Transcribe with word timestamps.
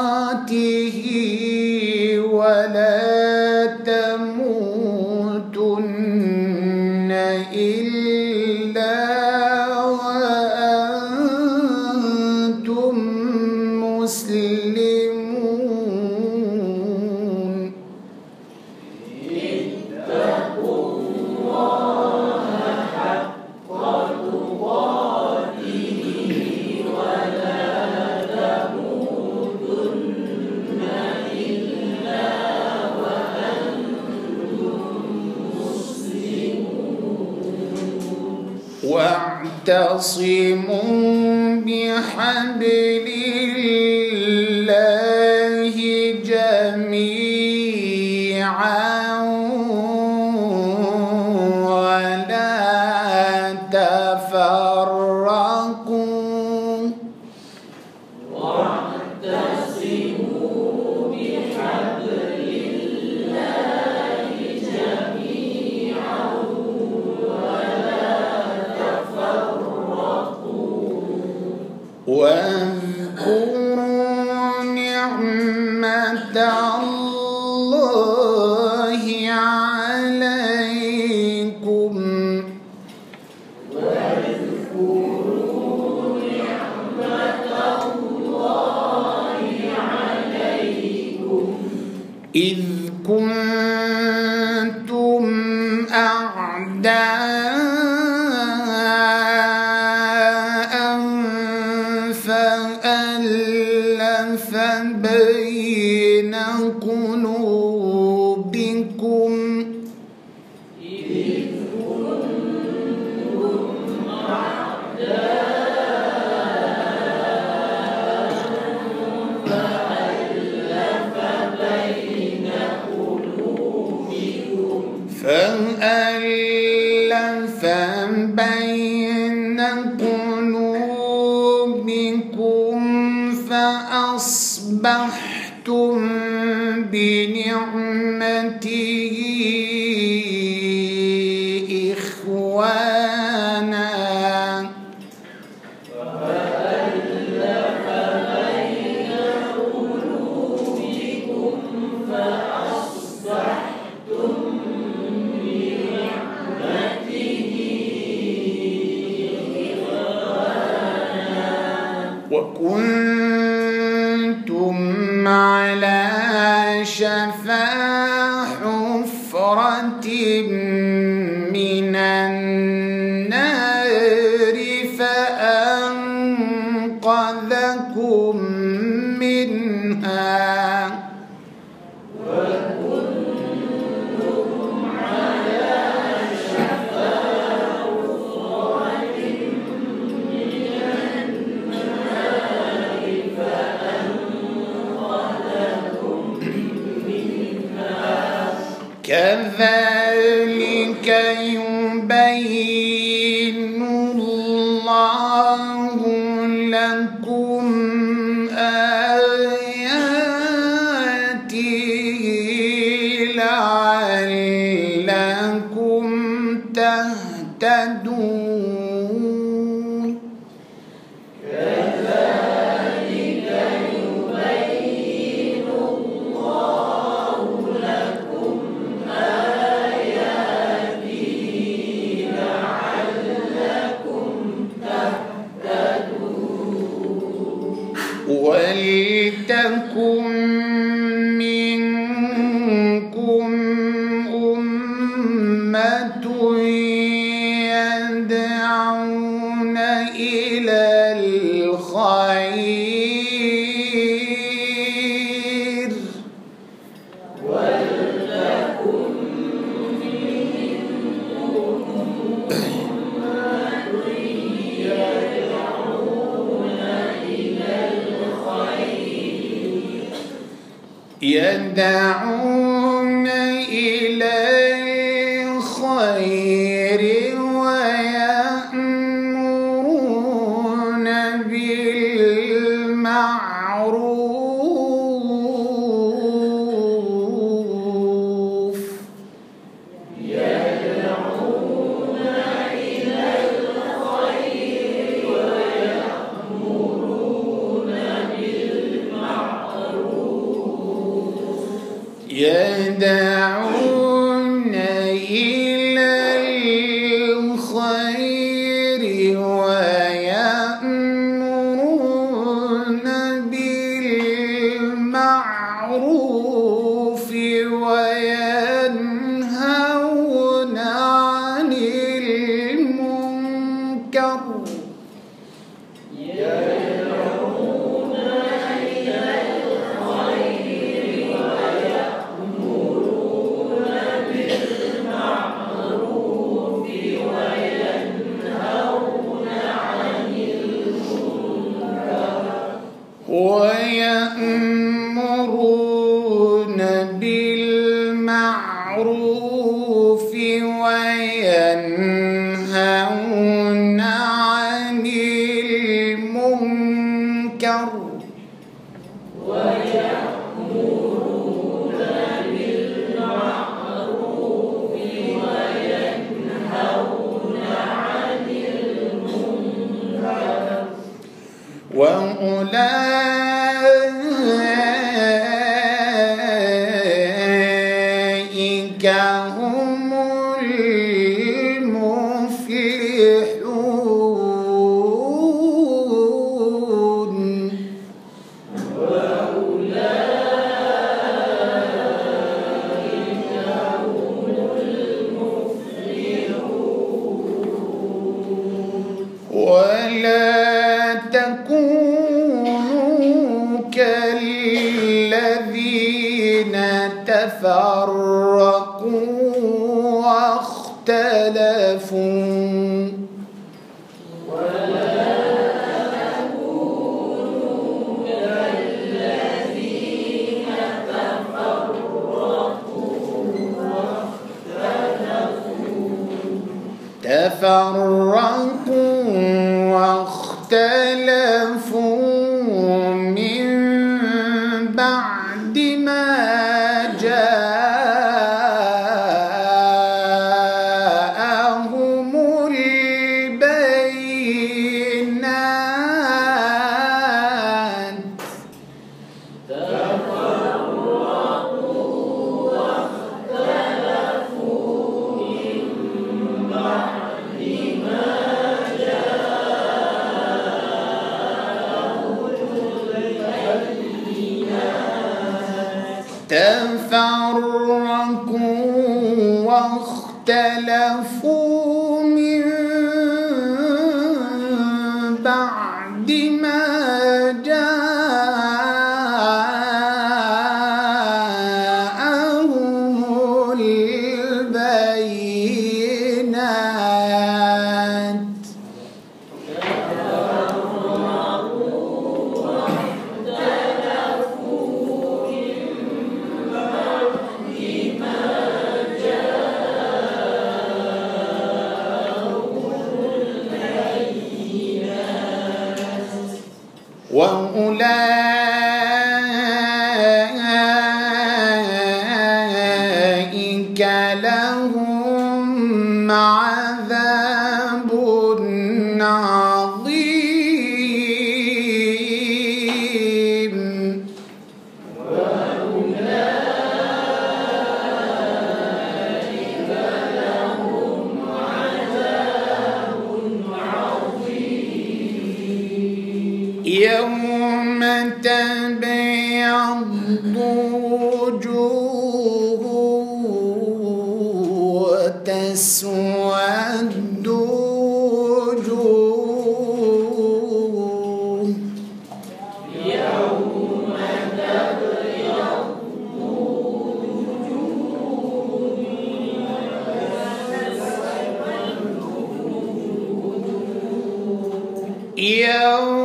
يوم 565.82 566.21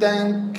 thank 0.00 0.55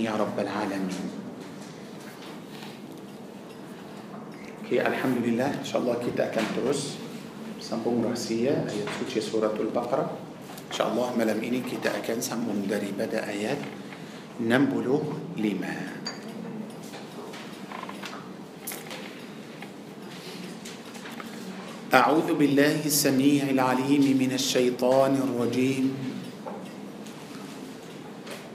آمين 0.00 0.08
يا 0.08 0.14
رب 0.16 0.36
العالمين 0.38 1.08
Oke, 4.70 4.78
okay, 4.78 4.86
Alhamdulillah, 4.86 5.66
insya 5.66 5.82
Allah 5.82 5.98
kita 5.98 6.30
akan 6.30 6.44
terus 6.54 6.94
sambung 7.58 8.06
rahasia 8.06 8.62
ayat 8.70 8.86
suci 9.02 9.18
suratul 9.18 9.66
Baqarah. 9.74 10.06
Insya 10.70 10.86
Allah 10.94 11.10
malam 11.18 11.42
ini 11.42 11.58
kita 11.58 11.90
akan 11.90 12.22
sambung 12.22 12.62
daripada 12.70 13.26
ayat 13.26 13.58
65. 14.38 15.42
أعوذ 21.90 22.38
بالله 22.38 22.86
السميع 22.86 23.50
العليم 23.58 24.14
من 24.14 24.30
الشيطان 24.38 25.18
الرجيم 25.26 26.09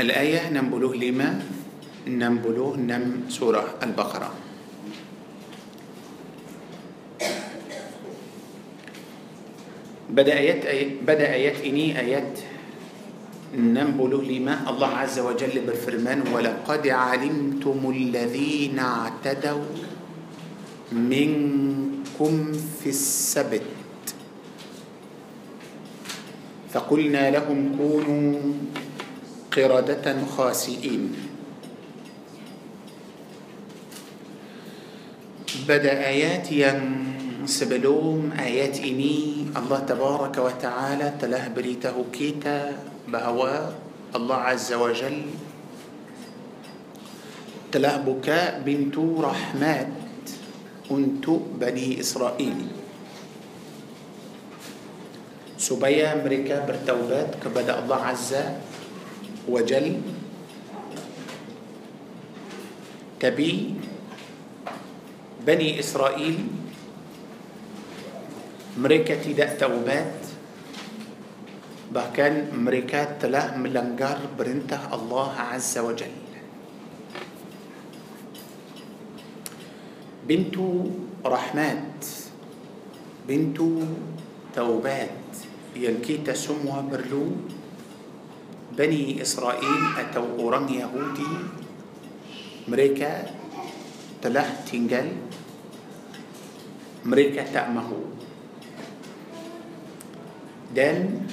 الآية 0.00 0.50
نمبلوه 0.54 0.94
لما 0.96 1.42
نمبلوه 2.06 2.76
نم 2.78 3.20
سورة 3.28 3.74
البقرة 3.82 4.30
بدأ 10.14 10.34
آيات 10.38 10.62
بدأ 11.06 11.26
آيات 11.32 11.56
إني 11.66 11.98
آيات 12.00 12.34
ننبله 13.58 14.22
لما 14.22 14.70
الله 14.70 14.88
عز 15.02 15.18
وجل 15.18 15.56
بالفرمان 15.66 16.22
ولقد 16.32 16.86
علمتم 16.88 17.78
الذين 17.96 18.78
اعتدوا 18.78 19.64
منكم 20.94 22.32
في 22.82 22.88
السبت 22.94 23.62
فقلنا 26.74 27.30
لهم 27.34 27.58
كونوا 27.78 28.40
قرادة 29.48 30.04
خاسئين 30.36 31.02
بدا 35.68 35.92
ايات 36.04 36.48
سبلوم 37.48 38.36
ايات 38.36 38.76
اني 38.84 39.48
الله 39.56 39.80
تبارك 39.88 40.36
وتعالى 40.36 41.06
تله 41.20 41.48
بريته 41.56 41.96
كيتا 42.12 42.60
بهوا 43.08 43.58
الله 44.16 44.36
عز 44.52 44.70
وجل 44.72 45.16
تله 47.72 47.94
بكاء 48.04 48.60
بنت 48.68 48.96
رحمات 49.00 49.96
انت 50.92 51.26
بني 51.56 51.88
اسرائيل 52.00 52.58
سبيا 55.58 56.06
امريكا 56.20 56.56
برتوبات 56.68 57.30
كبدا 57.40 57.74
الله 57.84 57.96
عز 58.12 58.32
وجل 59.48 59.86
تبي 63.20 63.52
بني 65.42 65.80
إسرائيل 65.80 66.38
مريكا 68.78 69.14
تدأ 69.24 69.58
توبات 69.58 70.20
بحكان 71.90 72.34
مريكا 72.62 73.02
تلا 73.18 73.56
ملنقر 73.56 74.18
برنته 74.38 74.94
الله 74.94 75.30
عز 75.56 75.74
وجل 75.82 76.12
بنت 80.28 80.54
رحمات 81.24 81.98
بنت 83.28 83.58
توبات 84.54 85.26
ينكيت 85.78 86.30
سموها 86.34 86.80
برلو 86.92 87.57
Bani 88.78 89.18
Israel 89.18 89.90
atau 89.98 90.38
orang 90.38 90.62
Yahudi 90.70 91.26
mereka 92.70 93.26
telah 94.22 94.46
tinggal 94.62 95.18
mereka 97.02 97.42
tak 97.50 97.74
mahu 97.74 97.98
dan 100.78 101.26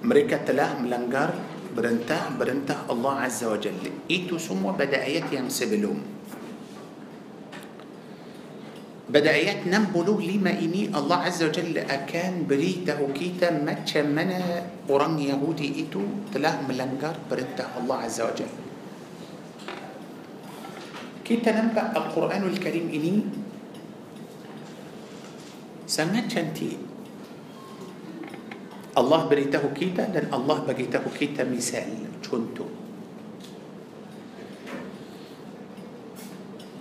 mereka 0.00 0.40
telah 0.48 0.80
melanggar 0.80 1.36
berentah 1.76 2.32
berentah 2.32 2.88
Allah 2.88 3.28
Azza 3.28 3.52
wa 3.52 3.60
Jalla 3.60 3.92
itu 4.08 4.40
semua 4.40 4.72
pada 4.72 5.04
ayat 5.04 5.28
yang 5.28 5.52
sebelum 5.52 6.15
بدايات 9.06 9.70
نمبلو 9.70 10.18
لما 10.18 10.58
إني 10.66 10.90
الله 10.90 11.18
عز 11.30 11.38
وجل 11.46 11.74
أكان 11.78 12.42
بريته 12.50 12.98
كيتا 13.14 13.54
ما 13.62 13.78
تشمنا 13.86 14.40
قران 14.90 15.14
يهودي 15.14 15.78
إتو 15.86 16.34
تلاه 16.34 16.66
ملنقر 16.66 17.30
بريته 17.30 17.66
الله 17.78 17.96
عز 18.02 18.18
وجل 18.20 18.50
كيتا 21.22 21.52
نبأ 21.54 21.94
القرآن 21.94 22.42
الكريم 22.50 22.86
إني 22.90 23.14
سمعت 25.86 26.26
شنتي 26.26 26.70
الله 28.98 29.20
بريته 29.30 29.62
كيتا 29.70 30.10
لأن 30.10 30.34
الله 30.34 30.56
بقيته 30.66 31.04
كيتا 31.14 31.46
مثال 31.46 31.94
شنتو 32.26 32.85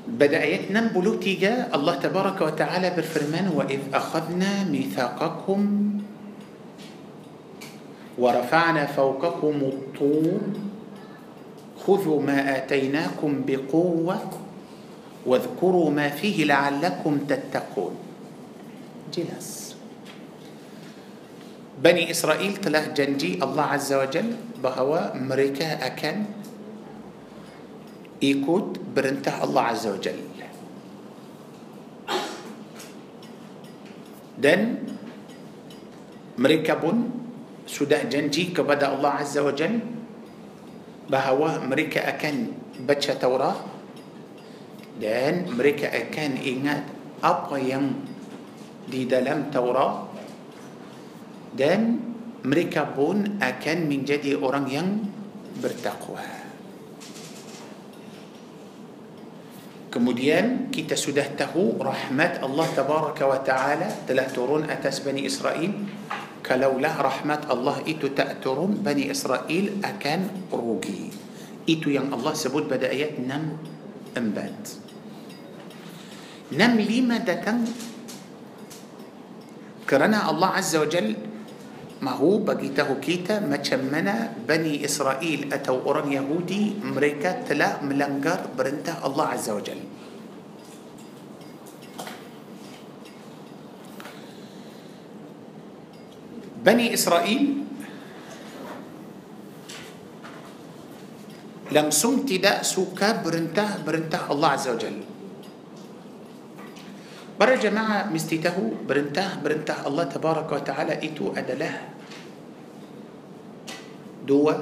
بدأتنا 0.08 0.94
بلوتيجا 0.96 1.74
الله 1.74 1.96
تبارك 1.98 2.38
وتعالى 2.41 2.89
بالفرمان 2.94 3.48
وإذ 3.58 3.80
أخذنا 3.94 4.63
ميثاقكم 4.70 5.62
ورفعنا 8.18 8.84
فوقكم 8.86 9.54
الطور 9.74 10.41
خذوا 11.88 12.20
ما 12.22 12.38
آتيناكم 12.58 13.32
بقوة 13.48 14.18
واذكروا 15.26 15.89
ما 15.89 16.08
فيه 16.13 16.46
لعلكم 16.46 17.13
تتقون 17.26 17.96
جلس 19.13 19.74
بني 21.84 22.12
إسرائيل 22.13 22.54
تلاه 22.62 22.94
جنجي 22.94 23.41
الله 23.44 23.63
عز 23.65 23.91
وجل 23.94 24.30
بهوا 24.63 25.18
مريكا 25.18 25.86
أكان 25.86 26.26
ikut 28.21 28.69
berintah 28.95 29.43
Allah 29.43 29.75
Azza 29.75 29.91
wa 29.91 29.99
Jalla 29.99 30.23
dan 34.39 34.84
mereka 36.36 36.75
pun 36.80 37.08
sudah 37.65 38.04
janji 38.12 38.51
kepada 38.56 38.91
Allah 38.93 39.23
Azza 39.23 39.41
wa 39.43 39.51
Jal 39.56 39.80
bahawa 41.08 41.63
mereka 41.65 42.04
akan 42.04 42.51
baca 42.84 43.13
Taurat 43.15 43.58
dan 44.99 45.49
mereka 45.56 45.89
akan 45.91 46.34
ingat 46.39 46.84
apa 47.23 47.56
yang 47.60 47.99
di 48.88 49.04
dalam 49.10 49.49
Taurat 49.51 50.12
dan 51.56 51.97
mereka 52.45 52.86
pun 52.86 53.39
akan 53.41 53.78
menjadi 53.89 54.36
orang 54.38 54.65
yang 54.69 54.88
bertakwa 55.58 56.35
Kemudian 59.95 60.67
kita 60.75 60.91
sudah 60.99 61.23
tahu 61.39 61.79
rahmat 61.79 62.43
Allah 62.43 62.67
Tabaraka 62.75 63.23
wa 63.31 63.39
Ta'ala 63.39 63.88
telah 64.03 64.27
turun 64.27 64.67
atas 64.67 64.99
Bani 64.99 65.23
Israel. 65.23 65.71
Kalaulah 66.43 66.99
rahmat 66.99 67.47
Allah 67.47 67.79
itu 67.88 68.12
tak 68.12 68.43
turun, 68.43 68.84
Bani 68.84 69.08
Israel 69.08 69.71
akan 69.88 70.51
rugi. 70.51 71.08
Itu 71.63 71.95
yang 71.95 72.12
Allah 72.12 72.36
sebut 72.36 72.67
pada 72.67 72.91
ayat 72.91 73.23
6, 73.23 73.23
4. 73.23 73.39
6, 76.51 76.60
5 76.60 76.60
datang 77.23 77.63
kerana 79.88 80.27
Allah 80.27 80.60
Azza 80.60 80.84
wa 80.84 80.91
Jalla 80.91 81.15
ما 82.03 82.12
هو 82.19 82.43
بقيته 82.43 82.91
كيتا 82.99 83.39
ما 83.47 83.55
شمنا 83.63 84.43
بني 84.43 84.84
إسرائيل 84.84 85.53
أتوا 85.53 85.79
أوران 85.88 86.12
يهودي 86.12 86.84
أمريكا 86.84 87.47
تلا 87.47 87.79
ملنقر 87.88 88.51
برنته 88.58 88.99
الله 89.05 89.25
عز 89.39 89.49
وجل 89.55 89.79
بني 96.67 96.91
إسرائيل 96.93 97.43
لم 101.71 101.88
سمت 101.91 102.29
داء 102.43 102.60
سوكا 102.67 103.23
برنته 103.23 103.88
برنته 103.88 104.21
الله 104.31 104.49
عز 104.60 104.67
وجل 104.67 105.14
برا 107.36 107.56
جماعة 107.60 108.08
مستيته 108.15 108.58
برنته 108.88 109.43
برنته 109.43 109.78
الله 109.88 110.06
تبارك 110.19 110.48
وتعالى 110.52 110.93
إتو 111.04 111.36
أدله 111.36 111.76
دوا 114.24 114.56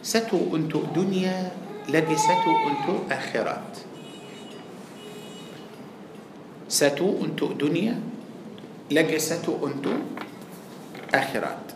ستو 0.00 0.56
أنتو 0.56 0.96
دنيا 0.96 1.52
لدي 1.92 2.16
ستو 2.16 2.52
أنتو 2.72 2.94
آخرات 3.12 3.70
ستو 6.72 7.08
أنتو 7.28 7.52
دنيا 7.60 8.00
لدي 8.88 9.18
ستو 9.20 9.60
أنتو 9.60 9.92
آخرات 11.12 11.66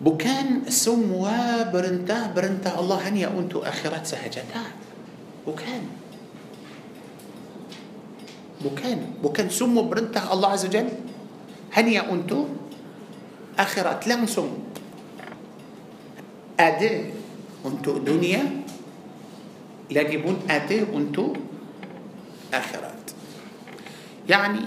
بكان 0.00 0.72
سموا 0.72 1.68
برنته 1.68 2.32
برنته 2.32 2.72
الله 2.72 2.98
هنيا 3.12 3.28
أنتو 3.36 3.60
آخرات 3.60 4.08
سهجتات 4.08 4.80
بكان 5.44 5.84
بكان 5.92 6.01
Bukan, 8.62 9.18
bukan 9.18 9.50
semua 9.50 9.82
perintah 9.90 10.30
Allah 10.30 10.54
Azza 10.54 10.70
Jal 10.70 10.86
hanya 11.74 12.06
untuk 12.06 12.46
akhirat 13.58 14.06
langsung. 14.06 14.70
Ada 16.54 17.10
untuk 17.66 18.06
dunia 18.06 18.38
lagi 19.90 20.14
pun 20.22 20.38
ada 20.46 20.78
untuk 20.94 21.34
akhirat. 22.54 23.02
Yani 24.30 24.62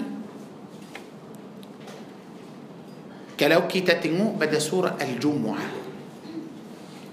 kalau 3.40 3.64
kita 3.64 3.96
tengok 3.96 4.36
pada 4.36 4.60
surah 4.60 5.00
Al-Jumu'ah 5.00 5.72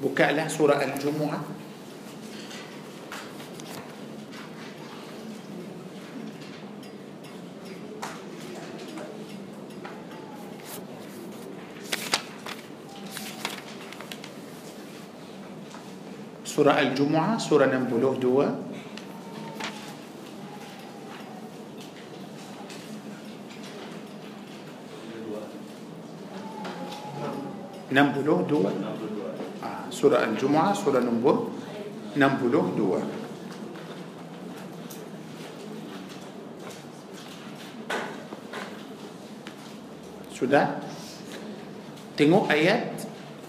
bukalah 0.03 0.51
surah 0.51 0.83
Al-Jumu'ah 0.83 1.62
surah 16.53 16.77
al-jumuah 16.85 17.41
surah 17.41 17.65
nombor 17.65 18.13
2 18.21 18.45
enam 27.89 28.07
puluh 28.13 28.45
dua 28.45 28.69
ah, 29.65 29.89
surah 29.89 30.29
al-jumuah 30.29 30.77
surah 30.77 31.01
nombor 31.01 31.57
enam 32.13 32.37
puluh 32.37 32.69
dua 32.77 33.01
sudah 40.29 40.77
tengok 42.13 42.45
ayat 42.53 42.93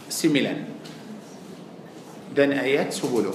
sembilan 0.08 0.72
دن 2.34 2.50
آيات 2.52 2.90
سبوله 2.92 3.30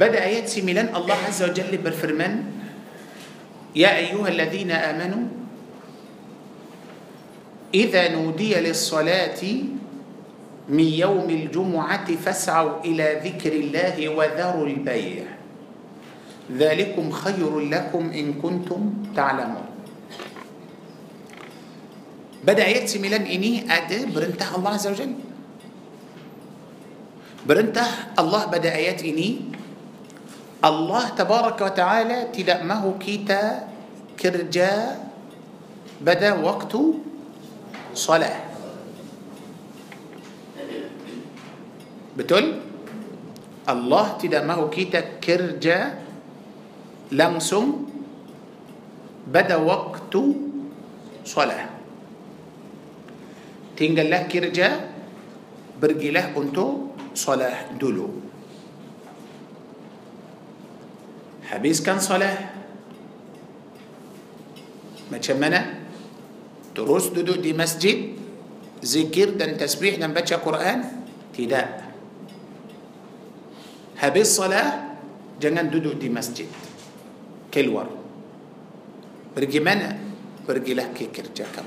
بدأ 0.00 0.16
آيات 0.24 0.48
سيميلان 0.48 0.92
الله 0.96 1.18
عز 1.28 1.40
وجل 1.48 1.72
بالفرمان 1.80 2.34
يا 3.76 3.96
أيها 4.04 4.28
الذين 4.28 4.70
آمنوا 4.72 5.24
إذا 7.74 8.12
نودي 8.12 8.52
للصلاة 8.60 9.42
من 10.68 10.84
يوم 10.88 11.28
الجمعة 11.30 12.08
فاسعوا 12.16 12.84
إلى 12.84 13.06
ذكر 13.24 13.52
الله 13.52 14.08
وذروا 14.08 14.66
البيع 14.66 15.39
ذلكم 16.56 17.06
خير 17.14 17.52
لكم 17.70 18.02
إن 18.10 18.26
كنتم 18.42 18.80
تعلمون 19.14 19.66
بدأ 22.44 22.64
يأتي 22.66 22.98
ميلان 22.98 23.28
إني 23.28 23.70
أدي 23.70 24.10
برنته 24.10 24.50
الله 24.58 24.70
عز 24.74 24.88
وجل 24.90 25.12
برنته 27.46 27.88
الله 28.18 28.42
بدأ 28.50 28.70
آيات 28.74 29.00
الله 30.64 31.02
تبارك 31.16 31.58
وتعالى 31.60 32.18
تدأ 32.36 32.58
ماهو 32.66 32.98
كيتا 32.98 33.68
كرجا 34.20 34.74
بدأ 36.02 36.32
وقت 36.44 36.72
صلاة 37.94 38.40
بتقول 42.18 42.46
الله 43.70 44.06
تدأ 44.20 44.40
ماهو 44.44 44.68
كيتا 44.68 45.00
كرجا 45.24 46.09
لمسم 47.10 47.66
بدا 49.34 49.56
وقت 49.66 50.14
صلاة 51.26 51.66
تنقل 53.74 54.06
له 54.06 54.22
كرجة 54.30 54.68
برقي 55.82 56.10
له 56.14 56.30
أنتو 56.30 56.66
صلاة 57.18 57.74
دلو 57.82 58.06
حبيس 61.50 61.82
كان 61.82 61.98
صلاة 61.98 62.38
ما 65.10 65.18
تشمنا 65.18 65.60
تروس 66.78 67.10
دودو 67.18 67.42
دي 67.42 67.50
مسجد 67.58 67.98
ذكر 68.86 69.34
دن 69.34 69.58
تسبيح 69.58 69.98
دن 69.98 70.14
بچا 70.14 70.38
قرآن 70.46 70.80
تداء 71.34 71.66
هبي 73.98 74.22
الصلاة 74.22 74.68
جنن 75.42 75.66
دودو 75.74 75.98
دي 75.98 76.06
مسجد 76.06 76.69
كلور 77.50 77.86
برجي 79.36 79.60
منا 79.60 79.90
برجي 80.46 80.72
لك 80.78 80.94
كرجكم 81.10 81.66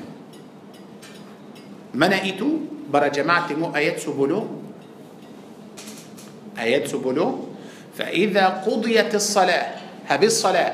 منا 2.00 2.24
إتو 2.28 2.50
برا 2.90 3.08
جماعة 3.12 3.52
مو 3.60 3.76
آيات 3.76 4.00
سبلو 4.00 4.40
آيات 6.58 6.88
سبلو 6.88 7.28
فإذا 7.94 8.46
قضيت 8.66 9.12
الصلاة 9.16 9.64
هبي 10.10 10.28
الصلاة 10.28 10.72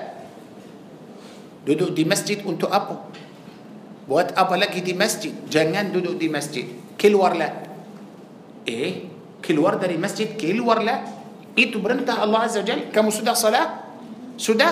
دودو 1.68 1.92
دي 1.94 2.06
مسجد 2.08 2.40
أنتو 2.48 2.70
أبو 2.70 2.96
بوات 4.08 4.38
أبو 4.38 4.54
لك 4.56 4.74
دي 4.82 4.94
مسجد 4.94 5.34
جنان 5.52 5.92
دودو 5.92 6.16
دي 6.18 6.30
مسجد 6.32 6.96
كلور 7.02 7.34
لا 7.36 7.50
إيه 8.64 8.94
كلور 9.44 9.74
داري 9.78 9.98
مسجد 10.00 10.40
كلور 10.40 10.80
لا 10.82 11.04
إتو 11.60 11.78
برنتها 11.84 12.24
الله 12.24 12.40
عز 12.40 12.58
وجل 12.64 12.82
كم 12.96 13.10
سودا 13.12 13.34
صلاة 13.38 13.68
سودا 14.40 14.70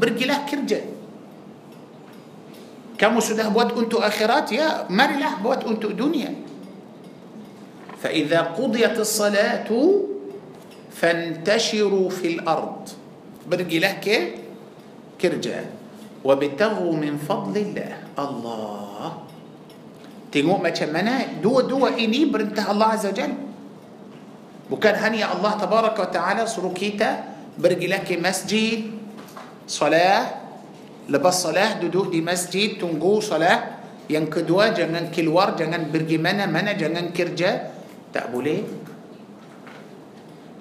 Pergilah 0.00 0.48
kerja. 0.48 0.80
Kamu 2.96 3.20
sudah 3.20 3.52
buat 3.52 3.76
untuk 3.76 4.00
akhirat, 4.00 4.48
ya 4.48 4.88
marilah 4.88 5.36
buat 5.44 5.68
untuk 5.68 5.92
dunia. 5.92 6.48
فإذا 8.00 8.56
قضيت 8.56 8.96
الصلاة 8.96 9.68
فانتشروا 10.88 12.08
في 12.08 12.40
الأرض 12.40 12.76
برجله 13.44 14.00
كي 14.00 14.40
كرجة 15.20 15.68
وابتغوا 16.24 16.92
من 16.96 17.20
فضل 17.20 17.52
الله 17.60 17.92
الله 18.16 19.08
Tengok 20.32 20.58
macam 20.64 20.88
mana 20.88 21.28
dua-dua 21.44 21.92
ini 22.00 22.24
perintah 22.24 22.72
Allah 22.72 22.94
Azza 22.94 23.12
Jal. 23.12 23.34
Bukan 24.70 24.94
hanya 25.02 25.34
Allah 25.34 25.58
Tabaraka 25.58 26.06
wa 26.06 26.08
Ta'ala 26.08 26.42
suruh 26.46 26.70
kita 26.72 27.26
pergilah 27.58 28.00
ke 28.06 28.14
masjid, 28.16 28.86
صلاة 29.70 30.20
لبس 31.10 31.36
صلاة 31.46 31.70
دودو 31.86 32.10
دي 32.10 32.20
مسجد 32.26 32.82
تنجو 32.82 33.12
صلاة 33.22 33.58
ينكدوا 34.10 34.74
جنن 34.74 35.14
كلوار 35.14 35.54
جنن 35.54 35.94
برجي 35.94 36.18
منا 36.18 36.50
منا 36.50 36.74
جنن 36.74 37.14
تأبو 37.14 38.42
ليه 38.42 38.66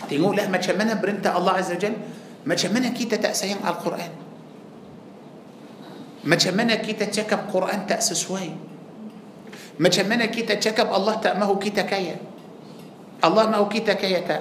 تقول 0.05 0.37
لا 0.37 0.45
ما 0.53 0.61
تشمنا 0.61 1.01
برنت 1.01 1.25
الله 1.25 1.53
عز 1.57 1.71
وجل 1.73 1.95
ما 2.45 2.53
تشمنا 2.53 2.93
كي 2.93 3.09
تتأسين 3.09 3.65
على 3.65 3.73
القرآن 3.73 4.11
ما 6.29 6.35
تشمنا 6.37 6.77
كي 6.85 6.93
تتشكب 6.93 7.49
قرآن 7.49 7.89
تأسس 7.89 8.21
واي 8.29 8.53
ما 9.81 9.89
تشمنا 9.89 10.29
كي 10.29 10.45
تتشكب 10.45 10.85
الله 10.93 11.13
تأمه 11.25 11.49
كي 11.57 11.73
تكايا 11.73 12.17
الله 13.25 13.43
ما 13.49 13.57
هو 13.57 13.65
كي 13.65 13.81
تكايا 13.81 14.21
تأ 14.29 14.37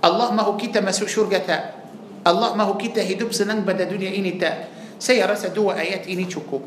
الله 0.00 0.28
ما 0.32 0.42
هو 0.48 0.56
كي 0.56 0.72
تمسو 0.72 1.04
شرقة 1.12 1.44
تأ 1.44 1.77
Allah 2.28 2.52
mahu 2.52 2.76
kita 2.76 3.00
hidup 3.00 3.32
senang 3.32 3.64
pada 3.64 3.88
dunia 3.88 4.12
ini 4.12 4.36
tak 4.36 4.68
saya 5.00 5.24
rasa 5.24 5.48
dua 5.48 5.80
ayat 5.80 6.04
ini 6.04 6.28
cukup 6.28 6.60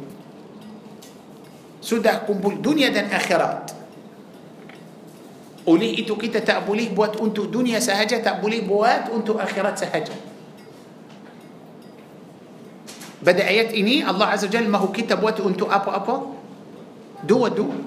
sudah 1.86 2.26
kumpul 2.26 2.58
dunia 2.58 2.90
dan 2.90 3.14
akhirat 3.14 3.78
oleh 5.70 6.02
itu 6.02 6.18
kita 6.18 6.42
tak 6.42 6.66
boleh 6.66 6.90
buat 6.90 7.22
untuk 7.22 7.54
dunia 7.54 7.78
sahaja 7.78 8.18
tak 8.18 8.42
boleh 8.42 8.66
buat 8.66 9.14
untuk 9.14 9.38
akhirat 9.38 9.78
sahaja 9.86 10.16
pada 13.22 13.46
ayat 13.46 13.78
ini 13.78 14.02
Allah 14.02 14.34
Azza 14.34 14.50
Jal 14.50 14.66
mahu 14.66 14.90
kita 14.90 15.14
buat 15.14 15.38
untuk 15.46 15.70
apa-apa 15.70 16.26
dua-dua 17.22 17.78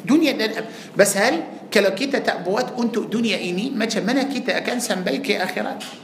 dunia 0.00 0.32
dan 0.32 0.56
akhirat. 0.96 1.68
kalau 1.68 1.92
kita 1.92 2.24
tak 2.24 2.40
buat 2.40 2.72
untuk 2.80 3.12
dunia 3.12 3.36
ini 3.36 3.68
macam 3.68 4.00
mana 4.00 4.24
kita 4.24 4.56
akan 4.64 4.80
sampai 4.80 5.20
ke 5.20 5.36
akhirat 5.36 6.01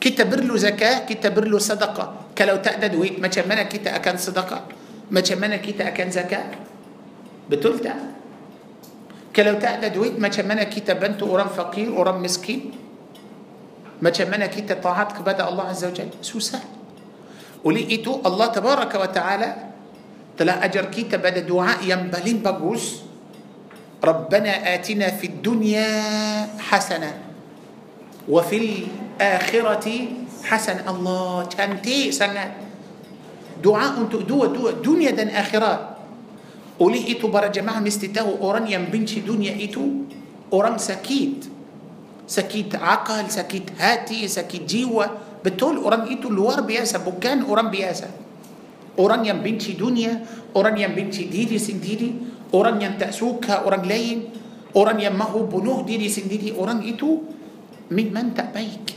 كتبر 0.00 0.40
له 0.44 0.54
زكاة 0.56 0.96
كتبر 1.08 1.44
له 1.48 1.56
صدقة 1.58 2.04
كلو 2.36 2.56
تأدد 2.60 2.92
ويت 2.96 3.16
ما 3.16 3.32
شمنا 3.32 3.64
كيتا 3.68 3.96
أكان 3.96 4.16
صدقة 4.20 4.58
ما 5.10 5.20
شمنا 5.24 5.56
كيتا 5.60 5.88
أكان 5.88 6.10
زكاة 6.12 6.48
بتلتا 7.48 7.94
كلو 9.32 9.54
تأدد 9.58 9.94
ويت 9.96 10.16
ما 10.20 10.28
شمنا 10.28 10.68
كيتا 10.68 11.00
بنت 11.00 11.20
أرام 11.24 11.48
فقير 11.48 11.96
أرام 11.96 12.20
مسكين 12.20 12.72
ما 14.04 14.12
شمنا 14.12 14.46
كيتا 14.52 14.84
طاعتك 14.84 15.24
كبدا 15.24 15.44
الله 15.48 15.64
عز 15.64 15.84
وجل 15.84 16.10
سوسة 16.22 16.60
ولقيته 17.64 18.12
الله 18.26 18.46
تبارك 18.52 18.92
وتعالى 18.94 19.50
تلا 20.36 20.60
أجر 20.64 20.92
كيتا 20.92 21.16
بدأ 21.16 21.40
دعاء 21.48 21.80
ينبالين 21.88 22.44
بقوس 22.44 22.86
ربنا 24.04 24.74
آتنا 24.76 25.08
في 25.16 25.26
الدنيا 25.32 25.94
حسنة 26.68 27.12
وفي 28.28 28.84
آخرة 29.16 29.88
حسن 30.44 30.78
الله 30.84 31.32
تمتي 31.56 32.12
سنة 32.12 32.44
دعاء 33.64 33.96
تو 34.12 34.20
دو 34.28 34.44
دنيا 34.84 35.16
دن 35.16 35.32
آخرة 35.32 35.72
ولي 36.76 37.16
إتو 37.16 37.32
برا 37.32 37.48
جماعة 37.48 37.80
مستتاو 37.80 38.44
أوران 38.44 38.68
ينبنشي 38.68 39.24
دنيا 39.24 39.56
إتو 39.64 39.80
أوران 40.52 40.76
سكيت 40.76 41.48
سكيت 42.28 42.76
عقل 42.76 43.32
سكيت 43.32 43.80
هاتي 43.80 44.28
سكيت 44.28 44.64
جيوة 44.68 45.40
بتول 45.48 45.80
أوران 45.80 46.12
إتو 46.12 46.28
لوار 46.28 46.68
بياسة 46.68 47.00
بكان 47.00 47.48
أوران 47.48 47.72
بياسة 47.72 48.12
أوران 49.00 49.24
ينبنشي 49.24 49.80
دنيا 49.80 50.12
أوران 50.52 50.76
ينبنشي 50.76 51.32
ديري 51.32 51.56
سنديري 51.56 52.14
أوران 52.52 52.84
ينتأسوكا 52.84 53.64
أوران 53.64 53.88
لين 53.88 54.18
أوران 54.76 55.00
ينمهو 55.00 55.48
بنوه 55.48 55.88
ديري 55.88 56.12
سنديري 56.12 56.52
أوران 56.60 56.84
إتو 56.84 57.08
من 57.96 58.12
من 58.12 58.36
تأبيك 58.36 58.95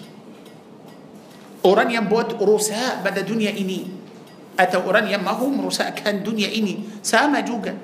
orang 1.63 1.91
yang 1.91 2.07
buat 2.07 2.37
rusak 2.39 3.03
pada 3.03 3.19
dunia 3.25 3.51
ini 3.51 3.83
atau 4.55 4.83
orang 4.87 5.07
yang 5.11 5.23
mahu 5.23 5.51
merusakkan 5.59 6.23
dunia 6.23 6.47
ini 6.47 6.99
sama 7.03 7.43
juga 7.43 7.75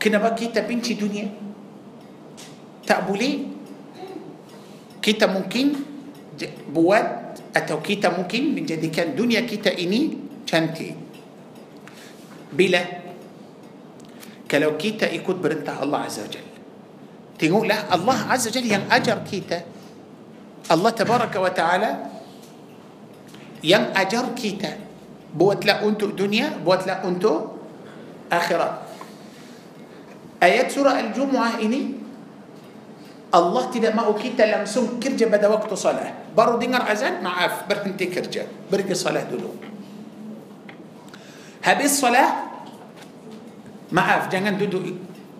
kenapa 0.00 0.32
kita 0.36 0.64
benci 0.64 0.96
dunia 0.96 1.28
tak 2.84 3.04
boleh 3.08 3.36
kita 5.04 5.28
mungkin 5.28 5.76
buat 6.72 7.06
atau 7.52 7.76
kita 7.80 8.12
mungkin 8.12 8.56
menjadikan 8.56 9.12
dunia 9.12 9.44
kita 9.44 9.72
ini 9.72 10.16
cantik 10.48 10.96
bila 12.56 12.80
kalau 14.48 14.76
kita 14.80 15.08
ikut 15.12 15.36
perintah 15.40 15.80
Allah 15.80 16.08
Azza 16.08 16.24
wa 16.24 16.30
Jal 16.32 16.46
tengoklah 17.36 17.80
Allah 17.92 18.18
Azza 18.32 18.48
wa 18.52 18.54
Jal 18.56 18.64
yang 18.64 18.84
ajar 18.88 19.20
kita 19.24 19.58
Allah 20.72 20.90
Tabaraka 20.96 21.36
wa 21.40 21.52
Ta'ala 21.52 21.90
yang 23.64 23.96
ajar 23.96 24.36
kita 24.36 24.76
buatlah 25.32 25.88
untuk 25.88 26.12
dunia 26.12 26.52
buatlah 26.60 27.00
untuk 27.08 27.56
akhirat 28.28 28.84
ayat 30.44 30.68
surah 30.68 31.00
al-jumuah 31.08 31.64
ini 31.64 31.96
Allah 33.32 33.64
tidak 33.72 33.96
mahu 33.98 34.14
kita 34.20 34.46
langsung 34.52 35.00
kerja 35.00 35.26
pada 35.32 35.48
waktu 35.48 35.72
salat 35.74 36.12
baru 36.36 36.60
dengar 36.60 36.84
azan 36.84 37.24
maaf 37.24 37.64
berhenti 37.64 38.12
kerja 38.12 38.44
berhenti 38.68 38.92
salat 38.94 39.32
dulu 39.32 39.48
habis 41.64 41.96
salat 41.96 42.30
maaf 43.96 44.28
jangan 44.28 44.60
duduk 44.60 44.92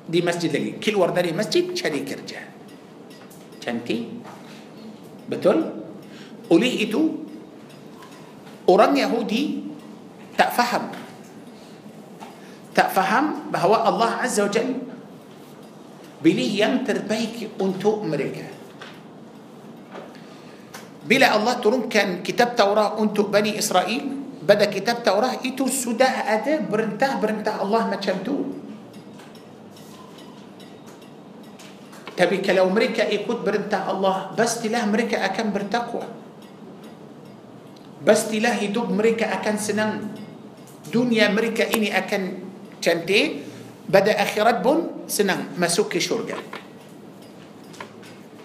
di 0.09 0.19
masjid 0.25 0.49
lagi 0.49 0.81
keluar 0.81 1.13
dari 1.13 1.37
masjid 1.37 1.69
cari 1.77 2.01
kerja 2.03 2.41
cantik 3.63 4.03
betul 5.29 5.85
oleh 6.51 6.73
itu 6.89 7.24
Orang 8.65 8.97
Yahudi 8.97 9.61
tak 10.37 10.51
faham. 10.57 10.89
Tak 12.75 12.89
faham 12.91 13.53
bahawa 13.53 13.87
Allah 13.87 14.11
Azza 14.25 14.49
wa 14.49 14.51
Jal 14.51 14.69
bila 16.25 16.41
yang 16.41 16.81
terbaik 16.83 17.55
untuk 17.61 18.01
mereka. 18.09 18.49
Bila 21.05 21.37
Allah 21.37 21.61
turunkan 21.61 22.25
kitab 22.25 22.57
Taurat 22.57 22.97
untuk 22.97 23.29
Bani 23.29 23.53
Israel, 23.53 24.25
pada 24.49 24.65
kitab 24.73 25.05
Taurat 25.05 25.45
itu 25.45 25.69
sudah 25.69 26.25
ada 26.25 26.65
berintah-berintah 26.65 27.61
Allah 27.61 27.93
macam 27.93 28.25
tu. 28.25 28.57
Tapi 32.17 32.41
kalau 32.41 32.73
mereka 32.73 33.05
ikut 33.05 33.45
berintah 33.45 33.93
Allah, 33.93 34.33
pastilah 34.33 34.81
mereka 34.89 35.21
akan 35.21 35.47
bertakwa. 35.53 36.24
pastilah 38.05 38.55
hidup 38.61 38.93
mereka 38.93 39.33
akan 39.41 39.57
senang 39.57 39.93
dunia 40.93 41.33
mereka 41.33 41.65
ini 41.65 41.89
akan 41.89 42.23
cantik 42.79 43.43
pada 43.89 44.13
akhirat 44.21 44.61
pun 44.61 45.09
senang 45.09 45.49
masuk 45.57 45.97
ke 45.97 45.99
syurga 45.99 46.37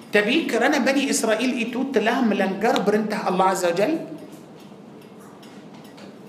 tapi 0.10 0.50
kerana 0.50 0.82
Bani 0.82 1.06
Israel 1.06 1.52
itu 1.54 1.94
telah 1.94 2.24
melanggar 2.26 2.82
perintah 2.82 3.28
Allah 3.30 3.48
Azza 3.54 3.76
Jal 3.76 3.94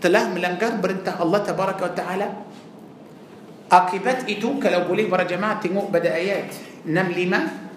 telah 0.02 0.26
melanggar 0.34 0.76
perintah 0.82 1.16
Allah 1.16 1.40
Tabaraka 1.46 1.86
wa 1.88 1.94
Ta'ala 1.96 2.28
akibat 3.70 4.26
itu 4.28 4.58
kalau 4.60 4.84
boleh 4.90 5.06
para 5.08 5.24
jemaah 5.24 5.56
tengok 5.62 5.88
pada 5.88 6.12
ayat 6.12 6.50
65 6.84 7.69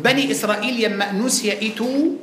Bani 0.00 0.32
Israel 0.32 0.72
yang 0.80 0.96
manusia 0.96 1.52
itu 1.60 2.16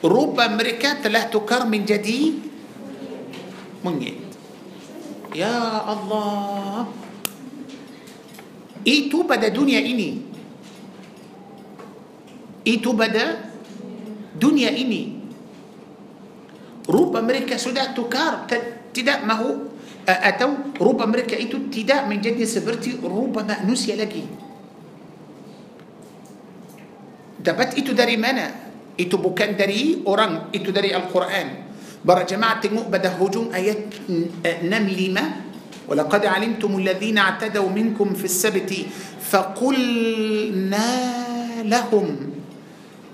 Rupa 0.00 0.48
mereka 0.48 0.96
telah 1.04 1.28
tukar 1.28 1.68
menjadi 1.68 2.40
Mungit 3.84 4.24
Ya 5.36 5.84
Allah 5.84 6.88
Itu 8.88 9.28
pada 9.28 9.52
dunia 9.52 9.84
ini 9.84 10.24
Itu 12.64 12.96
pada 12.96 13.52
dunia 14.32 14.72
ini 14.72 15.12
Rupa 16.88 17.20
mereka 17.20 17.60
sudah 17.60 17.92
tukar 17.92 18.48
Tidak 18.96 19.28
mahu 19.28 19.75
أتوا 20.06 20.78
ربما 20.78 21.14
ركعتوا 21.26 21.58
ابتداء 21.66 22.02
من 22.06 22.22
جدي 22.22 22.46
سبرتي 22.46 23.02
ربما 23.02 23.66
نسي 23.66 23.98
لكي 23.98 24.24
دبت 27.42 27.70
إتو 27.82 27.90
داري 27.94 28.14
منا 28.14 28.46
إتو 28.94 29.18
بوكان 29.18 29.58
داري 29.58 30.06
أوران 30.06 30.54
إتو 30.54 30.70
داري 30.70 30.94
القرآن 30.94 31.48
برا 32.06 32.22
جماعة 32.22 32.54
تنمو 32.62 32.86
بدا 32.86 33.10
هجوم 33.18 33.50
آيات 33.50 33.84
نمليمة 34.70 35.24
ولقد 35.90 36.22
علمتم 36.26 36.70
الذين 36.82 37.18
اعتدوا 37.18 37.68
منكم 37.70 38.08
في 38.14 38.24
السبت 38.30 38.72
فقلنا 39.30 40.90
لهم 41.66 42.08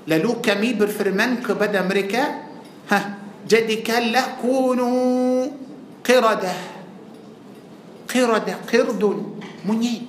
للو 0.09 0.33
كمي 0.45 0.71
برفرمانك 0.77 1.47
بدا 1.57 1.79
أمريكا 1.81 2.23
ها 2.93 3.01
جدي 3.49 3.81
كان 3.81 4.13
له 4.13 4.25
كونوا 4.41 5.57
قرده 6.05 6.72
قرد 8.13 8.47
قرد 8.69 9.03
منيب 9.65 10.05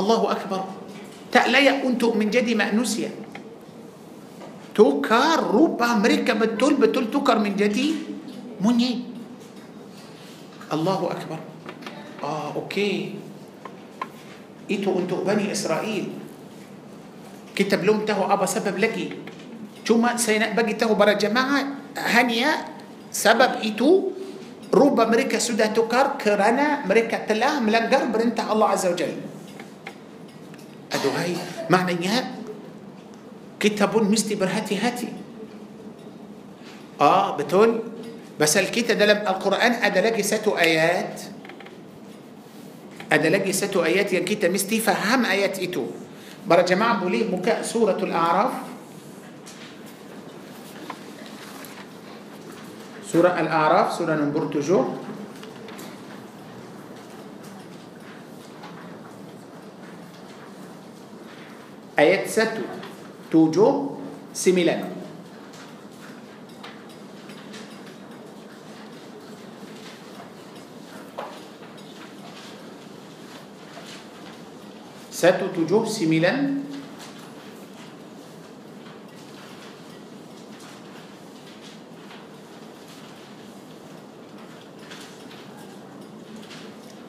الله 0.00 0.22
أكبر 0.32 0.62
tak 1.26 1.52
layak 1.52 1.84
untuk 1.84 2.16
menjadi 2.16 2.56
manusia 2.56 3.12
tukar 4.72 5.36
rupa 5.42 5.92
mereka 6.00 6.32
betul-betul 6.32 7.12
tukar 7.12 7.36
menjadi 7.42 7.92
monyet 8.62 9.04
Allahu 10.72 11.10
Akbar 11.12 11.40
ah 12.24 12.56
okey 12.64 13.20
itu 14.72 14.88
untuk 14.88 15.26
Bani 15.28 15.50
Israel 15.52 16.08
kita 17.52 17.74
belum 17.76 18.06
tahu 18.08 18.22
apa 18.24 18.48
sebab 18.48 18.78
lagi 18.80 19.12
cuma 19.84 20.14
saya 20.16 20.46
nak 20.46 20.50
bagi 20.56 20.74
tahu 20.78 20.94
para 20.96 21.18
jemaah 21.20 21.84
hanya 22.16 22.64
sebab 23.12 23.60
itu 23.66 24.15
روبا 24.74 25.04
مريكا 25.10 25.38
سودا 25.38 25.70
تكر 25.76 26.06
كرنا 26.22 26.86
مريكا 26.86 27.26
تلاه 27.28 27.60
ملقر 27.62 28.04
برنت 28.10 28.38
الله 28.40 28.68
عز 28.68 28.86
وجل 28.86 29.14
أدو 30.92 31.10
هاي 31.14 31.32
معنى 31.70 31.92
يا 32.02 32.16
كتاب 33.60 33.92
مستي 34.02 34.34
برهتي 34.34 34.76
هاتي 34.78 35.08
آه 37.00 37.36
بتون 37.36 37.80
بس 38.40 38.56
الكتاب 38.56 38.96
دلم 38.98 39.18
القرآن 39.28 39.72
أدلقي 39.84 40.22
ستو 40.22 40.56
آيات 40.56 41.14
أدلقي 43.12 43.52
ستو 43.52 43.80
آيات 43.84 44.12
يا 44.12 44.18
يعني 44.20 44.24
كتاب 44.30 44.50
مستي 44.50 44.78
فهم 44.80 45.24
آيات 45.24 45.58
إتو 45.62 45.84
برا 46.46 46.62
جماعة 46.62 47.00
بولي 47.02 47.26
مكا 47.32 47.62
سورة 47.62 47.96
الأعراف 47.98 48.75
سورة 53.16 53.32
الأعراف 53.32 53.96
سورة 53.96 54.12
نمبر 54.12 54.52
تجو 54.52 54.84
آيات 61.96 62.28
ستو 62.28 62.60
توجو 63.32 63.96
سيميلان 64.36 64.80
ساتو 75.12 75.56
توجو 75.56 75.88
سيميلان 75.88 76.65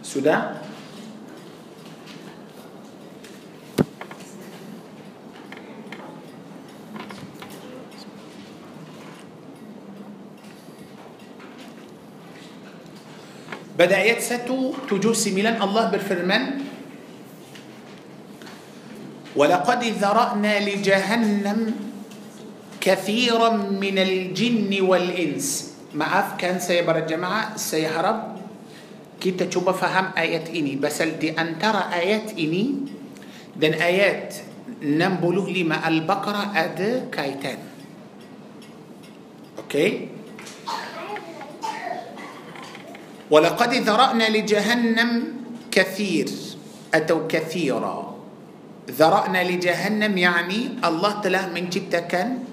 Sudah? 0.08 0.55
Pada 13.78 13.99
ayat 13.99 14.24
179 14.24 14.95
Allah 15.60 15.84
berfirman 15.91 16.66
ولقد 19.38 20.01
ذرأنا 20.01 20.53
لجهنم 20.66 21.60
كثيرا 22.82 23.51
من 23.76 23.95
الجن 24.01 24.72
والإنس 24.82 25.47
maaf 25.93 26.39
kan 26.41 26.58
saya 26.64 26.82
para 26.82 27.05
jemaah 27.05 27.53
saya 27.53 27.93
harap 27.93 28.37
kita 29.28 29.52
cuba 29.52 29.76
faham 29.76 30.16
ayat 30.16 30.48
ini 30.56 30.80
pasal 30.80 31.20
di 31.20 31.36
antara 31.36 31.92
ayat 31.92 32.32
ini 32.40 32.88
dan 33.60 33.76
ayat 33.76 34.40
65 34.80 34.88
Al-Baqarah 35.68 36.56
ada 36.56 36.92
kaitan. 37.12 37.60
Okey? 39.68 40.16
ولقد 43.28 43.84
ذرأنا 43.84 44.24
لجهنم 44.32 45.12
كثير 45.68 46.28
أو 46.96 47.28
كثيرا 47.28 47.98
ذرأنا 48.88 49.40
لجهنم 49.44 50.14
يعني 50.16 50.80
الله 50.80 51.12
telah 51.20 51.52
menciptakan 51.52 52.48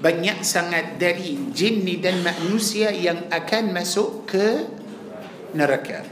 banyak 0.00 0.40
sangat 0.40 0.96
dari 0.96 1.52
jin 1.52 1.84
dan 2.00 2.24
manusia 2.24 2.88
yang 2.96 3.28
akan 3.28 3.76
masuk 3.76 4.24
ke 4.24 4.64
نركب 5.56 6.04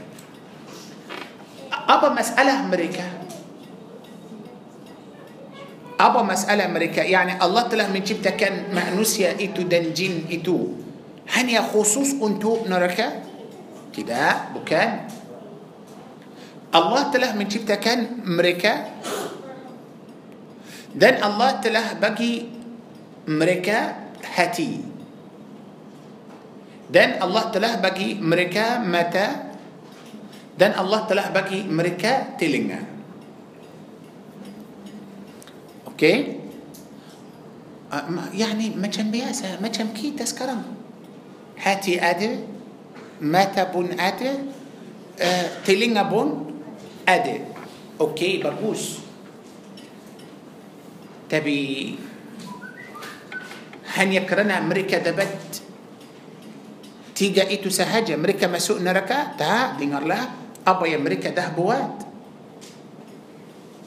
أبا 1.85 2.09
مسألة 2.09 2.53
أمريكا 2.65 3.05
أبا 6.01 6.21
مسألة 6.25 6.61
أمريكا 6.65 7.01
يعني 7.05 7.33
الله 7.37 7.61
تلا 7.69 7.85
من 7.93 8.01
جبتك 8.01 8.35
كان 8.35 8.55
مأنوسيا 8.73 9.37
إتو 9.37 9.63
دنجين 9.69 10.27
إتو 10.39 10.57
هني 11.37 11.61
خصوص 11.71 12.17
أنتو 12.19 12.65
نركا 12.67 13.07
تدا 13.93 14.55
بكان 14.57 14.91
الله 16.75 17.01
تلا 17.13 17.29
من 17.37 17.47
جبتك 17.47 17.79
كان 17.79 17.99
أمريكا 18.27 18.73
دن 20.97 21.15
الله 21.21 21.49
تلا 21.61 22.01
بقي 22.01 22.33
أمريكا 23.29 23.77
هتي 24.35 24.94
Dan 26.85 27.17
Allah 27.17 27.49
telah 27.49 27.81
bagi 27.81 28.13
mereka 28.21 28.77
mata 28.77 29.57
dan 30.55 30.71
Allah 30.77 31.03
telah 31.09 31.33
bagi 31.33 31.65
mereka 31.65 32.37
telinga. 32.37 32.79
Okey? 35.93 36.43
يعني 38.37 38.75
macam 38.77 39.07
biasa, 39.09 39.57
macam 39.63 39.89
kita 39.97 40.27
sekarang. 40.29 40.61
Hati 41.57 41.95
ada, 41.97 42.37
mata 43.23 43.65
pun 43.71 43.87
ada, 43.95 44.31
uh, 45.23 45.47
telinga 45.65 46.05
pun 46.11 46.53
ada. 47.07 47.39
Okey, 47.99 48.43
bagus. 48.43 48.99
Tapi 51.31 51.95
hanya 53.95 54.27
kerana 54.27 54.59
mereka 54.59 54.99
dapat 54.99 55.63
tiga 57.15 57.47
itu 57.47 57.71
sahaja 57.71 58.11
mereka 58.19 58.51
masuk 58.51 58.83
neraka 58.83 59.33
tak 59.39 59.79
dengarlah 59.79 60.35
apa 60.67 60.83
yang 60.83 60.99
mereka 61.01 61.31
dah 61.31 61.47
buat 61.55 62.03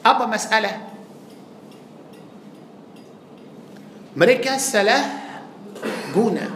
apa 0.01 0.23
masalah 0.25 0.75
mereka 4.17 4.57
salah 4.57 5.05
guna 6.09 6.49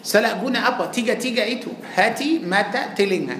salah 0.00 0.40
guna 0.40 0.64
apa 0.64 0.88
tiga-tiga 0.88 1.44
itu 1.44 1.68
hati 1.92 2.40
mata 2.40 2.96
telinga 2.96 3.36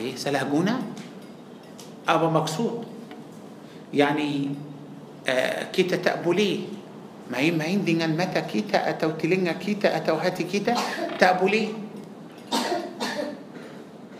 eh 0.00 0.16
salah 0.16 0.48
guna 0.48 0.80
apa 2.08 2.26
maksud 2.32 2.80
yani 3.92 4.56
uh, 5.28 5.68
kita 5.68 6.00
tak 6.00 6.24
boleh 6.24 6.71
ما 7.32 7.40
هي 7.40 7.48
ما 7.48 7.64
هي 7.64 7.80
دينان 7.80 8.12
متى 8.12 8.44
كيتا 8.44 8.92
أتو 8.92 9.16
تلينا 9.16 9.56
كيتا 9.56 9.88
أتو 9.88 10.20
هاتي 10.20 10.44
كيتا 10.52 10.76
تأبو 11.16 11.48
لي 11.48 11.72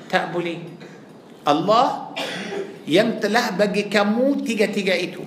تأبو 0.08 0.40
لي 0.40 0.56
الله 1.44 1.86
يمتلح 2.88 3.44
بقي 3.60 3.82
كمو 3.92 4.40
تيجا 4.48 4.72
تيجا 4.72 4.96
إتو 4.96 5.24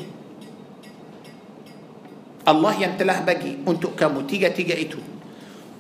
الله 2.50 2.74
يمتلح 2.82 3.18
بقي 3.22 3.50
أنتو 3.70 3.94
كمو 3.94 4.26
تيجا 4.26 4.50
تيجا 4.50 4.76
إتو 4.90 4.98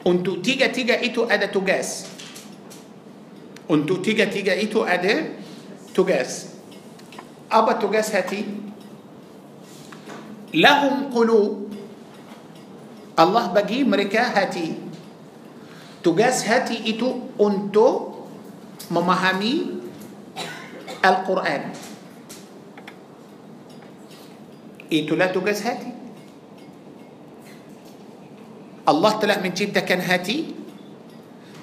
أنتو 0.05 0.45
تيجا 0.45 0.69
تيجا 0.69 1.01
إتو 1.09 1.25
أدا 1.25 1.49
تجاس 1.49 1.91
أنتو 3.65 4.05
تيجا 4.05 4.29
تيجا 4.29 4.53
إتو 4.69 4.85
أدا 4.85 5.15
تجاس 5.97 6.31
أبا 7.49 7.73
تجاس 7.81 8.09
هاتي 8.13 8.41
لهم 10.55 11.09
قلوب 11.11 11.64
Allah 13.15 13.47
bagi 13.55 13.87
mereka 13.87 14.27
hati. 14.35 14.75
Tugas 16.03 16.43
hati 16.45 16.83
itu 16.85 17.31
untuk 17.39 18.27
memahami 18.91 19.79
Al-Quran. 21.01 21.63
Itulah 24.91 25.31
tugas 25.33 25.63
hati. 25.65 25.89
Allah 28.85 29.11
telah 29.17 29.41
menciptakan 29.41 29.97
hati 30.05 30.53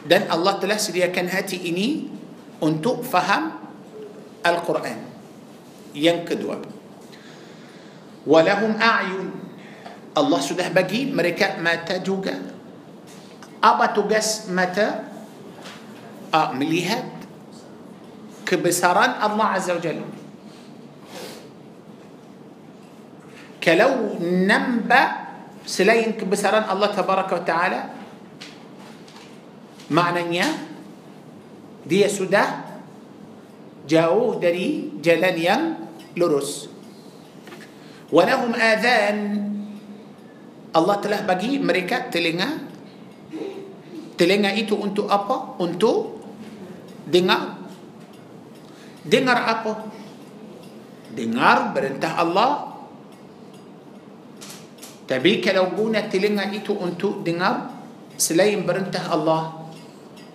dan 0.03 0.27
Allah 0.27 0.59
telah 0.59 0.75
sediakan 0.75 1.31
hati 1.31 1.63
ini 1.71 2.11
untuk 2.65 3.05
faham 3.07 3.61
Al-Quran. 4.43 4.99
Yang 5.95 6.35
kedua. 6.35 6.57
Walahum 8.27 8.75
a'yun. 8.81 9.42
Allah 10.13 10.41
sudah 10.45 10.69
bagi 10.69 11.09
mereka 11.09 11.57
mata 11.57 11.97
juga. 12.05 12.37
Apa 13.65 13.97
tugas 13.97 14.45
mata? 14.53 15.09
Ah, 16.29 16.53
melihat 16.53 17.05
kebesaran 18.45 19.17
Allah 19.21 19.57
Azza 19.57 19.73
wa 19.77 19.81
Jalla. 19.81 20.05
Kalau 23.63 24.19
nampak 24.21 25.09
selain 25.65 26.13
kebesaran 26.19 26.67
Allah 26.67 26.91
Tabaraka 26.91 27.39
wa 27.41 27.45
Ta'ala, 27.47 27.81
maknanya 29.95 30.49
dia 31.87 32.11
sudah 32.11 32.69
jauh 33.87 34.37
dari 34.43 34.99
jalan 35.01 35.37
yang 35.39 35.63
lurus. 36.19 36.67
Walahum 38.13 38.51
adhan 38.59 39.52
Allah 40.73 40.97
telah 41.05 41.21
bagi 41.25 41.61
mereka 41.61 42.09
telinga 42.09 42.49
telinga 44.17 44.53
itu 44.57 44.73
untuk 44.77 45.05
apa? 45.09 45.61
untuk 45.61 46.21
dengar 47.05 47.61
dengar 49.05 49.37
apa? 49.49 49.73
dengar 51.13 51.77
berintah 51.77 52.17
Allah 52.17 52.53
tapi 55.05 55.45
kalau 55.45 55.69
guna 55.77 56.09
telinga 56.09 56.49
itu 56.57 56.73
untuk 56.73 57.21
dengar 57.21 57.69
selain 58.17 58.65
berintah 58.65 59.13
Allah 59.13 59.61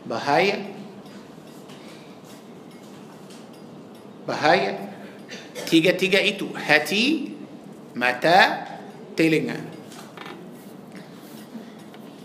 bahaya 0.06 0.62
bahaya 4.30 4.86
tiga-tiga 5.66 6.22
itu 6.22 6.54
hati 6.54 7.34
mata 7.98 8.62
telinga 9.18 9.77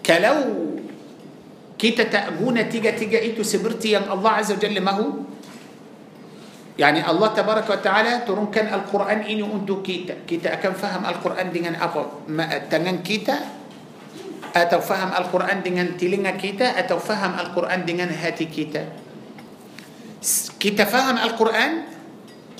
كلو 0.03 0.39
كيتا 1.79 2.05
تأمونا 2.11 2.63
تيجا 2.71 2.95
تيجا 2.99 3.19
إيتو 3.23 3.43
سبرتي 3.47 3.95
يعني 3.95 4.07
الله 4.11 4.31
عز 4.39 4.51
وجل 4.59 4.77
ما 4.83 4.93
هو 4.99 5.23
يعني 6.79 7.03
الله 7.07 7.29
تبارك 7.37 7.67
وتعالى 7.71 8.13
ترون 8.29 8.51
كان 8.51 8.71
القرآن 8.71 9.27
إني 9.31 9.45
أنتو 9.47 9.83
كيتا 9.83 10.27
كيتا 10.27 10.59
أكن 10.59 10.75
فهم 10.79 11.03
القرآن 11.07 11.47
دينا 11.55 11.79
أبا 11.79 12.27
ما 12.33 12.45
تنن 12.71 13.03
كيتا 13.07 13.37
أتو 14.57 14.81
فهم 14.83 15.11
القرآن 15.13 15.63
دينا 15.63 15.99
تلنا 16.01 16.39
كيتا 16.39 16.79
أتو 16.87 16.99
فهم 17.03 17.39
القرآن 17.39 17.85
دينا 17.87 18.07
هاتي 18.11 18.47
كيتا 18.51 18.83
كيتا 20.63 20.85
فهم 20.89 21.19
القرآن 21.19 21.73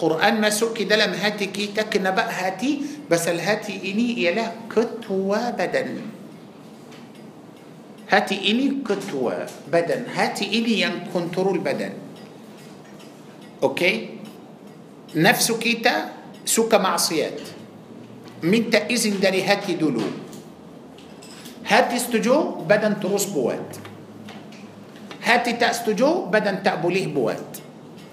قرآن 0.03 0.34
ما 0.45 0.51
سوك 0.53 0.82
دلم 0.84 1.14
هاتي 1.16 1.49
كيتا 1.55 1.86
كنبأ 1.88 2.26
هاتي 2.43 3.07
بس 3.09 3.24
الهاتي 3.32 3.80
إني 3.86 4.28
إله 4.28 4.66
كتوى 4.68 5.40
بدن 5.57 5.88
هاتي 8.11 8.34
إلي 8.42 8.82
كتوة 8.82 9.46
بدن 9.70 10.03
هاتي 10.16 10.46
إلي 10.48 10.72
ين 10.82 10.82
يعني 10.90 10.98
كنترول 11.14 11.59
بدن 11.62 11.92
أوكي 13.62 13.94
نفس 15.14 15.53
كيتا 15.53 15.94
سوكا 16.44 16.78
معصيات 16.82 17.38
من 18.42 18.70
تأذن 18.70 19.14
داري 19.22 19.42
هاتي 19.46 19.74
دولو 19.78 20.03
هاتي 21.68 21.96
استجو 21.96 22.66
بدن 22.66 22.98
تروس 23.00 23.30
بوات 23.30 23.70
هاتي 25.22 25.53
تأستجو 25.62 26.26
بدن 26.34 26.62
تأبوليه 26.66 27.14
بوات 27.14 27.50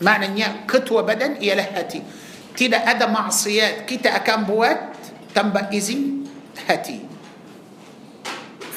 معنى 0.01 0.27
نيا 0.29 0.69
كتوة 0.69 1.01
بدن 1.01 1.41
يا 1.41 1.57
هاتي 1.73 2.01
تيدا 2.57 2.77
أدا 2.85 3.09
معصيات 3.09 3.89
كيتا 3.89 4.15
أكام 4.21 4.43
بوات 4.45 4.93
تنبأ 5.35 5.73
إذن 5.73 6.23
هاتي 6.69 6.99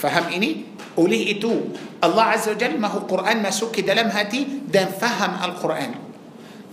فهم 0.01 0.33
إني؟ 0.33 0.72
وليه 0.97 1.39
إتو 1.39 1.53
الله 2.05 2.25
عز 2.37 2.47
وجل 2.53 2.75
ما 2.77 2.93
هو 2.93 3.09
قرآن 3.09 3.41
ما 3.41 3.49
سك 3.49 3.81
دلم 3.85 4.13
هاتي 4.13 4.69
دان 4.69 4.91
فهم 4.93 5.41
القرآن 5.41 5.91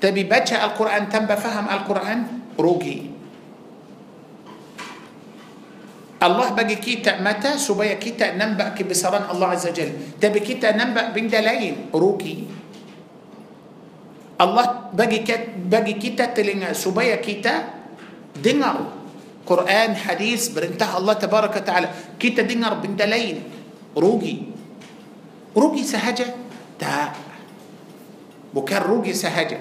تبي 0.04 0.28
بچا 0.28 0.60
القرآن 0.60 1.04
تم 1.08 1.24
بفهم 1.28 1.66
القرآن 1.68 2.20
روجي 2.60 3.00
الله 6.20 6.48
بقي 6.52 6.76
كيتا 6.84 7.24
متى 7.24 7.56
سبيا 7.56 7.96
كيتا 7.96 8.36
ننبأ 8.36 8.76
كي 8.76 8.84
بسران 8.84 9.32
الله 9.32 9.48
عز 9.56 9.66
وجل 9.72 9.92
تبي 10.20 10.40
كيتا 10.44 10.76
ننبأ 10.76 11.16
بين 11.16 11.32
دلائل 11.32 11.96
روكي 11.96 12.36
الله 14.40 14.66
بقي 15.00 15.20
كيتا 15.24 15.64
بقي 15.72 15.96
كيتا 15.96 16.36
تلين 16.36 16.68
سبيا 16.76 17.24
كيتا 17.24 17.56
دينار 18.36 18.78
قرآن 19.48 19.96
حديث 20.12 20.52
برنتها 20.52 21.00
الله 21.00 21.16
تبارك 21.24 21.54
وتعالى 21.64 21.90
كيتا 22.20 22.44
دينار 22.44 22.84
بين 22.84 23.00
دلائل 23.00 23.59
rugi 23.98 24.46
rugi 25.58 25.82
sahaja 25.88 26.30
tak 26.78 27.18
bukan 28.54 28.82
rugi 28.86 29.14
sahaja 29.18 29.58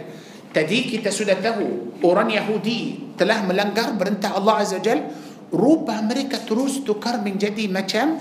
tadi 0.52 0.88
kita 0.88 1.08
sudah 1.08 1.38
tahu 1.40 2.00
orang 2.04 2.32
Yahudi 2.32 3.14
telah 3.16 3.40
melanggar 3.44 3.96
perintah 3.96 4.36
Allah 4.36 4.60
Azza 4.64 4.80
Jal 4.84 5.00
rubah 5.48 6.04
mereka 6.04 6.40
terus 6.44 6.84
tukar 6.84 7.20
menjadi 7.24 7.64
macam 7.72 8.20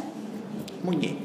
monyet 0.87 1.15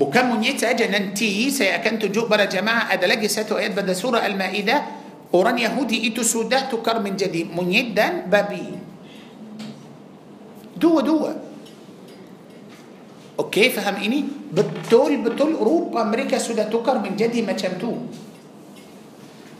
bukan 0.00 0.24
monyet 0.32 0.64
saja 0.64 0.88
nanti 0.88 1.52
saya 1.52 1.78
akan 1.80 2.08
tunjuk 2.08 2.24
para 2.26 2.48
jamaah 2.48 2.88
ada 2.88 3.04
lagi 3.04 3.28
satu 3.28 3.60
ayat 3.60 3.76
pada 3.76 3.92
surah 3.92 4.24
Al-Ma'idah 4.24 4.80
orang 5.36 5.60
Yahudi 5.60 6.08
itu 6.08 6.24
sudah 6.24 6.72
tukar 6.72 7.04
menjadi 7.04 7.44
monyet 7.52 7.92
dan 7.92 8.26
babi 8.32 8.64
dua-dua 10.80 11.53
Okey, 13.34 13.74
faham 13.74 13.98
ini? 13.98 14.22
Betul-betul 14.54 15.58
rupa 15.58 16.06
mereka 16.06 16.38
sudah 16.38 16.70
tukar 16.70 17.02
menjadi 17.02 17.42
macam 17.42 17.74
tu. 17.74 17.90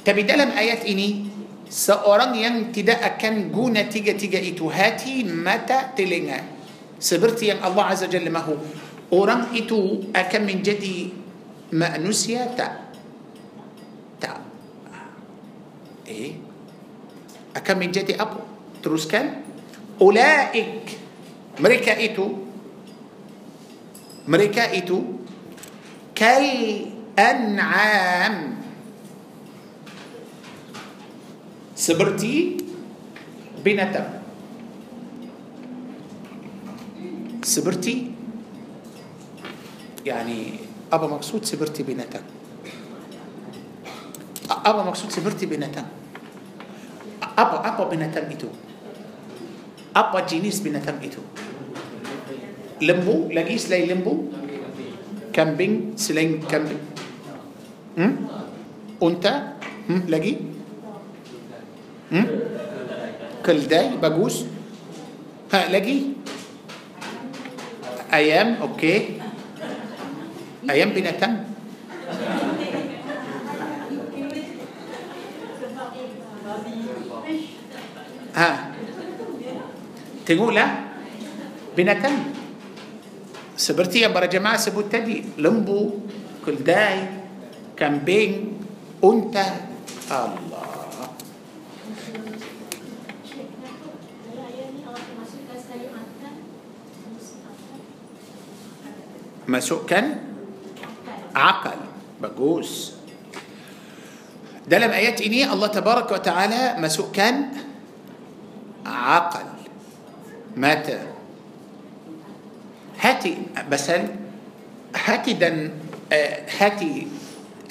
Tapi 0.06 0.22
dalam 0.22 0.54
ayat 0.54 0.86
ini, 0.86 1.26
seorang 1.66 2.38
yang 2.38 2.56
tidak 2.70 3.02
akan 3.02 3.50
guna 3.50 3.82
tiga-tiga 3.90 4.38
itu, 4.38 4.70
hati, 4.70 5.26
mata, 5.26 5.90
telinga. 5.90 6.38
Seperti 7.02 7.50
yang 7.50 7.58
Allah 7.66 7.90
Azza 7.98 8.06
Jalla 8.06 8.30
mahu. 8.30 8.54
Orang 9.10 9.50
itu 9.58 10.06
akan 10.14 10.40
menjadi 10.46 11.10
manusia 11.74 12.46
tak? 12.54 12.94
Tak. 14.22 14.38
Eh? 16.06 16.30
Akan 17.58 17.82
menjadi 17.82 18.14
apa? 18.22 18.38
Teruskan. 18.78 19.42
Ulaik. 19.98 20.94
Mereka 21.58 21.98
itu 21.98 22.43
مريكا 24.28 24.72
itu 24.76 25.20
kal 26.16 26.40
أنعام 27.14 28.36
seperti 31.76 32.32
بنتا 33.60 34.02
seperti 37.44 37.94
يعني 40.04 40.40
أبا 40.92 41.06
مقصود 41.08 41.44
سبرتي 41.48 41.80
بنتا 41.82 42.20
أبا 44.50 44.82
مقصود 44.84 45.10
سبرتي 45.12 45.46
بنتا 45.48 45.84
أبا 47.40 47.58
أبا 47.68 47.84
بنتا 47.92 48.20
إتو 48.32 48.48
أبا 49.96 50.18
جينيس 50.28 50.60
بنتا 50.64 51.00
إتو 51.04 51.24
lembu 52.84 53.32
lagi 53.32 53.56
selain 53.56 53.88
lembu 53.88 54.28
kambing 55.32 55.96
selain 55.96 56.36
kambing 56.44 56.80
hmm? 57.96 58.12
unta 59.00 59.56
hmm? 59.88 60.00
lagi 60.12 60.36
hmm? 62.12 62.26
keldai 63.40 63.96
bagus 63.96 64.44
ha 65.48 65.72
lagi 65.72 66.12
ayam 68.12 68.60
okey 68.72 69.16
ayam 70.68 70.92
binatang 70.92 71.48
ha 78.36 78.48
tengoklah 80.28 80.70
binatang 81.74 82.43
seperti 83.54 84.02
yang 84.02 84.10
para 84.10 84.26
jemaah 84.26 84.58
sebut 84.58 84.90
tadi 84.90 85.22
lembu 85.38 86.02
keldai 86.42 87.22
kambing 87.78 88.58
unta 88.98 89.48
Allah 90.10 90.74
masukkan 99.46 100.04
akal 101.36 101.78
bagus 102.18 102.98
dalam 104.66 104.90
ayat 104.90 105.20
ini 105.22 105.46
Allah 105.46 105.70
tabaraka 105.70 106.10
wa 106.10 106.22
taala 106.24 106.62
masukkan 106.82 107.54
akal 108.82 109.46
mata 110.58 111.13
هاتي 113.04 113.34
بس 113.68 113.86
هاتي 114.96 115.32
دن 115.36 115.70
آه، 116.12 116.46
هاتي 116.58 116.92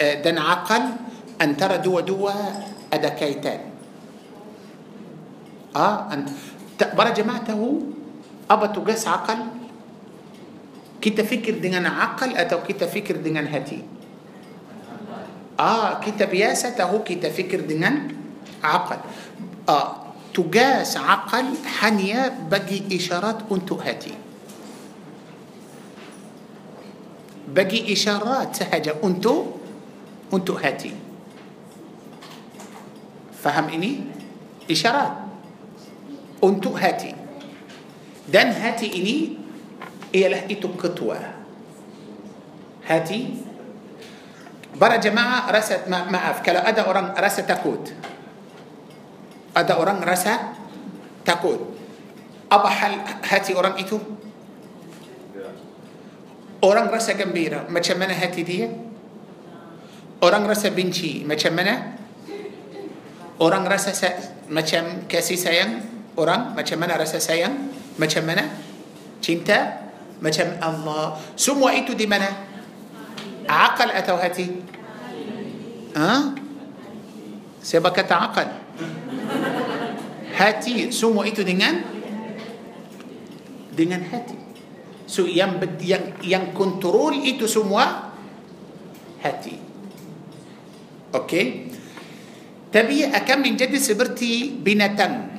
آه، 0.02 0.16
دن 0.22 0.38
عقل 0.38 0.84
ان 1.42 1.52
ترى 1.58 1.78
دوا 1.82 2.02
دوا 2.02 2.34
ادكيتان 2.94 3.60
اه 5.76 5.98
ان 6.14 6.26
برا 6.96 7.10
جماعته 7.10 7.58
ابا 8.50 8.66
تقاس 8.68 9.04
عقل 9.08 9.38
كي 11.02 11.10
تفكر 11.10 11.58
دين 11.58 11.82
عقل 11.86 12.38
اتو 12.38 12.60
كي 12.68 12.74
تفكر 12.78 13.16
دين 13.26 13.38
هاتي 13.50 13.82
اه 15.60 16.00
كي 16.02 16.12
تبياس 16.14 16.62
تهو 16.78 17.02
كي 17.04 17.16
تفكر 17.18 17.62
دين 17.66 17.86
عقل 18.64 19.00
اه 19.70 19.90
تقاس 20.34 20.92
عقل 20.98 21.46
حنيا 21.82 22.22
بقي 22.54 22.82
اشارات 22.98 23.38
انتو 23.52 23.76
هاتي 23.82 24.14
bagi 27.48 27.92
isyarat 27.92 28.56
sahaja 28.64 28.96
untuk 29.04 29.60
untuk 30.32 30.64
hati. 30.64 30.96
Faham 33.44 33.68
ini? 33.76 34.00
Isyarat 34.72 35.14
untuk 36.44 36.80
hati. 36.80 37.12
Dan 38.24 38.56
hati 38.56 38.88
ini 38.88 39.18
ialah 40.16 40.48
itu 40.48 40.72
ketua. 40.80 41.20
Hati 42.88 43.22
Para 44.74 44.98
jemaah 44.98 45.46
rasa 45.54 45.86
ma 45.86 46.02
maaf 46.10 46.42
kalau 46.42 46.66
ada 46.66 46.90
orang 46.90 47.14
rasa 47.14 47.46
takut. 47.46 47.78
Ada 49.54 49.78
orang 49.78 50.02
rasa 50.02 50.58
takut. 51.22 51.62
Apa 52.50 52.70
hal 52.82 52.94
hati 53.22 53.54
orang 53.54 53.78
itu? 53.78 54.02
Orang 56.64 56.88
rasa 56.88 57.12
gembira 57.20 57.68
macam 57.68 58.00
mana 58.00 58.16
hati 58.16 58.44
dia? 58.48 58.72
Orang 60.24 60.48
rasa 60.48 60.72
benci 60.72 61.28
macam 61.28 61.52
mana? 61.60 62.00
Orang 63.44 63.68
rasa 63.68 63.92
se- 63.92 64.48
macam 64.48 65.04
kasih 65.12 65.36
sayang? 65.36 65.84
Orang 66.16 66.56
macam 66.56 66.80
mana 66.80 66.96
rasa 66.96 67.20
sayang? 67.20 67.68
Macam 68.00 68.24
mana? 68.24 68.48
Cinta? 69.20 69.92
Macam 70.24 70.56
Allah. 70.64 71.20
Semua 71.36 71.76
itu 71.76 72.00
di 72.00 72.08
mana? 72.08 72.32
Akal 73.44 73.92
atau 73.92 74.16
hati? 74.16 74.48
Ha? 76.00 76.12
Siapa 77.60 77.92
kata 77.92 78.16
akal? 78.24 78.48
Hati. 80.32 80.96
Semua 80.96 81.28
itu 81.28 81.44
dengan? 81.44 81.76
Dengan 83.76 84.00
hati. 84.08 84.43
So 85.14 85.30
yang 85.30 85.62
yang 85.78 86.18
yang 86.26 86.46
kontrol 86.58 87.14
itu 87.22 87.46
semua 87.46 88.10
hati. 89.22 89.62
Okey. 91.14 91.46
Tapi 92.74 93.06
akan 93.06 93.38
menjadi 93.46 93.78
seperti 93.78 94.58
binatang. 94.58 95.38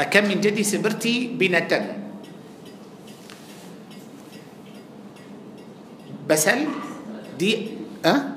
Akan 0.00 0.24
menjadi 0.32 0.64
seperti 0.64 1.28
binatang. 1.28 1.92
Basal 6.24 6.72
di 7.36 7.68
ah 8.00 8.32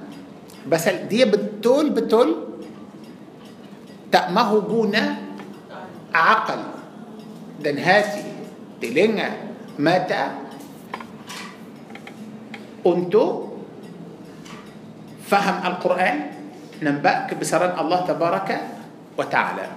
basal 0.67 1.07
dia 1.07 1.23
betul 1.23 1.95
betul 1.95 2.59
tak 4.11 4.27
mahu 4.35 4.59
guna 4.59 5.23
akal 6.11 6.83
dan 7.63 7.79
hati 7.79 8.27
telinga 8.83 9.54
mata 9.79 10.23
untuk 12.85 13.33
faham 15.25 15.57
Al-Quran 15.67 16.15
nampak 16.85 17.33
kebesaran 17.33 17.73
Allah 17.75 17.99
Tabaraka 18.07 18.57
wa 19.19 19.25
Ta'ala. 19.25 19.67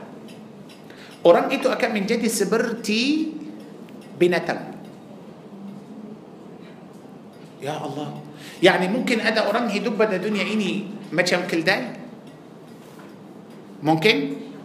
Orang 1.26 1.50
itu 1.50 1.66
akan 1.66 1.90
menjadi 1.94 2.28
seperti 2.30 3.32
binatang. 4.14 4.76
Ya 7.58 7.74
Allah. 7.74 8.22
Yani 8.62 8.86
mungkin 8.86 9.18
ada 9.18 9.50
orang 9.50 9.66
hidup 9.66 9.98
pada 9.98 10.14
dunia 10.18 10.46
ini 10.46 10.86
macam 11.10 11.42
keldai. 11.50 11.90
Mungkin, 13.82 14.16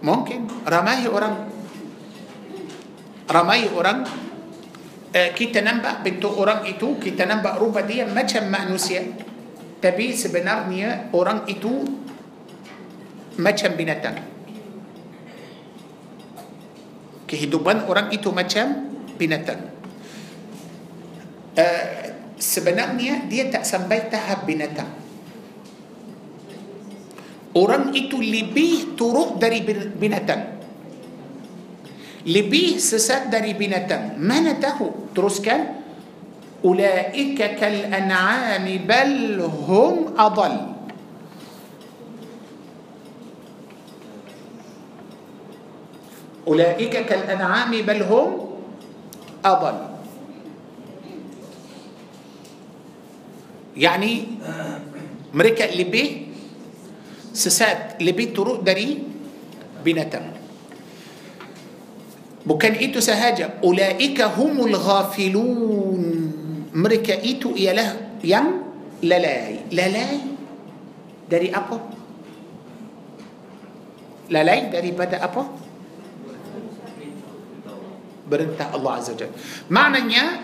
mungkin 0.05 0.45
ramai 0.65 1.05
orang 1.09 1.49
ramai 3.29 3.65
orang 3.73 4.05
Eh, 5.13 5.29
kita 5.37 5.61
nampak 5.61 6.01
betul 6.01 6.33
orang 6.41 6.65
itu 6.65 6.97
kita 6.97 7.29
nampak 7.29 7.61
rupa 7.61 7.85
dia 7.85 8.01
macam 8.09 8.49
manusia 8.49 9.13
tapi 9.77 10.09
sebenarnya 10.09 11.13
orang 11.13 11.45
itu 11.45 11.69
macam 13.37 13.77
binatang 13.77 14.17
kehidupan 17.29 17.85
orang 17.85 18.09
itu 18.09 18.33
macam 18.33 18.89
binatang 19.13 19.61
uh, 21.61 21.85
sebenarnya 22.41 23.29
dia 23.29 23.53
tak 23.53 23.69
sampai 23.69 24.09
tahap 24.09 24.49
binatang 24.49 24.97
orang 27.61 27.93
itu 27.93 28.17
lebih 28.17 28.97
turut 28.97 29.37
dari 29.37 29.61
binatang 29.93 30.62
لبيه 32.23 32.79
سسدري 32.79 33.53
بنتم 33.59 34.15
ما 34.23 34.39
نته 34.39 34.79
تروس 35.15 35.43
كان 35.43 35.61
أولئك 36.63 37.35
كالأنعام 37.59 38.65
بل 38.87 39.43
هم 39.43 39.95
أضل 40.15 40.53
أولئك 46.47 46.95
كالأنعام 47.05 47.71
بل 47.83 47.99
هم 48.07 48.27
أضل 49.43 49.77
يعني 53.75 54.13
مريكا 55.35 55.75
لبي 55.75 56.03
سسات 57.35 57.99
لبي 57.99 58.25
تروق 58.31 58.63
دري 58.63 59.03
بنتم 59.83 60.32
Bukan 62.43 62.75
itu 62.79 62.99
sahaja. 62.99 63.55
Ulaika 63.63 64.27
humul 64.35 64.75
ghafilun. 64.75 66.03
Mereka 66.75 67.23
itu 67.23 67.55
ialah 67.55 68.19
yang 68.23 68.67
lalai. 69.05 69.63
Lalai 69.71 70.19
dari 71.27 71.47
apa? 71.55 71.77
Lalai 74.31 74.61
daripada 74.67 75.23
apa? 75.23 75.43
Berentah 78.27 78.75
Allah 78.75 78.91
Azza 78.99 79.13
Jal. 79.15 79.31
Maknanya, 79.71 80.39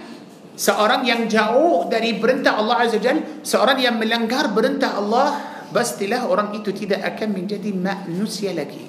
seorang 0.55 1.03
yang 1.03 1.27
jauh 1.27 1.87
dari 1.91 2.15
berentah 2.15 2.59
Allah 2.63 2.87
Azza 2.87 2.99
Jal, 3.01 3.43
seorang 3.43 3.79
yang 3.81 3.99
melanggar 3.99 4.51
berentah 4.55 4.95
Allah, 4.99 5.35
pastilah 5.73 6.27
orang 6.29 6.55
itu 6.59 6.71
tidak 6.75 7.01
akan 7.17 7.35
menjadi 7.35 7.71
manusia 7.75 8.51
lagi. 8.55 8.87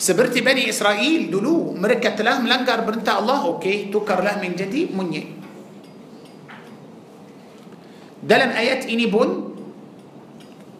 Seperti 0.00 0.40
Bani 0.40 0.64
Israel 0.64 1.28
dulu 1.28 1.76
Mereka 1.76 2.16
telah 2.16 2.40
melanggar 2.40 2.80
perintah 2.88 3.20
Allah 3.20 3.44
Okey, 3.44 3.92
tukarlah 3.92 4.40
menjadi 4.40 4.88
munyik 4.88 5.28
Dalam 8.24 8.48
ayat 8.56 8.88
ini 8.88 9.04
pun 9.04 9.52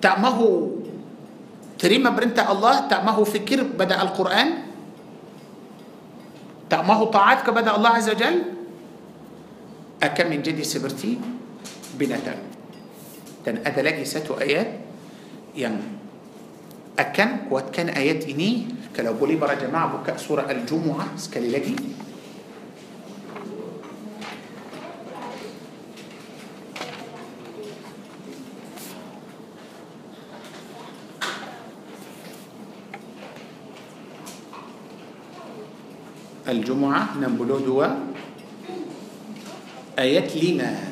Tak 0.01 0.17
mahu 0.25 0.81
Terima 1.77 2.17
perintah 2.17 2.49
Allah 2.49 2.89
Tak 2.89 3.05
mahu 3.05 3.23
fikir 3.29 3.77
pada 3.77 4.01
Al-Quran 4.01 4.65
Tak 6.73 6.81
mahu 6.81 7.13
taat 7.13 7.45
kepada 7.45 7.77
Allah 7.77 8.01
Azza 8.01 8.17
Jal 8.17 8.41
Akan 10.01 10.33
menjadi 10.33 10.65
seperti 10.65 11.21
Binatang 11.93 12.41
Dan 13.45 13.61
ada 13.69 13.81
lagi 13.85 14.09
satu 14.09 14.41
ayat 14.41 14.81
Yang 15.53 15.77
akan 16.97 17.53
kuatkan 17.53 17.93
ayat 17.93 18.25
ini 18.25 18.80
Kalau 18.91 19.15
boleh 19.15 19.39
para 19.39 19.55
jemaah 19.55 19.87
buka 20.03 20.19
surah 20.19 20.47
Al-Jumu'ah 20.51 21.15
sekali 21.15 21.51
lagi. 21.55 21.77
الجمعة 36.51 37.23
نمبلو 37.23 37.63
دوا 37.63 38.11
آيات 39.95 40.31
لما 40.35 40.90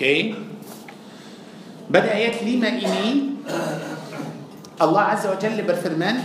اوكي 0.00 0.20
بعد 1.92 2.06
آيات 2.08 2.40
لما 2.42 2.68
إني 2.80 3.08
الله 4.82 5.00
عز 5.12 5.24
وجل 5.28 5.58
بالفرمان 5.68 6.18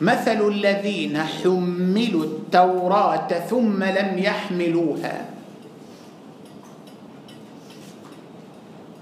مثل 0.00 0.40
الذين 0.48 1.18
حملوا 1.20 2.24
التوراة 2.24 3.28
ثم 3.44 3.76
لم 3.84 4.10
يحملوها 4.18 5.24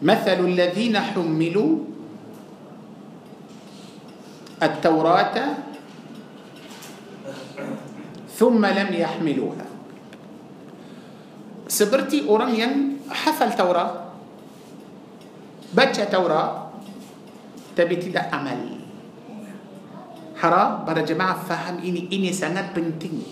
مثل 0.03 0.39
الذين 0.51 0.95
حملوا 0.99 1.73
التوراة 4.63 5.35
ثم 8.35 8.63
لم 8.67 8.89
يحملوها 8.93 9.67
سبرتي 11.69 12.19
أورميا 12.29 12.69
حفل 13.11 13.53
توراه 13.57 14.08
باتشا 15.79 16.11
توراة 16.11 16.51
تبي 17.79 17.97
تدا 18.03 18.35
عمل 18.35 18.83
حرام 20.43 20.71
برا 20.83 21.03
جماعة 21.07 21.35
فهم 21.47 21.77
إني 21.87 22.11
إني 22.11 22.35
سنة 22.35 22.67
بنتين 22.75 23.23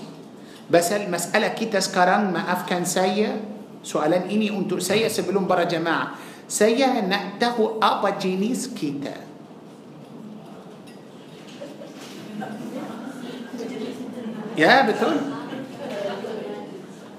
بس 0.71 0.89
المسألة 0.95 1.47
كيتا 1.59 1.83
سكران 1.91 2.31
ما 2.31 2.47
أفكان 2.55 2.87
سيا 2.87 3.43
سؤالا 3.83 4.31
إني 4.31 4.55
أنتو 4.55 4.79
سيا 4.79 5.11
سبلون 5.11 5.51
برا 5.51 5.67
جماعة 5.67 6.15
سيا 6.47 7.03
نأته 7.03 7.59
أبا 7.83 8.11
جينيس 8.23 8.71
كيتا 8.79 9.17
يا 14.59 14.87
بتقول 14.87 15.17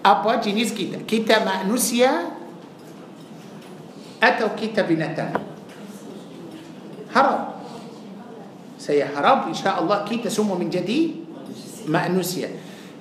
أبا 0.07 0.34
جينيس 0.41 0.71
كيتا 0.73 1.03
كيتا 1.03 1.43
ما 1.43 1.63
نسيا 1.67 2.37
أتوا 4.24 4.57
كتاب 4.57 4.88
نتن 4.97 5.30
هرب 7.13 7.41
سيهرب 8.82 9.39
إن 9.51 9.55
شاء 9.57 9.76
الله 9.78 9.97
كي 10.09 10.18
تسمو 10.26 10.53
من 10.57 10.70
جديد 10.74 11.09
ما 11.89 12.09
نسي 12.09 12.49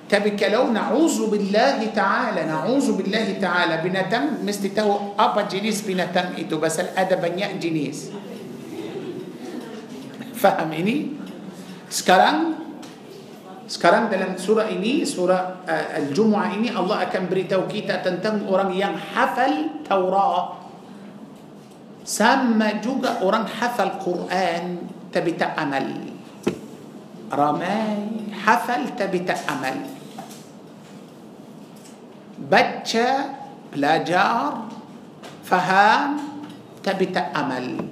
تبك 0.06 0.38
لو 0.52 0.70
نعوذ 0.70 1.18
بالله 1.32 1.78
تعالى 1.96 2.40
نعوذ 2.46 2.86
بالله 3.00 3.26
تعالى 3.40 3.74
بنتم 3.82 4.44
مثل 4.46 4.64
تهو 4.76 5.16
أبا 5.18 5.42
جنيس 5.48 5.88
بنتم 5.88 6.36
إتو 6.44 6.60
بس 6.60 6.76
الأدب 6.84 7.20
أن 7.32 7.36
نيا 7.36 7.48
جنيس 7.58 8.12
فهميني 10.36 10.96
سكران 11.90 12.38
سكران 13.66 14.12
دلن 14.12 14.38
سورة 14.38 14.68
إني 14.68 15.02
سورة 15.08 15.64
آه، 15.66 15.98
الجمعة 16.06 16.46
إني 16.54 16.70
الله 16.76 16.96
أكبر 17.10 17.26
بري 17.32 17.44
توكيتا 17.50 18.04
تنتم 18.06 18.46
أوران 18.46 18.70
ين 18.76 18.94
حفل 19.16 19.82
توراه 19.88 20.65
sama 22.06 22.78
juga 22.78 23.18
orang 23.26 23.50
hafal 23.50 23.98
Quran 23.98 24.86
tapi 25.10 25.34
tak 25.34 25.58
amal 25.58 25.82
ramai 27.34 28.30
hafal 28.30 28.94
tapi 28.94 29.26
tak 29.26 29.42
amal 29.50 29.74
baca 32.46 33.08
belajar 33.74 34.54
faham 35.42 36.10
tapi 36.78 37.10
tak 37.10 37.26
amal 37.34 37.82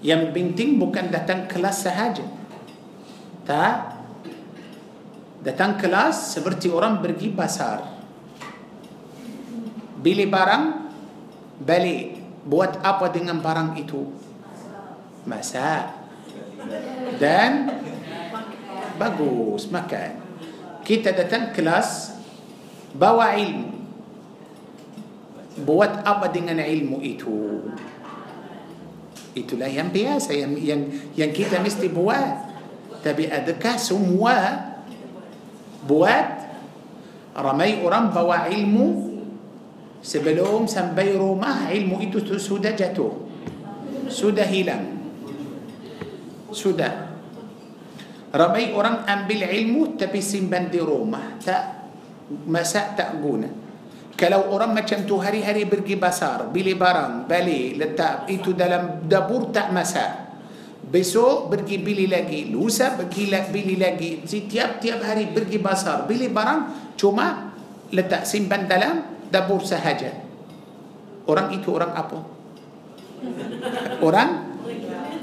yang 0.00 0.32
penting 0.32 0.80
bukan 0.80 1.12
datang 1.12 1.44
kelas 1.44 1.84
sahaja 1.84 2.24
tak 3.44 3.92
datang 5.44 5.76
kelas 5.76 6.32
seperti 6.32 6.72
orang 6.72 7.04
pergi 7.04 7.28
pasar 7.28 7.78
beli 10.00 10.24
barang 10.24 10.79
balik 11.60 12.16
buat 12.48 12.80
apa 12.80 13.12
dengan 13.12 13.44
barang 13.44 13.76
itu 13.76 14.08
masak 15.28 15.92
dan 17.20 17.68
bagus 18.96 19.68
makan 19.68 20.16
kita 20.88 21.12
datang 21.12 21.52
kelas 21.52 22.16
bawa 22.96 23.36
ilmu 23.36 23.76
buat 25.68 26.00
apa 26.08 26.32
dengan 26.32 26.64
ilmu 26.64 26.96
itu 27.04 27.36
itulah 29.36 29.68
yang 29.68 29.92
biasa 29.92 30.32
yang 30.32 30.56
yang, 30.56 30.80
yang 31.12 31.30
kita 31.36 31.60
mesti 31.60 31.92
buat 31.92 32.50
tapi 33.04 33.28
adakah 33.28 33.76
semua 33.76 34.36
buat 35.84 36.26
ramai 37.36 37.84
orang 37.84 38.08
bawa 38.08 38.48
ilmu 38.48 39.09
sebelum 40.00 40.64
sampai 40.64 41.12
rumah 41.16 41.68
ilmu 41.68 42.00
itu 42.00 42.24
sudah 42.40 42.72
jatuh 42.72 43.12
sudah 44.08 44.48
hilang 44.48 44.96
sudah 46.48 47.12
ramai 48.32 48.72
orang 48.72 49.04
ambil 49.06 49.44
ilmu 49.52 50.00
tapi 50.00 50.18
simpan 50.24 50.72
di 50.72 50.80
rumah 50.80 51.36
tak 51.38 51.92
masa 52.48 52.96
tak 52.96 53.12
guna 53.20 53.46
kalau 54.16 54.52
orang 54.52 54.72
macam 54.76 55.04
tu 55.08 55.16
hari-hari 55.20 55.64
pergi 55.64 55.96
pasar 55.96 56.52
beli 56.52 56.76
barang 56.76 57.24
balik, 57.24 57.80
letak 57.80 58.28
itu 58.28 58.52
dalam 58.52 59.04
dapur 59.06 59.48
tak 59.52 59.72
masa 59.72 60.32
besok 60.90 61.52
pergi 61.52 61.76
beli 61.80 62.06
lagi 62.08 62.48
lusa 62.50 62.96
pergi 62.98 63.30
bila 63.30 63.88
lagi 63.92 64.24
setiap 64.24 64.80
tiap 64.80 65.04
hari 65.06 65.28
pergi 65.30 65.60
pasar 65.60 66.08
beli 66.08 66.28
barang 66.28 66.94
cuma 66.96 67.52
letak 67.94 68.26
simpan 68.26 68.66
dalam 68.66 69.19
dapur 69.30 69.62
sahaja 69.62 70.10
Orang 71.30 71.54
itu 71.54 71.70
orang 71.70 71.94
apa? 71.94 72.18
Orang? 74.02 74.30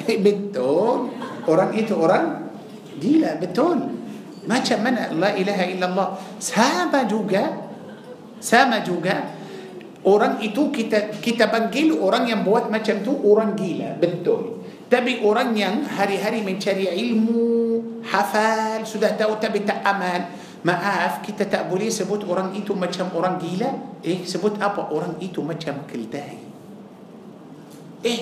Eh, 0.08 0.18
betul 0.24 1.12
Orang 1.52 1.76
itu 1.76 1.94
orang? 2.00 2.48
Gila, 2.98 3.36
betul 3.44 3.76
Macam 4.48 4.80
mana 4.80 5.12
Allah 5.12 5.32
ilaha 5.36 5.66
illallah 5.68 6.08
Sama 6.40 7.04
juga 7.06 7.52
Sama 8.40 8.80
juga 8.82 9.36
Orang 10.08 10.40
itu 10.40 10.72
kita 10.72 11.20
kita 11.20 11.52
panggil 11.52 11.92
orang 12.00 12.32
yang 12.32 12.48
buat 12.48 12.72
macam 12.72 13.04
tu 13.04 13.12
orang 13.28 13.60
gila 13.60 13.92
betul. 14.00 14.64
Tapi 14.88 15.20
orang 15.20 15.52
yang 15.52 15.84
hari-hari 15.84 16.48
mencari 16.48 16.88
ilmu 16.88 17.44
hafal 18.08 18.88
sudah 18.88 19.20
tahu 19.20 19.36
tapi 19.36 19.68
tak 19.68 19.84
amal. 19.84 20.32
Maaf, 20.68 21.24
kita 21.24 21.48
tak 21.48 21.72
boleh 21.72 21.88
sebut 21.88 22.28
orang 22.28 22.52
itu 22.52 22.76
macam 22.76 23.08
orang 23.16 23.40
gila. 23.40 24.04
Eh, 24.04 24.28
sebut 24.28 24.60
apa? 24.60 24.92
Orang 24.92 25.16
itu 25.24 25.40
macam 25.40 25.88
keldai. 25.88 26.44
Eh, 28.04 28.22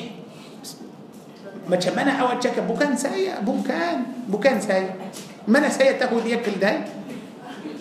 macam 1.66 1.94
mana 1.98 2.22
awak 2.22 2.46
cakap? 2.46 2.70
Bukan 2.70 2.94
saya, 2.94 3.42
bukan. 3.42 4.30
Bukan 4.30 4.62
saya. 4.62 4.94
Mana 5.50 5.74
saya 5.74 5.98
tahu 5.98 6.22
dia 6.22 6.38
keldai? 6.38 6.86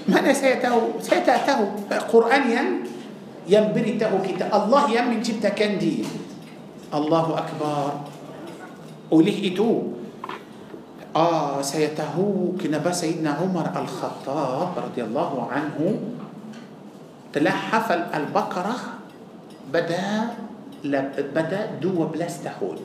Mana 0.08 0.32
saya 0.32 0.56
tahu? 0.56 0.96
Saya 1.04 1.20
tak 1.20 1.44
tahu. 1.44 1.84
Quran 2.08 2.42
yang 2.48 2.68
yang 3.44 3.68
beritahu 3.76 4.24
kita. 4.24 4.48
Allah 4.48 4.88
yang 4.88 5.12
menciptakan 5.12 5.76
dia. 5.76 6.08
Allahu 6.88 7.36
Akbar. 7.36 8.08
Oleh 9.12 9.36
itu, 9.44 9.93
آه 11.14 11.62
سيتهوك 11.62 12.58
نبا 12.66 12.90
سيدنا 12.90 13.38
عمر 13.38 13.70
الخطاب 13.70 14.70
رضي 14.78 15.02
الله 15.06 15.30
عنه 15.52 15.78
تلحف 17.32 17.86
البقرة 18.18 18.76
بدا 19.70 20.06
بدا 21.32 21.60
دو 21.78 22.02
بلاس 22.10 22.42
تهول 22.42 22.78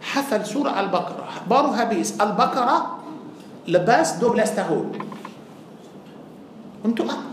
حفل 0.00 0.40
سورة 0.46 0.72
البقرة 0.80 1.28
بارو 1.48 1.70
هابيس 1.72 2.20
البقرة 2.20 2.78
لباس 3.72 4.20
دو 4.20 4.36
بلاس 4.36 4.50
تهول 4.56 4.88
انتو 6.84 7.02
أب. 7.08 7.24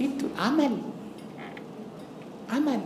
انتو 0.00 0.26
عمل 0.38 0.72
عمل 2.54 2.82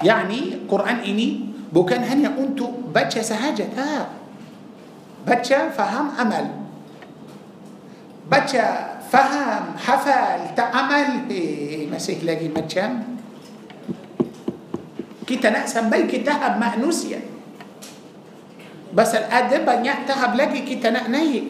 يعني 0.00 0.40
قرآن 0.68 1.04
إني 1.04 1.28
بوكان 1.72 2.02
هني 2.02 2.26
أنتو 2.40 2.90
بتشا 2.92 3.22
سهاجة 3.22 3.76
تا 3.76 4.08
بتشا 5.28 5.70
فهم 5.76 6.16
أمل 6.16 6.46
بتشا 8.32 8.66
فهم 9.12 9.64
حفل 9.76 10.40
تأمل 10.56 11.28
إيه 11.30 11.90
مسيح 11.92 12.18
لاجي 12.24 12.48
متشام 12.56 12.92
كي 15.28 15.36
تنقسم 15.36 15.86
بل 15.92 16.04
كي 16.08 16.24
تهب 16.24 16.54
مأنوسيا 16.58 17.20
بس 18.90 19.12
الأدب 19.14 19.68
أن 19.68 19.82
يتهب 19.86 20.32
لك 20.34 20.52
كي 20.66 20.76
تنقنيه 20.82 21.44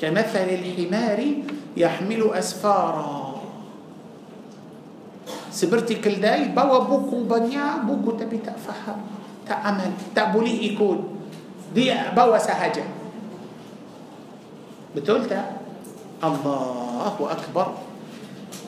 كمثل 0.00 0.48
الحمار 0.48 1.20
يحمل 1.76 2.22
أسفاراً 2.32 3.29
Seperti 5.50 5.98
keldai 5.98 6.54
bawa 6.54 6.86
buku 6.86 7.26
banyak 7.26 7.82
buku 7.82 8.14
tapi 8.14 8.38
tak 8.38 8.54
faham, 8.54 9.02
tak 9.42 9.58
amal, 9.66 9.90
tak 10.14 10.30
boleh 10.30 10.54
ikut. 10.70 10.98
Dia 11.74 12.14
bawa 12.14 12.38
sahaja. 12.38 12.86
Betul 14.94 15.26
tak? 15.26 15.58
Allahu 16.22 17.26
Akbar. 17.26 17.74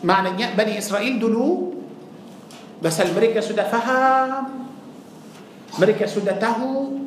Maknanya 0.02 0.58
Bani 0.58 0.74
Israel 0.82 1.14
dulu 1.22 1.78
Pasal 2.82 3.14
mereka 3.14 3.38
sudah 3.38 3.62
faham 3.70 4.50
Mereka 5.78 6.10
sudah 6.10 6.34
tahu 6.42 6.98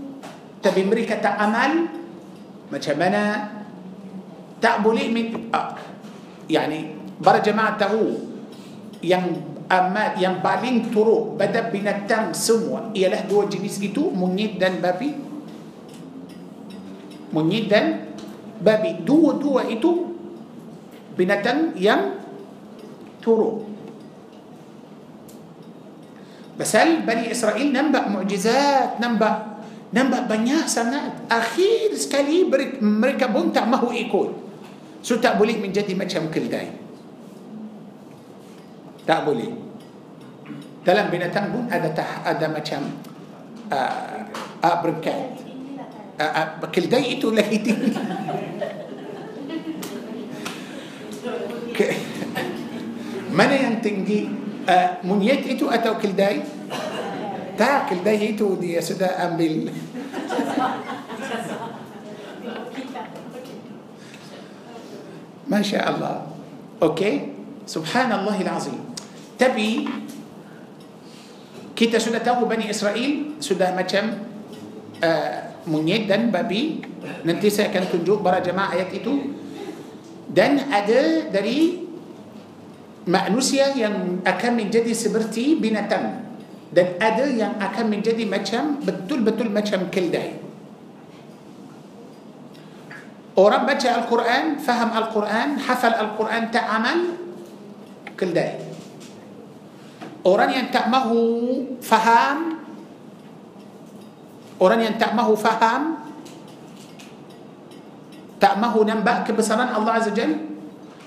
Tapi 0.64 0.82
mereka 0.88 1.20
tak 1.20 1.36
amal 1.36 1.92
Macam 2.72 2.96
mana 2.96 3.24
Tak 4.64 4.80
boleh 4.80 5.12
min, 5.12 5.52
ah, 5.52 5.76
Yani 6.48 6.96
Para 7.20 7.44
jemaah 7.44 7.76
tahu 7.76 8.16
Yang 9.04 9.44
amat 9.66 10.22
yang 10.22 10.40
paling 10.46 10.94
teruk 10.94 11.38
pada 11.42 11.66
binatang 11.70 12.38
semua 12.38 12.94
ialah 12.94 13.26
dua 13.26 13.50
jenis 13.50 13.82
itu 13.82 14.14
monyet 14.14 14.62
dan 14.62 14.78
babi 14.78 15.10
monyet 17.34 17.66
dan 17.66 17.86
babi 18.62 19.02
dua-dua 19.02 19.66
itu 19.70 20.14
binatang 21.18 21.74
yang 21.82 22.22
teruk 23.26 23.66
Basal 26.56 27.04
Bani 27.04 27.28
Israel 27.28 27.68
nampak 27.68 28.08
mujizat, 28.16 28.96
nampak 29.04 29.60
nampak 29.92 30.24
banyak 30.24 30.64
sangat. 30.72 31.12
Akhir 31.28 31.92
sekali 32.00 32.48
mereka 32.80 33.28
pun 33.28 33.52
tak 33.52 33.68
mahu 33.68 33.92
ikut. 33.92 34.32
So 35.04 35.20
tak 35.20 35.36
boleh 35.36 35.60
menjadi 35.60 35.92
macam 36.00 36.32
keldai. 36.32 36.72
Tak 39.06 39.22
boleh. 39.22 39.54
Dalam 40.82 41.08
binatang 41.14 41.54
pun 41.54 41.66
ada 41.70 41.90
tah, 41.94 42.26
ada 42.26 42.50
macam 42.50 42.82
uh, 43.70 44.18
uh, 44.66 44.78
berkat. 44.82 45.38
Uh, 46.18 46.22
uh, 46.22 46.48
keldai 46.74 47.18
itu 47.18 47.30
lagi 47.30 47.62
tinggi. 47.62 47.94
mana 53.30 53.54
yang 53.62 53.78
tinggi? 53.82 54.26
Uh, 54.66 54.90
munyet 55.06 55.46
itu 55.46 55.70
atau 55.70 56.02
keldai? 56.02 56.42
Tak, 57.62 57.94
keldai 57.94 58.34
itu 58.34 58.58
dia 58.58 58.82
sudah 58.82 59.22
ambil. 59.32 59.70
ما 65.46 65.62
شاء 65.62 65.86
الله 65.86 66.16
اوكي 66.82 67.14
سبحان 67.70 68.10
الله 68.10 68.38
العظيم 68.50 68.95
Tapi 69.36 69.70
kita 71.76 72.00
sudah 72.00 72.24
tahu 72.24 72.48
Bani 72.48 72.72
Israel 72.72 73.36
sudah 73.44 73.76
macam 73.76 74.16
uh, 75.04 75.36
monyet 75.68 76.08
dan 76.08 76.32
babi. 76.32 76.80
Nanti 77.28 77.52
saya 77.52 77.68
akan 77.76 77.84
tunjuk 77.92 78.24
para 78.24 78.40
jemaah 78.40 78.80
ayat 78.80 78.90
itu. 78.96 79.14
Dan 80.26 80.72
ada 80.72 81.30
dari 81.30 81.84
manusia 83.06 83.76
yang 83.76 84.24
akan 84.24 84.52
menjadi 84.56 84.90
seperti 84.96 85.60
binatang. 85.60 86.24
Dan 86.72 86.96
ada 86.98 87.28
yang 87.30 87.60
akan 87.62 87.86
menjadi 87.92 88.24
macam 88.26 88.80
betul-betul 88.88 89.48
macam 89.52 89.88
keldai. 89.92 90.42
Orang 93.36 93.68
baca 93.68 93.88
Al-Quran, 94.00 94.64
faham 94.64 94.96
Al-Quran, 94.96 95.60
hafal 95.60 95.92
Al-Quran, 95.92 96.56
tak 96.56 96.64
amal, 96.72 97.00
keldai. 98.16 98.65
Orang 100.26 100.50
yang 100.52 100.74
tak 100.74 100.90
mahu 100.90 101.22
faham 101.86 102.58
Orang 104.58 104.82
yang 104.82 104.98
tak 104.98 105.14
mahu 105.14 105.38
faham 105.38 106.02
Tak 108.42 108.58
mahu 108.58 108.82
nampak 108.90 109.30
kebesaran 109.30 109.70
Allah 109.70 110.02
Azza 110.02 110.10
Jal 110.10 110.34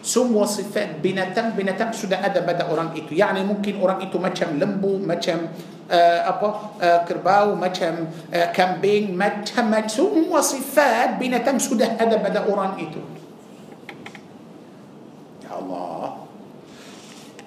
Semua 0.07 0.47
sifat 0.47 1.03
binatang 1.03 1.59
Binatang 1.59 1.91
sudah 1.91 2.23
ada 2.23 2.47
pada 2.47 2.71
orang 2.71 2.95
itu 2.95 3.19
Yang 3.19 3.43
ini 3.43 3.43
mungkin 3.43 3.75
orang 3.83 4.07
itu 4.07 4.23
macam 4.23 4.55
lembu 4.55 5.03
Macam 5.03 5.51
uh, 5.91 6.19
apa 6.23 6.49
uh, 6.79 7.01
kerbau 7.03 7.59
Macam 7.59 8.07
uh, 8.31 8.49
kambing 8.55 9.19
macam, 9.19 9.67
macam 9.67 9.91
semua 9.91 10.47
sifat 10.47 11.19
binatang 11.19 11.59
Sudah 11.59 11.99
ada 11.99 12.23
pada 12.23 12.47
orang 12.47 12.79
itu 12.87 13.03
Ya 15.43 15.59
Allah 15.59 15.98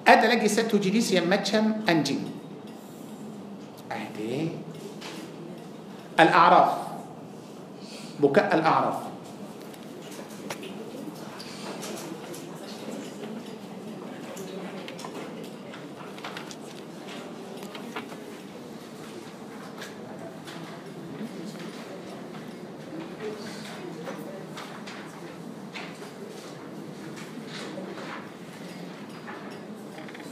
ادى 0.08 0.26
لجي 0.28 0.48
ستو 0.48 0.78
جليس 0.78 1.12
يمتشم 1.14 1.86
انجي 1.90 2.18
اهدي 3.92 4.50
الاعراف 6.20 6.72
بكاء 8.20 8.48
الاعراف 8.58 9.11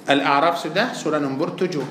الأعراف 0.10 0.58
سودة 0.58 0.94
سورة 0.98 1.22
نمبر 1.22 1.54
تجو 1.54 1.86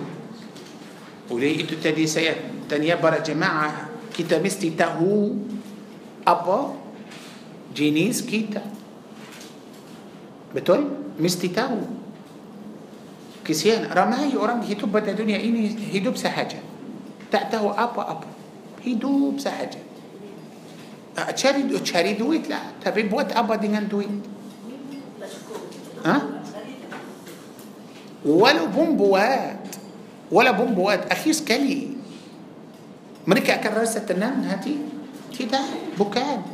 ولي 1.30 1.62
إتو 1.62 1.78
تدي 1.78 2.06
سيات 2.10 2.66
تنيا 2.66 2.98
برا 2.98 3.22
جماعة 3.22 3.70
كتا 4.10 4.42
مستي 4.42 4.74
تهو 4.74 5.38
أبا 6.26 6.60
جينيس 7.74 8.26
كتا 8.26 8.62
بتول 10.58 10.82
مستي 11.22 11.54
تهو 11.54 11.82
كسيان 13.46 13.86
رماي 13.94 14.34
أوران 14.34 14.66
هيدوب 14.66 14.90
بدا 14.98 15.14
دنيا 15.14 15.38
إني 15.38 15.94
هيدوب 15.94 16.18
سحاجة 16.18 16.58
تأتهو 17.30 17.70
أبا 17.70 18.02
أبا 18.02 18.28
هيدوب 18.82 19.38
سحاجة 19.38 19.78
أتشاري 21.18 22.14
دويت 22.18 22.50
لا 22.50 22.74
تبي 22.82 23.06
بوت 23.06 23.30
أبا 23.34 23.56
دينا 23.62 23.86
دويت 23.86 24.38
ها؟ 25.98 26.16
أه؟ 26.22 26.37
ولا 28.28 28.68
بومبوات 28.68 29.60
ولا 30.28 30.50
بومبوات 30.52 31.08
أخيس 31.08 31.48
كلي 31.48 31.96
مريكا 33.26 33.56
كان 33.64 33.72
رأسة 33.72 34.04
تنام 34.04 34.44
هاتي 34.44 34.76
تيدا 35.32 35.96
بوكان 35.98 36.44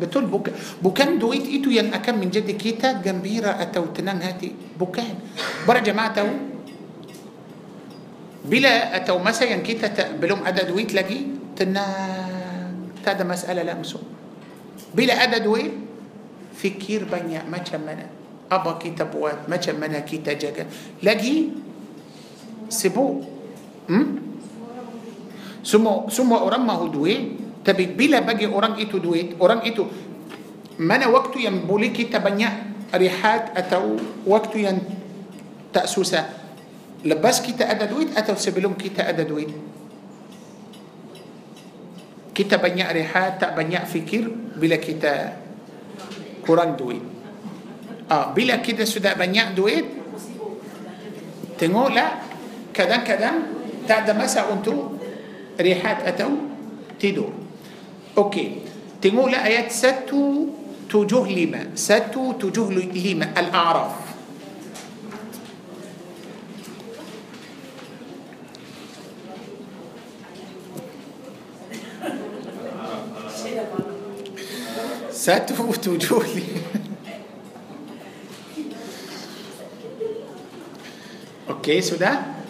بتقول 0.00 0.26
بوك 0.26 0.48
بوكان 0.82 1.20
دويت 1.22 1.46
ايتو 1.46 1.70
ين 1.70 1.92
أكم 1.94 2.16
من 2.18 2.26
جدي 2.32 2.56
كيتا 2.58 3.04
جنبيرة 3.04 3.52
أتو 3.62 3.92
تنام 3.92 4.18
هاتي 4.24 4.74
بوكان 4.80 5.14
برا 5.68 5.84
جماعة 5.84 6.10
تو 6.16 6.28
بلا 8.48 8.96
أتو 8.96 9.20
مسا 9.20 9.44
ين 9.52 9.60
كيتا 9.60 10.16
بلوم 10.16 10.42
أدا 10.48 10.64
دويت 10.72 10.96
لقي 10.96 11.20
تنام 11.56 13.04
تادا 13.04 13.24
مسألة 13.28 13.62
لأمسو 13.62 14.00
بلا 14.96 15.14
أدا 15.28 15.38
دويت 15.44 15.76
فكير 16.56 17.04
بنيا 17.12 17.44
ما 17.50 17.60
تشمنت 17.60 18.13
أبا 18.60 18.72
كيتا 18.80 19.04
بوات 19.10 19.50
ما 19.50 19.56
جمنا 19.58 20.06
كيتا 20.06 20.38
جاكا 20.38 20.64
لقي 21.02 21.36
سبو 22.70 23.08
هم؟ 23.90 24.04
سمو 25.64 26.08
سمو 26.12 26.36
أرمى 26.46 26.74
هدوي 26.86 27.14
تبي 27.66 27.98
بلا 27.98 28.22
بقي 28.24 28.46
أرمى 28.48 28.76
إتو 28.86 28.98
دويت 29.02 29.36
أرمى 29.40 29.62
إتو 29.74 29.84
منا 30.80 31.06
وقت 31.10 31.36
ينبولي 31.40 31.90
كيتا 31.92 32.18
بنيا 32.18 32.50
ريحات 32.94 33.56
أتو 33.58 33.96
وقت 34.28 34.52
ين 34.60 34.78
تأسوسا 35.74 36.20
لباس 37.04 37.36
كيتا 37.44 37.64
أدا 37.68 37.86
دويت 37.90 38.12
أتو 38.16 38.36
سبلوم 38.38 38.74
كيتا 38.80 39.08
أدا 39.10 39.24
دويت 39.28 39.52
كيتا 42.36 42.58
بنيا 42.60 42.90
ريحات 42.92 43.40
تأ 43.40 43.54
بنيا 43.56 43.84
فكر 43.88 44.56
بلا 44.60 44.76
كيتا 44.82 45.12
كوران 46.44 46.76
دويت 46.76 47.13
ah, 48.10 48.30
bila 48.36 48.60
kita 48.60 48.84
sudah 48.84 49.14
banyak 49.16 49.54
duit 49.56 49.84
tengoklah 51.56 52.20
kadang-kadang 52.74 53.48
tak 53.88 54.04
ada 54.08 54.12
masa 54.16 54.48
untuk 54.50 54.98
rehat 55.56 56.04
atau 56.04 56.50
tidur 57.00 57.32
okey 58.18 58.64
tengoklah 59.00 59.40
ayat 59.46 59.70
175 59.70 60.90
175 60.90 61.72
al-a'raf 63.40 63.94
ساتفوت 75.24 75.88
وجوهي 75.88 76.83
Okey, 81.44 81.84
sudah? 81.84 82.40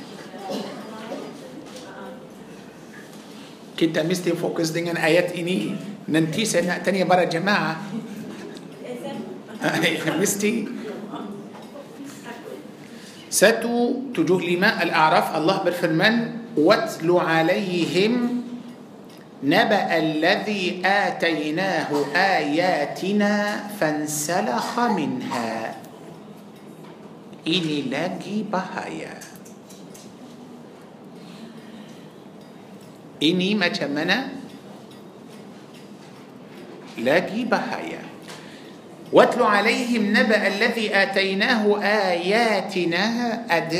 Kita 3.74 4.06
mesti 4.06 4.30
fokus 4.38 4.70
dengan 4.70 4.94
ayat 4.94 5.34
ini. 5.34 5.74
Nanti 6.14 6.46
saya 6.46 6.78
nak 6.78 6.86
tanya 6.86 7.02
para 7.02 7.26
jemaah. 7.26 7.74
mesti. 10.14 10.70
Satu 13.34 14.06
tujuh 14.14 14.38
lima 14.38 14.78
Al-A'raf 14.78 15.34
Allah 15.34 15.58
berfirman 15.66 16.14
وَاتْلُ 16.54 17.10
عَلَيْهِمْ 17.18 18.46
نبأ 19.44 19.90
الذي 19.92 20.80
آتيناه 20.80 21.90
آياتنا 22.16 23.34
فانسلخ 23.76 24.70
منها 24.96 25.83
ini 27.44 27.86
lagi 27.92 28.40
bahaya. 28.40 29.14
Ini 33.20 33.56
macam 33.56 33.90
mana? 33.92 34.18
Lagi 37.00 37.44
bahaya. 37.48 38.02
واتل 39.14 39.46
عليهم 39.46 40.10
نبأ 40.10 40.42
الذي 40.58 40.90
آتيناه 40.90 41.62
آياتنا 41.78 43.02
أد 43.46 43.74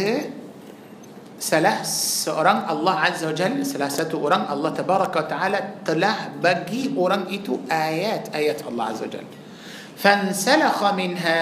salah 1.42 1.82
seorang 1.84 2.64
Allah 2.72 3.04
Azza 3.10 3.28
wa 3.28 3.36
Jalla, 3.36 3.66
salah 3.68 3.90
satu 3.92 4.16
orang 4.22 4.46
Allah 4.48 4.70
Tabaraka 4.72 5.26
wa 5.28 5.28
Ta'ala 5.28 5.60
telah 5.84 6.30
bagi 6.40 6.88
orang 6.96 7.26
itu 7.34 7.58
ayat-ayat 7.68 8.62
Allah 8.64 8.84
Azza 8.94 9.04
wa 9.10 9.12
Jalla. 9.18 9.32
فانسلخ 9.98 10.78
منها 10.94 11.38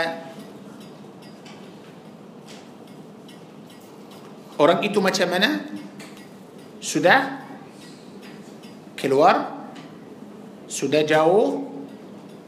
Orang 4.63 4.79
itu 4.87 5.03
macam 5.03 5.27
mana? 5.27 5.59
Sudah 6.79 7.35
keluar? 8.95 9.51
Sudah 10.71 11.03
jauh? 11.03 11.67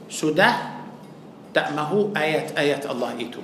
Sudah 0.06 0.78
tak 1.50 1.74
mahu 1.74 2.14
ayat-ayat 2.14 2.86
Allah 2.86 3.10
itu. 3.18 3.42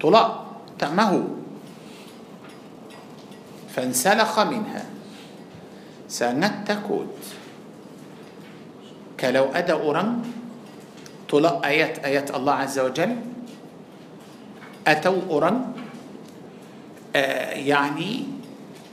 Tolak. 0.00 0.28
Tak 0.80 0.96
mahu. 0.96 1.44
فانسلخ 3.74 4.38
منها 4.54 4.86
sangat 6.06 6.62
takut 6.62 7.10
kalau 9.18 9.50
ada 9.50 9.74
orang 9.74 10.22
tolak 11.26 11.58
ayat-ayat 11.66 12.30
Allah 12.38 12.54
Azza 12.62 12.86
wa 12.86 12.94
Jal 12.94 13.18
atau 14.86 15.26
orang 15.26 15.74
آه، 17.14 17.54
يعني 17.62 18.12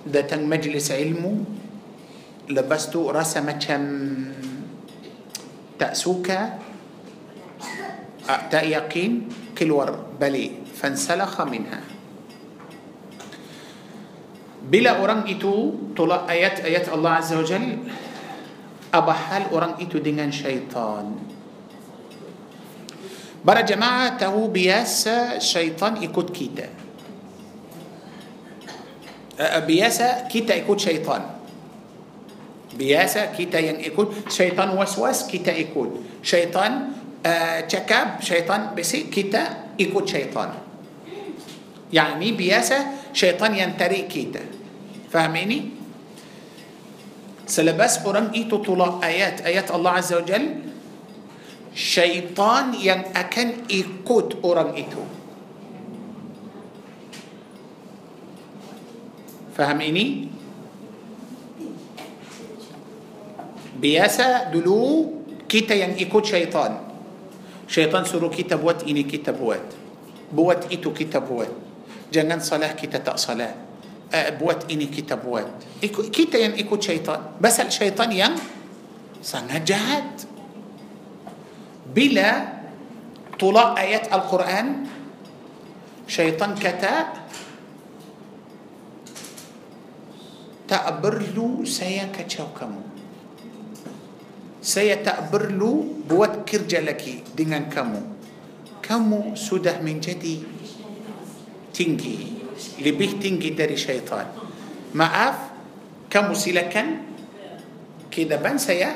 ذات 0.09 0.37
مجلس 0.45 0.87
علمه 0.93 1.33
لبست 2.53 2.93
رسمة 2.95 3.65
تأسوكا 5.81 6.41
آه، 8.29 8.41
تا 8.53 8.59
يقين 8.61 9.13
كلور 9.57 9.89
بلي 10.21 10.47
فانسلخ 10.77 11.35
منها 11.41 11.81
بلا 14.69 15.01
أوران 15.01 15.25
إتو 15.25 15.55
طلع 15.97 16.29
آيات 16.29 16.61
آيات 16.69 16.93
الله 16.93 17.09
عز 17.11 17.33
وجل 17.33 17.67
أبحال 18.93 19.43
أوران 19.49 19.81
إتو 19.81 19.97
دينان 19.97 20.29
شيطان 20.29 21.07
برا 23.41 23.61
جماعة 23.65 24.21
تهو 24.21 24.53
بياس 24.53 25.09
شيطان 25.41 26.05
إكوت 26.05 26.29
كيتا 26.29 26.69
بياسة 29.39 30.27
كيتا 30.27 30.53
يكون 30.65 30.77
شيطان 30.77 31.23
بياسة 32.75 33.31
كيتا 33.35 33.59
ين 33.63 33.75
شيطان 34.29 34.69
وسوس 34.77 35.27
كيتا 35.31 35.53
يكون 35.55 35.89
شيطان 36.23 36.73
تكاب 37.71 38.09
شيطان 38.19 38.61
بسي 38.75 39.07
كيتا 39.11 39.75
يكون 39.79 40.05
شيطان 40.07 40.49
يعني 41.93 42.27
بياسة 42.31 42.79
شيطان 43.15 43.51
ينتري 43.55 44.01
كيتا 44.11 44.43
فهميني 45.11 45.59
سلباس 47.47 48.03
قرآن 48.07 48.31
إيتو 48.35 48.63
طلاء 48.63 48.99
آيات 49.03 49.43
آيات 49.47 49.71
الله 49.71 49.91
عز 49.91 50.11
وجل 50.13 50.45
شيطان 51.75 52.75
ين 52.83 53.11
أكن 53.15 53.67
إيكود 53.71 54.39
أرم 54.43 54.75
إيتو 54.75 55.20
فهم 59.61 59.77
إني 59.77 60.07
بياسا 63.77 64.49
دلو 64.57 64.77
كيتا 65.45 65.77
ين 65.77 65.93
يعني 65.93 66.09
شيطان 66.09 66.71
شيطان 67.69 68.03
سورو 68.09 68.33
كيتا 68.33 68.57
وات 68.57 68.89
إني 68.89 69.05
كيتا 69.05 69.37
وات 69.37 69.69
بوات 70.33 70.73
إتو 70.73 70.89
كيتا 70.97 71.21
وات 71.21 71.53
جنان 72.09 72.41
صلاة 72.41 72.73
كيتا 72.73 73.05
تأ 73.05 73.13
صلاة 73.13 73.53
بوات 74.41 74.65
إني 74.73 74.89
كيتا 74.89 75.21
وات 75.21 75.85
كيتا 76.09 76.37
ين 76.41 76.53
يعني 76.57 76.65
شيطان 76.65 77.37
بس 77.37 77.61
الشيطان 77.61 78.17
ين 78.17 78.33
يعني 78.33 78.41
صنع 79.21 79.53
بلا 81.93 82.31
طلاء 83.37 83.69
آيات 83.77 84.09
القرآن 84.09 84.67
شيطان 86.09 86.51
كتاب 86.57 87.20
tak 90.71 91.03
perlu 91.03 91.67
saya 91.67 92.07
kacau 92.15 92.47
kamu. 92.55 92.79
Saya 94.63 95.03
tak 95.03 95.27
perlu 95.27 95.99
buat 96.07 96.47
kerja 96.47 96.79
lagi 96.79 97.19
dengan 97.35 97.67
kamu. 97.67 97.99
Kamu 98.79 99.35
sudah 99.35 99.83
menjadi 99.83 100.39
tinggi, 101.75 102.17
lebih 102.79 103.19
tinggi 103.19 103.51
dari 103.51 103.75
syaitan. 103.75 104.23
Maaf, 104.95 105.51
kamu 106.07 106.31
silakan. 106.39 107.11
Kehidupan 108.07 108.55
saya, 108.55 108.95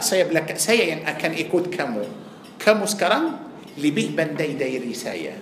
saya 0.00 0.24
belakang, 0.28 0.56
saya 0.56 0.96
yang 0.96 1.00
akan 1.04 1.32
ikut 1.44 1.68
kamu. 1.76 2.04
Kamu 2.56 2.88
sekarang 2.88 3.36
lebih 3.76 4.16
pandai 4.16 4.56
dari 4.56 4.96
saya. 4.96 5.36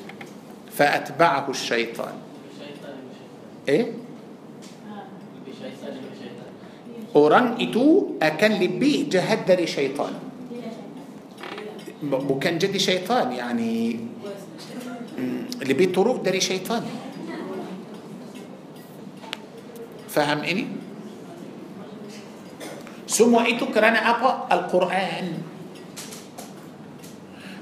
فأتبعه 0.72 1.52
الشيطان 1.52 2.16
إيه 3.68 3.92
orang 7.18 7.60
itu 7.60 8.16
akan 8.18 8.52
lebih 8.56 9.08
jahat 9.12 9.44
dari 9.44 9.68
syaitan 9.68 10.12
bukan 12.02 12.58
jadi 12.58 12.78
syaitan 12.80 13.30
yani 13.32 13.94
lebih 15.62 15.92
teruk 15.94 16.24
dari 16.24 16.40
syaitan 16.42 16.82
faham 20.10 20.40
ini? 20.44 20.64
semua 23.08 23.44
itu 23.44 23.68
kerana 23.68 24.00
apa? 24.08 24.48
Al-Quran 24.48 25.26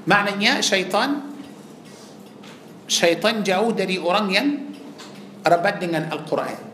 maknanya 0.07 0.63
syaitan 0.63 1.27
syaitan 2.87 3.43
jauh 3.43 3.75
dari 3.75 3.99
orang 3.99 4.27
yang 4.31 4.47
rabat 5.43 5.83
dengan 5.83 6.07
Al-Quran 6.07 6.70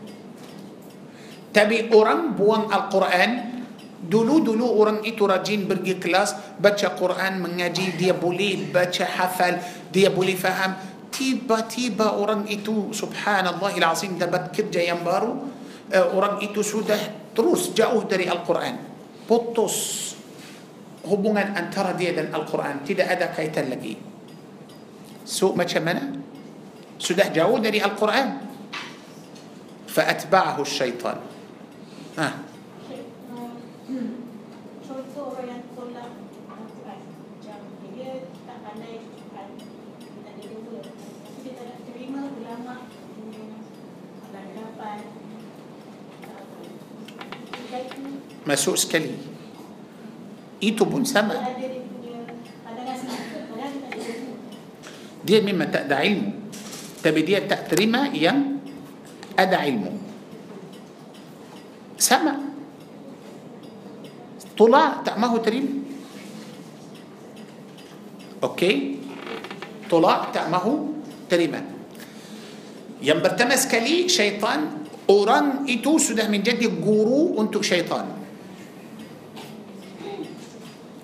Tapi 1.58 1.90
orang 1.90 2.38
buang 2.38 2.70
Al-Quran 2.70 3.50
Dulu-dulu 3.98 4.78
orang 4.78 5.02
itu 5.02 5.26
rajin 5.26 5.66
pergi 5.66 5.98
kelas 5.98 6.54
Baca 6.62 6.94
Quran, 6.94 7.42
mengaji 7.42 7.98
Dia 7.98 8.14
boleh 8.14 8.70
baca 8.70 9.02
hafal 9.18 9.58
Dia 9.90 10.14
boleh 10.14 10.38
faham 10.38 10.78
Tiba-tiba 11.10 12.14
orang 12.14 12.46
itu 12.46 12.94
Subhanallah 12.94 13.74
azim 13.90 14.14
dapat 14.14 14.54
kerja 14.54 14.78
yang 14.86 15.02
baru 15.02 15.34
Orang 16.14 16.38
itu 16.46 16.62
sudah 16.62 17.34
terus 17.34 17.74
jauh 17.74 18.06
dari 18.06 18.30
Al-Quran 18.30 18.78
Putus 19.26 20.06
hubungan 21.10 21.58
antara 21.58 21.90
dia 21.98 22.14
dan 22.14 22.30
Al-Quran 22.30 22.86
Tidak 22.86 23.02
ada 23.02 23.34
kaitan 23.34 23.66
lagi 23.66 23.98
So 25.26 25.58
macam 25.58 25.82
mana? 25.82 26.06
Sudah 27.02 27.26
jauh 27.34 27.58
dari 27.58 27.82
Al-Quran 27.82 28.46
فأتبعه 29.88 30.60
الشيطان 30.62 31.18
Ha. 32.18 32.34
Masuk 48.48 48.74
sekali 48.80 49.12
Itu 50.64 50.82
pun 50.90 51.04
sama 51.06 51.36
Dia 55.22 55.38
memang 55.46 55.68
tak 55.70 55.86
ada 55.86 56.00
ilmu 56.02 56.48
Tapi 57.04 57.20
dia 57.28 57.44
tak 57.46 57.70
terima 57.70 58.10
yang 58.10 58.58
Ada 59.38 59.70
ilmu 59.70 60.07
سما 61.98 62.34
طلا 64.54 65.02
طعمه 65.02 65.30
تريم 65.42 65.66
اوكي 68.46 68.72
طلا 69.90 70.14
طعمه 70.34 70.64
تريما 71.28 71.60
يم 73.02 73.18
برتمس 73.22 73.66
كلي 73.70 74.06
شيطان 74.06 74.60
اوران 75.10 75.66
ايتو 75.68 75.98
سده 75.98 76.30
من 76.30 76.42
جدي 76.42 76.70
جورو 76.82 77.42
انتو 77.42 77.62
شيطان 77.62 78.06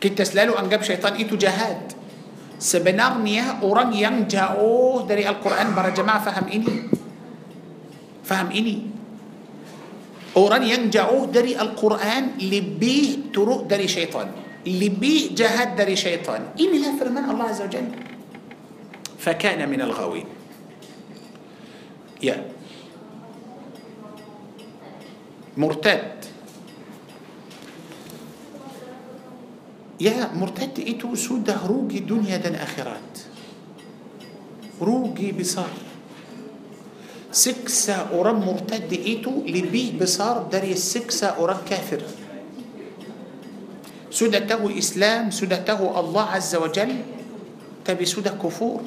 كي 0.00 0.08
تسلالو 0.14 0.54
انجاب 0.54 0.82
شيطان 0.86 1.18
ايتو 1.18 1.34
جهاد 1.34 1.82
سبنغنية 2.62 3.60
أوران 3.66 3.90
ينجاوه 3.98 5.04
دري 5.10 5.26
القرآن 5.28 5.74
برا 5.74 5.90
جماعة 5.90 6.20
فهم 6.24 6.46
إني 6.54 6.76
فهم 8.24 8.48
إني 8.56 8.93
orang 10.34 10.64
yang 10.66 10.82
jauh 10.90 11.30
dari 11.30 11.54
Al-Quran 11.54 12.42
lebih 12.42 13.30
teruk 13.30 13.70
dari 13.70 13.86
syaitan 13.86 14.28
lebih 14.66 15.36
jahat 15.36 15.76
dari 15.78 15.94
syaitan 15.94 16.54
inilah 16.58 16.92
firman 16.98 17.22
Allah 17.30 17.46
Azza 17.52 17.70
wa 17.70 17.70
Jalla 17.70 17.96
fakana 19.20 19.64
min 19.70 19.78
al-ghawi 19.80 20.22
ya 22.18 22.36
murtad 25.54 26.26
ya 30.02 30.34
murtad 30.34 30.74
itu 30.82 31.14
sudah 31.14 31.62
rugi 31.62 32.02
dunia 32.02 32.42
dan 32.42 32.58
akhirat 32.58 33.30
rugi 34.82 35.30
besar 35.30 35.70
seksa 37.34 38.14
orang 38.14 38.38
murtad 38.40 38.86
itu 38.94 39.42
lebih 39.42 39.98
besar 39.98 40.46
dari 40.46 40.78
seksa 40.78 41.42
orang 41.42 41.66
kafir 41.66 42.00
sudah 44.14 44.46
tahu 44.46 44.70
Islam 44.70 45.34
sudah 45.34 45.58
tahu 45.66 45.90
Allah 45.90 46.38
Azza 46.38 46.62
wa 46.62 46.70
Jal 46.70 46.94
tapi 47.82 48.06
sudah 48.06 48.38
kufur 48.38 48.86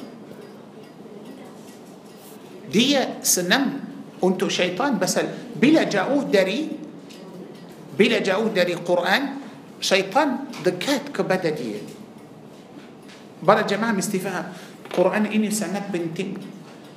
dia 2.72 3.20
senang 3.20 3.84
untuk 4.24 4.48
syaitan 4.48 4.96
pasal 4.96 5.28
bila 5.60 5.84
jauh 5.84 6.24
dari 6.24 6.72
bila 7.92 8.16
jauh 8.24 8.48
dari 8.48 8.72
Quran 8.80 9.22
syaitan 9.84 10.48
dekat 10.64 11.12
kepada 11.12 11.52
dia 11.52 11.84
para 13.44 13.68
jemaah 13.68 13.92
mesti 13.92 14.16
faham 14.24 14.48
Quran 14.88 15.28
ini 15.36 15.52
sangat 15.52 15.92
penting 15.92 16.40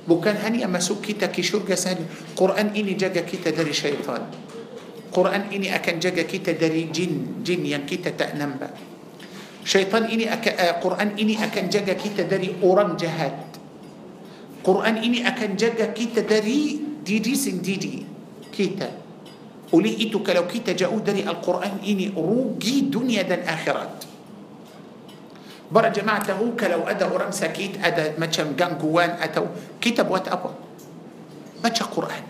bukan 0.06 0.34
hanya 0.42 0.66
masuk 0.66 1.02
kita 1.02 1.30
ke 1.30 1.42
syurga 1.44 1.78
sahaja. 1.78 2.02
Quran 2.34 2.74
ini 2.74 2.98
jaga 2.98 3.22
kita 3.22 3.54
dari 3.54 3.70
syaitan 3.74 4.22
Quran 5.12 5.52
ini 5.52 5.68
akan 5.68 5.94
jaga 6.00 6.24
kita 6.24 6.56
dari 6.56 6.88
jin 6.88 7.44
jin 7.44 7.62
yang 7.62 7.84
kita 7.86 8.16
tak 8.16 8.32
nampak 8.34 8.72
syaitan 9.62 10.08
ini 10.10 10.26
akan, 10.26 10.52
eh, 10.58 10.74
Quran 10.82 11.08
ini 11.20 11.34
akan 11.38 11.64
jaga 11.70 11.94
kita 11.94 12.24
dari 12.26 12.50
orang 12.64 12.96
jahat 12.98 13.36
Quran 14.64 14.98
ini 15.04 15.22
akan 15.26 15.54
jaga 15.58 15.90
kita 15.92 16.24
dari 16.26 16.80
diri 17.04 17.34
sendiri 17.36 17.94
kita 18.50 18.88
oleh 19.72 19.92
itu 20.02 20.20
kalau 20.24 20.44
kita 20.44 20.76
jauh 20.76 21.00
dari 21.00 21.24
Al-Quran 21.24 21.80
ini 21.86 22.12
rugi 22.12 22.92
dunia 22.92 23.24
dan 23.24 23.40
akhirat 23.46 24.04
برا 25.72 25.88
جماعته 25.88 26.36
كلو 26.36 26.84
أدى 26.84 27.06
أرم 27.08 27.32
سكيت 27.32 27.80
أدى 27.80 28.20
ما 28.20 28.28
كم 28.28 28.52
جانجوان 28.52 29.24
أتو 29.24 29.80
كتاب 29.80 30.04
وات 30.12 30.28
أبو 30.36 30.50
ما 31.64 31.68
قرآن 31.72 32.22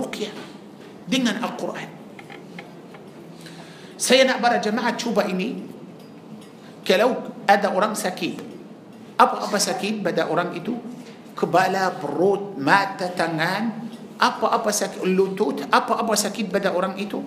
رقية 0.00 0.30
دينا 1.12 1.36
القرآن 1.36 1.88
سينا 4.00 4.40
برا 4.40 4.56
جماعة 4.64 4.96
شو 4.96 5.12
بإني 5.12 5.50
كلو 6.88 7.44
أدى 7.44 7.68
أرم 7.68 7.92
سكيت 7.92 8.40
أبو 9.20 9.34
أبو 9.52 9.56
سكيت 9.60 10.00
بدأ 10.00 10.24
أرم 10.32 10.56
إتو 10.64 10.74
كبالا 11.36 11.84
بروت 12.00 12.56
مات 12.56 13.04
تنان 13.20 13.64
أبو 14.16 14.48
أبا 14.48 14.70
سكيت 14.72 15.04
اللوتوت 15.04 15.58
أبو 15.68 15.92
أبو 15.92 16.16
سكيت 16.16 16.48
بدأ 16.56 16.72
أرم 16.72 16.96
إتو 17.04 17.20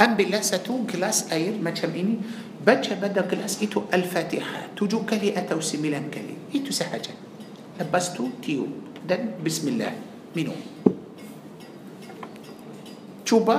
أم 0.00 0.12
بلا 0.16 0.40
ستو 0.40 0.88
كلاس 0.88 1.32
أير 1.32 1.60
ما 1.60 1.74
تشميني 1.74 2.16
بجا 2.64 2.96
بدا 3.02 3.26
كلاس 3.28 3.60
إتو 3.62 3.90
الفاتحة 3.92 4.78
تجو 4.78 5.04
كلي 5.04 5.36
أتو 5.36 5.60
سميلان 5.60 6.08
كلي 6.08 6.36
إتو 6.56 6.72
سحجة 6.72 7.12
لبستو 7.80 8.24
تيو 8.44 8.66
دن 9.04 9.36
بسم 9.44 9.68
الله 9.76 9.92
منو 10.36 10.54
توبا 13.26 13.58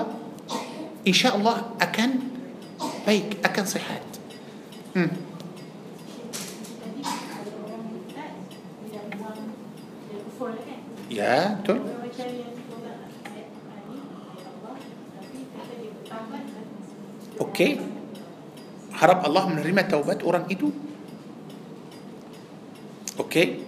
إن 1.08 1.14
شاء 1.14 1.36
الله 1.38 1.58
أكن 1.84 2.12
بيك 3.06 3.44
أكن 3.46 3.66
صحات 3.68 4.10
مم. 4.98 5.12
يا 11.14 11.62
تو 11.62 11.78
Okey? 17.44 17.72
Harap 19.02 19.26
Allah 19.28 19.44
menerima 19.52 19.82
taubat 19.92 20.24
orang 20.24 20.48
itu. 20.48 20.72
Okey? 23.20 23.60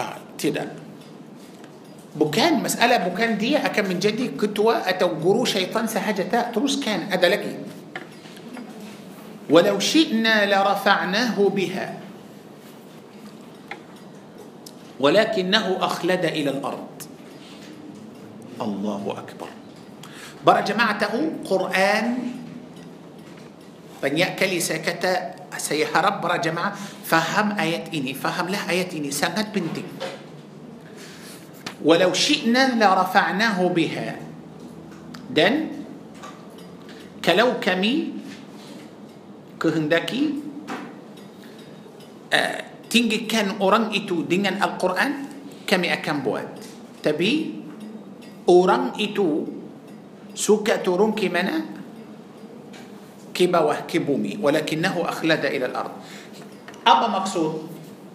Ah, 0.00 0.18
tidak. 0.36 0.74
Bukan 2.16 2.64
masalah 2.64 3.04
bukan 3.04 3.36
dia 3.36 3.60
akan 3.60 3.92
menjadi 3.96 4.32
ketua 4.40 4.88
atau 4.88 5.12
guru 5.20 5.44
syaitan 5.44 5.84
sahaja 5.84 6.24
tak. 6.24 6.56
Terus 6.56 6.80
kan 6.82 7.06
ada 7.14 7.30
lagi. 7.30 7.54
ولو 9.46 9.78
شئنا 9.78 10.50
لرفعناه 10.50 11.38
بها 11.38 11.88
ولكنه 14.98 15.64
أخلد 15.78 16.24
إلى 16.34 16.50
الأرض 16.58 16.92
الله 18.58 19.02
أكبر 19.06 19.50
Bara 20.46 20.62
jemaah 20.62 20.94
tahu 20.94 21.42
Quran 21.42 22.06
banyak 23.98 24.30
kali 24.38 24.62
saya 24.62 24.78
kata 24.78 25.42
saya 25.58 25.90
harap 25.90 26.22
para 26.22 26.38
jemaah 26.38 26.70
faham 27.02 27.58
ayat 27.58 27.90
ini, 27.90 28.14
fahamlah 28.14 28.70
ayat 28.70 28.94
ini 28.94 29.10
sangat 29.10 29.50
penting. 29.50 29.90
Walau 31.82 32.14
syi'na 32.14 32.78
la 32.78 32.94
rafa'nahu 32.94 33.64
biha. 33.74 34.08
Dan 35.26 35.82
kalau 37.18 37.58
kami 37.58 38.14
kehendaki 39.58 40.24
uh, 42.30 42.58
tinggikan 42.86 43.58
orang 43.58 43.90
itu 43.90 44.22
dengan 44.22 44.62
Al-Quran, 44.62 45.12
kami 45.66 45.90
akan 45.90 46.16
buat. 46.22 46.48
Tapi 47.02 47.30
orang 48.46 48.94
itu 49.02 49.55
سكة 50.36 50.84
رمكي 50.86 51.28
منا 51.32 51.56
كبوه 53.36 53.76
بومي 53.88 54.40
ولكنه 54.40 54.94
أخلد 55.08 55.42
إلى 55.44 55.66
الأرض 55.72 55.92
أبا 56.86 57.06
مقصود 57.08 57.52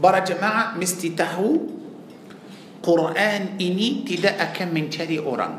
برا 0.01 0.19
جماعة 0.21 0.77
مستي 0.77 1.09
مستته 1.13 1.37
قرآن 2.83 3.57
إني 3.61 4.05
تدا 4.05 4.29
أكم 4.41 4.69
من 4.73 4.89
تري 4.89 5.17
أوران 5.21 5.53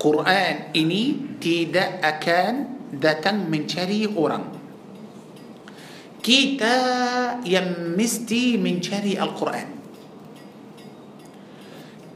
قرآن 0.00 0.54
إني 0.76 1.04
تدا 1.40 1.84
أكان 2.04 2.56
داتن 2.96 3.48
من 3.48 3.64
تري 3.64 4.08
أوران 4.16 4.44
كتا 6.20 6.74
يمستي 7.46 8.56
من 8.60 8.80
تري 8.80 9.16
القرآن 9.20 9.75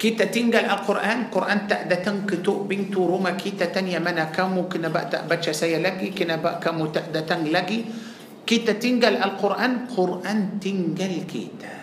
كيتا 0.00 0.32
تنجا 0.32 0.64
القرآن 0.64 1.28
قرآن 1.28 1.58
تأدى 1.68 1.96
تنكتو 2.00 2.64
بنتو 2.64 3.04
روما 3.04 3.36
كيتا 3.36 3.68
تنيا 3.68 4.00
منا 4.00 4.32
كامو 4.32 4.64
كنا 4.72 4.88
بقى 4.88 5.12
تأبتش 5.12 5.52
سيا 5.52 5.76
لكي 5.76 6.16
كنا 6.16 6.40
بقى 6.40 6.56
كامو 6.56 6.88
تأدى 6.88 7.20
تنج 7.28 7.52
لكي 7.52 7.78
كيتا 8.48 8.80
تنجا 8.80 9.12
القرآن 9.20 9.92
قرآن 9.92 10.40
تنجا 10.56 11.04
الكيتا 11.04 11.74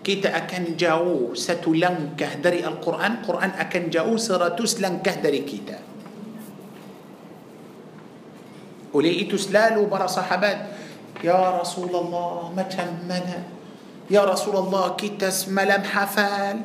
كيتا 0.00 0.32
أكن 0.32 0.80
جاو 0.80 1.36
ستو 1.36 1.76
كهدري 2.16 2.64
القرآن 2.64 3.12
قرآن 3.28 3.50
أكن 3.60 3.84
جاو 3.92 4.16
سراتوس 4.16 4.80
لن 4.80 5.04
كهدري 5.04 5.44
كيتا 5.44 5.78
وليئتو 8.96 9.36
سلالو 9.36 9.92
برا 9.92 10.08
صحابات 10.08 10.60
يا 11.20 11.36
رسول 11.60 11.92
الله 12.00 12.56
متى 12.56 12.84
منا 13.04 13.40
يا 14.08 14.24
رسول 14.24 14.56
الله 14.56 14.96
كيتا 14.96 15.28
اسم 15.28 15.52
حفال 15.52 15.84
حفال 15.92 16.58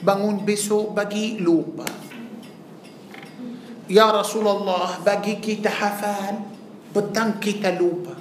bangun 0.00 0.42
besok 0.42 0.96
bagi 0.96 1.38
lupa. 1.38 1.86
Ya 3.86 4.08
Rasulullah, 4.08 4.98
bagi 5.04 5.38
kita 5.38 5.68
hafal, 5.68 6.40
petang 6.90 7.36
kita 7.36 7.76
lupa. 7.76 8.16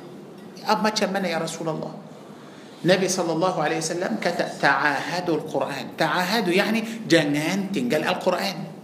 Apa 0.68 0.92
Macam 0.92 1.10
mana 1.16 1.26
ya 1.32 1.40
Rasulullah? 1.40 2.04
Nabi 2.84 3.08
sallallahu 3.08 3.64
alaihi 3.64 3.80
wasallam 3.80 4.20
kata 4.20 4.60
ta'ahadu 4.60 5.40
al-Quran. 5.40 5.96
Ta'ahadu 5.96 6.52
yani 6.52 6.84
jangan 7.08 7.72
tinggal 7.72 8.04
al-Quran. 8.04 8.76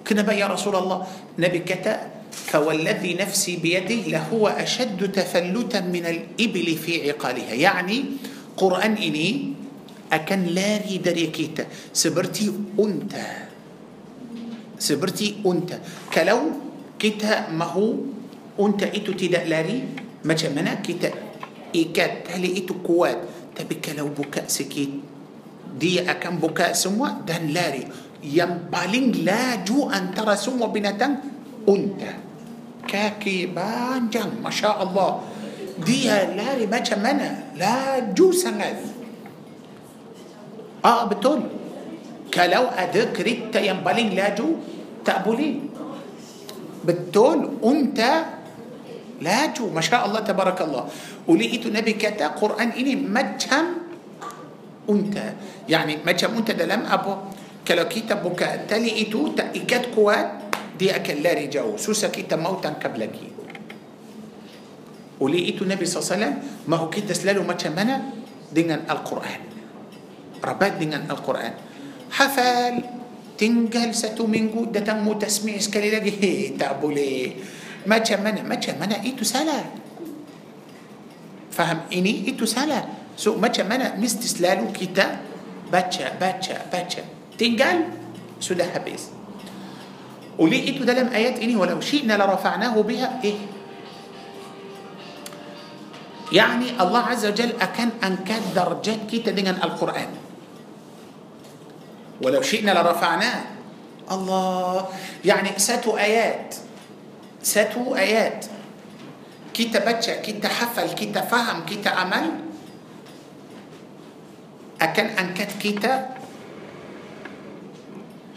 Kenapa 0.00 0.32
ya 0.32 0.48
Rasulullah? 0.50 1.04
Nabi 1.36 1.62
kata 1.62 2.16
فوالذي 2.36 3.16
نفسي 3.16 3.64
بيده 3.64 4.12
لهو 4.12 4.44
أشد 4.60 5.00
تفلتا 5.08 5.88
من 5.88 6.04
الإبل 6.04 6.68
في 6.76 7.08
عقالها 7.08 7.56
يعني 7.56 7.98
قرآن 8.60 9.00
إني 9.00 9.55
akan 10.10 10.54
lari 10.54 11.02
dari 11.02 11.28
kita 11.30 11.66
seperti 11.90 12.46
unta 12.78 13.48
seperti 14.76 15.42
unta 15.46 15.80
kalau 16.12 16.52
kita 16.96 17.50
mahu 17.52 17.88
unta 18.60 18.86
itu 18.92 19.16
tidak 19.18 19.44
lari 19.50 19.82
macam 20.26 20.50
mana 20.54 20.78
kita 20.82 21.10
ikat 21.74 22.12
tali 22.28 22.60
itu 22.60 22.80
kuat 22.84 23.18
tapi 23.56 23.80
kalau 23.82 24.12
buka 24.12 24.46
sikit 24.46 25.14
dia 25.76 26.08
akan 26.08 26.40
buka 26.40 26.72
semua 26.76 27.18
dan 27.26 27.50
lari 27.52 27.84
yang 28.24 28.68
paling 28.72 29.24
laju 29.26 29.92
antara 29.92 30.38
semua 30.38 30.70
binatang 30.72 31.18
unta 31.66 32.12
kaki 32.86 33.50
panjang 33.50 34.38
masya 34.38 34.86
Allah 34.86 35.24
dia 35.82 36.30
lari 36.32 36.64
macam 36.64 37.00
mana 37.02 37.52
laju 37.58 38.28
sangat 38.32 38.95
آه 40.84 41.04
بتول 41.12 41.40
كلو 42.34 42.64
أدك 42.76 43.14
ريتا 43.22 43.60
ينبلين 43.62 44.12
لاجو 44.18 44.48
تأبولي 45.06 45.52
بتول 46.84 47.38
أنت 47.64 48.00
لاجو 49.22 49.64
ما 49.72 49.80
شاء 49.80 50.02
الله 50.04 50.20
تبارك 50.26 50.58
الله 50.66 50.84
ولقيت 51.28 51.64
نبي 51.72 51.92
كتا 51.96 52.36
قرآن 52.36 52.76
إني 52.76 52.96
مجهم 53.08 53.66
أنت 54.90 55.14
يعني 55.70 56.04
مجهم 56.04 56.32
أنت 56.36 56.48
دلم 56.58 56.82
أبو 56.84 57.12
كلو 57.66 57.84
كيتا 57.88 58.20
بكا 58.20 58.68
إتو 58.70 59.20
تأكد 59.34 59.84
قوات 59.96 60.28
دي 60.76 60.92
أكلاري 60.92 61.48
جو 61.48 61.80
سوسا 61.80 62.12
كيتا 62.12 62.36
موتا 62.36 62.76
قبلكي 62.78 63.28
ولقيت 65.16 65.58
النبي 65.64 65.84
صلى 65.88 65.94
الله 65.96 66.06
عليه 66.06 66.14
وسلم 66.20 66.34
ما 66.68 66.76
هو 66.76 66.92
كده 66.92 67.16
سلاله 67.16 67.40
ما 67.40 67.56
أنا 67.56 68.12
دينا 68.52 68.84
القرآن 68.84 69.55
rabat 70.42 70.76
dengan 70.80 71.06
Al-Quran 71.08 71.52
hafal 72.16 72.72
tinggal 73.40 73.92
satu 73.92 74.24
minggu 74.28 74.72
datang 74.72 75.00
mu 75.04 75.16
tasmi' 75.16 75.58
sekali 75.60 75.92
lagi 75.92 76.12
hei 76.16 76.40
tak 76.56 76.80
boleh 76.80 77.36
macam 77.86 78.18
mana 78.24 78.40
macam 78.42 78.74
mana 78.80 78.96
itu 79.04 79.22
salah 79.24 79.62
faham 81.52 81.84
ini 81.92 82.28
itu 82.28 82.44
salah 82.48 82.84
so 83.16 83.36
macam 83.38 83.68
mana 83.68 83.94
mesti 83.96 84.24
selalu 84.26 84.72
kita 84.72 85.20
baca 85.68 86.06
baca 86.16 86.56
baca 86.68 87.02
tinggal 87.36 87.92
sudah 88.40 88.68
habis 88.72 89.12
oleh 90.36 90.60
itu 90.68 90.84
dalam 90.84 91.08
ayat 91.12 91.40
ini 91.40 91.56
walau 91.56 91.80
syi'na 91.80 92.16
la 92.20 92.28
rafa'nahu 92.32 92.78
biha 92.84 93.10
eh 93.24 93.38
يعني 96.26 96.74
الله 96.82 97.02
عز 97.06 97.22
وجل 97.22 97.52
أكن 97.62 98.02
أنكت 98.02 98.50
درجات 98.50 99.06
كتا 99.06 99.30
dengan 99.30 99.62
القرآن 99.62 100.25
ولو 102.22 102.40
شئنا 102.42 102.70
لرفعناه 102.72 103.38
الله 104.10 104.88
يعني 105.26 105.58
ساتو 105.58 105.98
آيات 105.98 106.54
ساتو 107.42 107.92
آيات 107.96 108.40
كيتا 109.54 109.82
تبتشع 109.84 110.16
كيتا 110.22 110.48
حفل 110.48 110.88
كيتا 110.94 111.20
فهم 111.26 111.64
كيتا 111.66 111.90
أمل 111.92 112.26
أكن 114.80 115.06
أن 115.16 115.32
كت 115.34 115.52
كي 115.60 115.74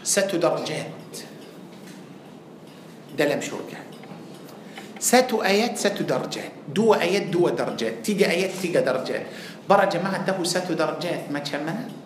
ساتو 0.04 0.36
درجات 0.40 1.12
ده 3.18 3.24
لم 3.28 3.40
شركة 3.44 3.72
يعني. 3.76 3.96
ساتو 4.98 5.42
آيات 5.44 5.76
ساتو 5.78 6.04
درجات 6.08 6.68
دو 6.72 6.94
آيات 6.96 7.28
دو 7.32 7.48
درجات 7.52 8.00
تيجي 8.04 8.24
آيات 8.26 8.52
تيجي 8.62 8.80
درجات 8.80 9.26
برا 9.68 9.84
جماعة 9.86 10.24
ده 10.24 10.34
ساتو 10.44 10.72
درجات 10.74 11.28
ما 11.30 11.38
تشمنت 11.44 11.99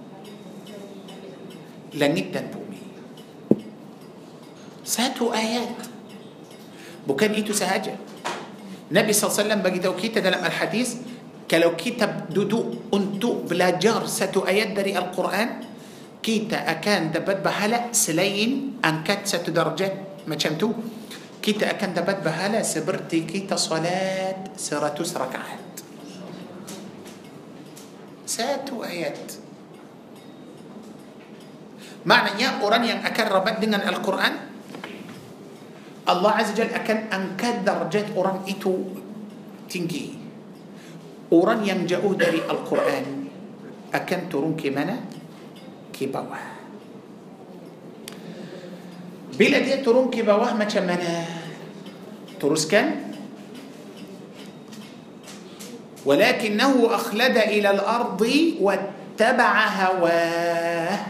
لن 1.95 2.13
جدا 2.15 2.51
بومي 2.51 2.83
ساتو 4.85 5.31
آيات 5.33 5.79
بكان 7.07 7.33
إيتو 7.33 7.55
سهاجة 7.57 7.95
نبي 8.91 9.13
صلى 9.13 9.25
الله 9.31 9.35
عليه 9.35 9.43
وسلم 9.43 9.61
بقي 9.65 9.81
توكيته 9.81 10.21
دلم 10.21 10.43
الحديث 10.45 10.91
كلو 11.51 11.77
كيتا 11.77 12.31
دودو 12.35 12.91
أنتو 12.95 13.47
بلا 13.49 13.79
جار 13.81 14.05
ساتو 14.09 14.45
آيات 14.45 14.77
دري 14.77 14.93
القرآن 14.99 15.51
كيتا 16.25 16.65
أكان 16.79 17.13
دبت 17.15 17.41
بهلا 17.45 17.93
سلين 17.95 18.81
أنكت 18.85 19.25
ساتو 19.31 19.53
درجة 19.55 19.95
ما 20.29 20.35
شمتو 20.37 20.69
كيتا 21.41 21.71
أكان 21.79 21.95
دبت 21.97 22.21
بهلا 22.27 22.61
سبرتي 22.65 23.25
كيتا 23.29 23.57
صلاة 23.57 24.57
سرتوس 24.59 25.13
ركعات 25.17 25.73
ساتو 28.27 28.83
آيات 28.85 29.44
Maknanya 32.05 32.61
orang 32.61 32.85
yang 32.85 33.01
akan 33.01 33.27
rabat 33.33 33.57
dengan 33.65 33.81
Al-Quran 33.81 34.33
Allah 36.05 36.33
Azza 36.37 36.53
Jal 36.53 36.69
akan 36.69 36.99
angkat 37.09 37.65
darjat 37.65 38.13
orang 38.13 38.45
itu 38.45 38.93
tinggi. 39.73 40.13
Orang 41.33 41.65
yang 41.65 41.89
jauh 41.89 42.13
dari 42.13 42.45
Al-Quran 42.45 43.25
akan 43.89 44.21
turun 44.29 44.53
ke 44.53 44.69
mana? 44.69 45.01
Ke 45.97 46.05
bawah. 46.05 46.45
Bila 49.41 49.65
dia 49.65 49.81
turun 49.81 50.13
ke 50.13 50.21
bawah 50.21 50.53
macam 50.55 50.85
mana? 50.87 51.13
Teruskan. 52.37 53.17
ولكنه 56.05 56.73
أخلد 56.85 57.33
إلى 57.49 57.69
الأرض 57.81 58.21
واتبع 58.61 59.53
هواه 59.81 61.01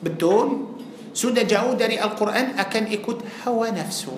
Betul? 0.00 0.64
Sudah 1.12 1.44
jauh 1.44 1.76
dari 1.76 2.00
Al-Quran 2.00 2.56
akan 2.56 2.84
ikut 2.90 3.44
hawa 3.44 3.68
nafsu. 3.72 4.14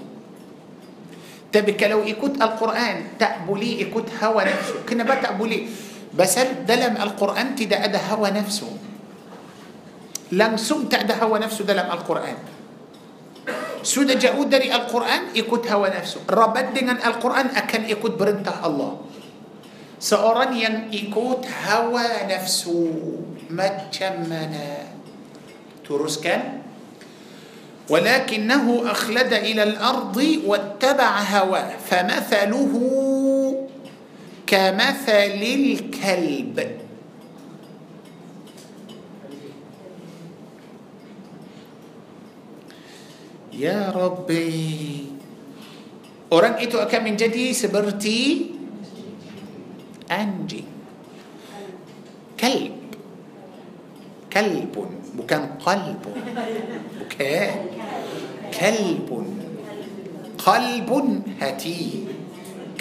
Tapi 1.52 1.74
kalau 1.76 2.06
ikut 2.06 2.38
Al-Quran 2.40 3.18
tak 3.20 3.44
boleh 3.44 3.82
ikut 3.82 4.08
hawa 4.22 4.46
nafsu. 4.46 4.86
Kenapa 4.86 5.18
tak 5.18 5.34
boleh? 5.36 5.66
Pasal 6.14 6.62
dalam 6.68 6.94
Al-Quran 6.96 7.58
tidak 7.58 7.82
ada 7.90 7.98
hawa 8.12 8.30
nafsu. 8.30 8.70
Langsung 10.32 10.86
tak 10.88 11.04
ada 11.10 11.18
hawa 11.20 11.42
nafsu 11.42 11.66
dalam 11.66 11.88
Al-Quran. 11.92 12.36
Sudah 13.82 14.14
jauh 14.14 14.46
dari 14.46 14.70
Al-Quran 14.70 15.34
ikut 15.34 15.66
hawa 15.66 15.90
nafsu. 15.90 16.22
Rabat 16.30 16.70
dengan 16.76 17.02
Al-Quran 17.02 17.50
akan 17.58 17.82
ikut 17.90 18.14
perintah 18.14 18.62
Allah. 18.62 19.00
Seorang 20.00 20.54
yang 20.54 20.76
ikut 20.94 21.42
hawa 21.68 22.28
nafsu 22.28 22.94
macam 23.52 24.12
mana? 24.30 24.91
تروس 25.84 26.18
ولكنه 27.90 28.66
أخلد 28.90 29.32
إلى 29.32 29.62
الأرض 29.62 30.16
واتبع 30.46 31.12
هواه 31.22 31.70
فمثله 31.82 32.72
كمثل 34.46 35.42
الكلب 35.42 36.56
يا 43.52 43.90
ربي 43.90 44.70
orang 46.32 46.56
itu 46.64 46.80
akan 46.80 47.02
menjadi 47.12 47.52
seperti 47.52 48.48
anjing 50.08 50.64
كلب 52.40 52.74
kalbun 54.32 55.01
وكان 55.18 55.44
قلب 55.60 56.00
بكاء 57.00 57.48
كلب 58.60 59.08
قلب 60.44 60.90
هتي 61.40 62.04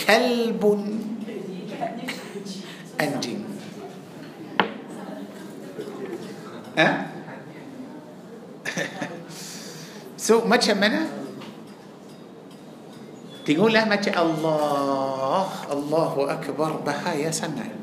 كلب 0.08 0.64
أنجم 3.02 3.41
ها 6.78 6.90
سو 10.18 10.41
ما 10.49 10.56
تشمنا 10.56 11.02
تقول 13.45 13.74
له 13.74 13.86
ما 13.90 13.98
الله 13.99 15.48
الله 15.72 16.14
أكبر 16.40 16.72
بها 16.88 17.12
يا 17.20 17.32
سنه 17.32 17.81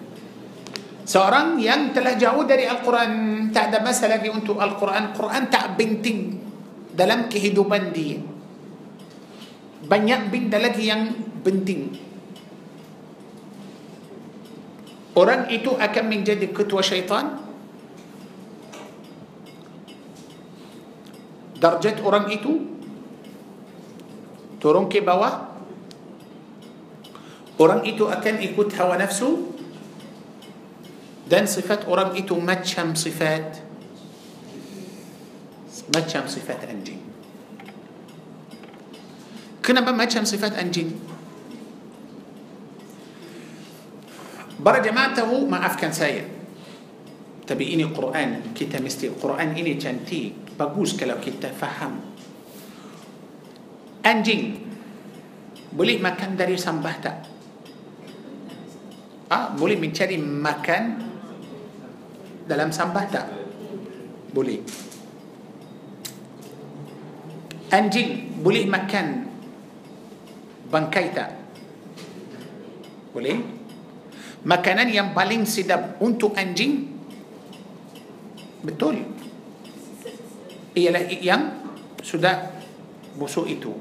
seorang 1.09 1.57
yang 1.57 1.97
telah 1.97 2.21
jauh 2.21 2.45
dari 2.45 2.69
Al-Quran 2.69 3.49
tak 3.49 3.73
ada 3.73 3.81
masalah 3.81 4.21
lagi 4.21 4.29
untuk 4.29 4.61
Al-Quran 4.61 5.17
Quran 5.17 5.45
tak 5.49 5.73
binting, 5.81 6.21
dalam 6.93 7.33
kehidupan 7.33 7.97
dia 7.97 8.21
banyak 9.89 10.21
benda 10.29 10.61
lagi 10.61 10.85
yang 10.85 11.17
binting. 11.41 11.97
orang 15.17 15.49
itu 15.49 15.73
akan 15.73 16.05
menjadi 16.05 16.45
ketua 16.53 16.85
syaitan 16.85 17.41
darjat 21.59 22.05
orang 22.05 22.29
itu 22.29 22.69
turun 24.61 24.87
ke 24.93 25.01
bawah 25.03 25.57
orang 27.65 27.83
itu 27.89 28.05
akan 28.13 28.35
ikut 28.47 28.69
hawa 28.79 28.95
nafsu 29.01 29.57
دان 31.29 31.45
صفات 31.45 31.85
أورام 31.85 32.17
إتو 32.17 32.41
ما 32.41 32.57
تشم 32.57 32.97
صفات 32.97 33.49
ما 35.93 36.01
تشم 36.01 36.25
صفات 36.25 36.61
أنجين 36.65 37.01
كنا 39.61 39.85
ما 39.85 40.05
تشم 40.09 40.25
صفات 40.25 40.57
أنجين 40.57 40.89
برا 44.65 44.81
جماعته 44.81 45.29
ما 45.45 45.61
أفكان 45.69 45.93
سايا 45.93 46.25
تبي 47.45 47.77
إني 47.77 47.93
قرآن 47.93 48.57
كتا 48.57 48.81
مستي 48.81 49.13
القرآن 49.13 49.53
إني 49.61 49.77
تنتي 49.77 50.57
بقوز 50.57 50.97
كلو 50.97 51.21
كتا 51.21 51.53
فهم 51.53 51.95
أنجين 54.09 54.65
boleh 55.69 56.01
makan 56.01 56.33
dari 56.33 56.57
sambah 56.57 56.95
tak? 57.05 57.19
Ah, 59.29 59.53
boleh 59.53 59.77
mencari 59.77 60.17
makan 60.17 61.08
dalam 62.49 62.73
sambah 62.73 63.05
tak? 63.12 63.27
Boleh. 64.33 64.65
Anjing 67.69 68.41
boleh 68.41 68.65
makan 68.65 69.07
bangkai 70.73 71.07
tak? 71.12 71.31
Boleh. 73.12 73.37
Makanan 74.49 74.89
yang 74.89 75.12
paling 75.12 75.45
sedap 75.45 76.01
untuk 76.01 76.33
anjing 76.33 76.89
betul 78.65 78.97
ialah 80.73 81.05
yang 81.20 81.53
sudah 82.01 82.57
busuk 83.20 83.45
itu. 83.51 83.75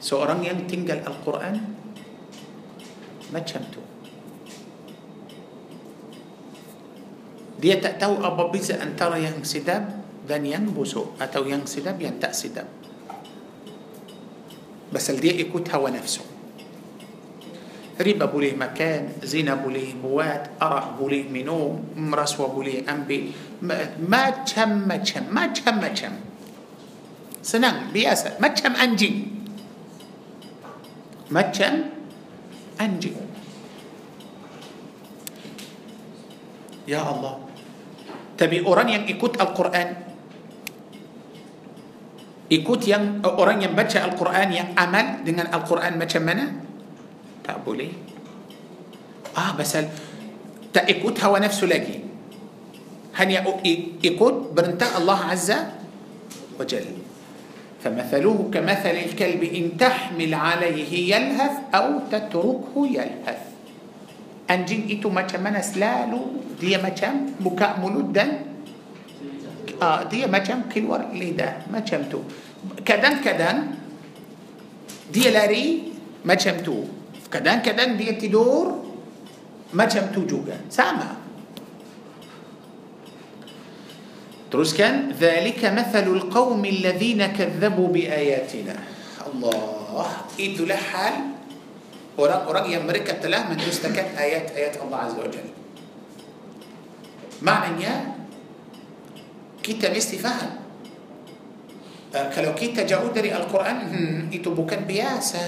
Seorang 0.00 0.46
yang 0.46 0.70
tinggal 0.70 1.02
Al-Quran 1.02 1.75
ما 3.32 3.42
تشمتو 3.42 3.82
دي 7.56 7.72
تأتو 7.80 8.20
أبابيز 8.20 8.76
أن 8.78 8.92
ترى 9.00 9.24
ينسدب 9.26 9.82
دان 10.28 10.44
ينبسو 10.44 11.16
أتو 11.18 11.44
ينسدب 11.48 11.96
ينتأسدب 11.96 12.68
بس 14.92 15.06
الدي 15.10 15.40
يكوت 15.40 15.72
هو 15.74 15.88
ربا 15.90 16.22
ريبا 17.96 18.26
بوليه 18.28 18.60
مكان 18.60 19.24
زينة 19.24 19.56
بوليه 19.64 20.04
بوات 20.04 20.60
أرى 20.62 20.80
بوليه 21.00 21.26
منو 21.32 21.58
مرس 21.96 22.36
بوليه 22.36 22.84
أنبي 22.84 23.20
ما 24.04 24.22
تشم 24.44 24.84
ما 24.84 25.00
تشم 25.00 25.24
ما 25.32 25.48
تشم 25.48 25.76
ما 25.80 25.88
تشم 25.96 26.14
سنان 27.40 27.96
بياسة 27.96 28.36
ما 28.36 28.52
تشم 28.52 28.76
أنجي 28.76 29.12
ما 31.32 31.40
تشم 31.48 31.95
anjing. 32.80 33.16
Ya 36.86 37.02
Allah. 37.02 37.42
Tapi 38.36 38.62
orang 38.62 38.88
yang 38.92 39.04
ikut 39.08 39.40
Al-Quran, 39.40 39.88
ikut 42.52 42.80
yang 42.86 43.24
eh, 43.24 43.32
orang 43.40 43.64
yang 43.64 43.72
baca 43.74 43.98
Al-Quran 44.06 44.48
yang 44.54 44.68
amal 44.78 45.24
dengan 45.26 45.50
Al-Quran 45.50 45.92
macam 45.98 46.22
mana? 46.22 46.44
Tak 47.42 47.64
boleh. 47.64 47.90
Ah, 49.34 49.52
pasal 49.56 49.90
tak 50.70 50.86
ikut 50.92 51.16
hawa 51.24 51.42
nafsu 51.42 51.66
lagi. 51.66 51.96
Hanya 53.16 53.42
ikut 54.00 54.36
perintah 54.52 54.92
Allah 55.00 55.32
Azza 55.32 55.80
wa 56.60 56.64
Jalla. 56.68 57.05
فمثله 57.86 58.38
كمثل 58.54 58.96
الكلب 59.06 59.42
إن 59.58 59.64
تحمل 59.78 60.32
عليه 60.34 60.90
يلهث 61.14 61.54
أو 61.78 61.86
تتركه 62.10 62.74
يلهث 62.98 63.40
أنجين 64.50 64.82
إتو 64.98 65.08
ما 65.14 65.22
كمان 65.22 65.54
سلالو 65.62 66.20
دي 66.58 66.74
ما 66.82 66.90
كم 66.90 67.30
بكاء 67.38 67.72
ملودا 67.78 68.26
آه 69.78 70.02
دي 70.10 70.26
ما 70.26 70.42
كم 70.42 70.66
كلور 70.66 71.14
ليدا 71.14 71.70
ما 71.70 71.86
كمتو 71.86 72.18
كدن 72.82 73.22
كدن 73.22 73.56
دي 75.14 75.30
لاري 75.30 75.66
ما 76.26 76.34
كمتو 76.34 76.76
كدن 77.30 77.62
كدن 77.62 77.94
دي 77.94 78.18
تدور 78.18 78.82
ما 79.78 79.86
كمتو 79.86 80.26
جوجا 80.26 80.58
سامه 80.74 81.25
Terus 84.46 84.70
kan 84.78 85.10
Zalika 85.18 85.74
mathalul 85.74 86.30
qawmi 86.30 86.78
alladhina 86.80 87.34
kadzabu 87.34 87.90
biayatina 87.90 88.74
Allah 89.26 90.26
Itulah 90.38 90.78
hal 90.78 91.14
orang-orang 92.14 92.66
yang 92.78 92.84
mereka 92.86 93.18
telah 93.18 93.50
mendustakan 93.50 94.14
ayat-ayat 94.14 94.78
Allah 94.86 94.98
Azza 95.10 95.18
wa 95.18 95.26
Jalla 95.30 95.52
Maknanya 97.42 97.94
kita 99.66 99.90
mesti 99.90 100.16
faham 100.22 100.62
uh, 102.14 102.28
kalau 102.30 102.54
kita 102.54 102.86
jauh 102.86 103.10
dari 103.10 103.34
Al-Quran 103.34 103.76
hmm, 103.90 104.20
itu 104.30 104.54
bukan 104.54 104.86
biasa 104.86 105.42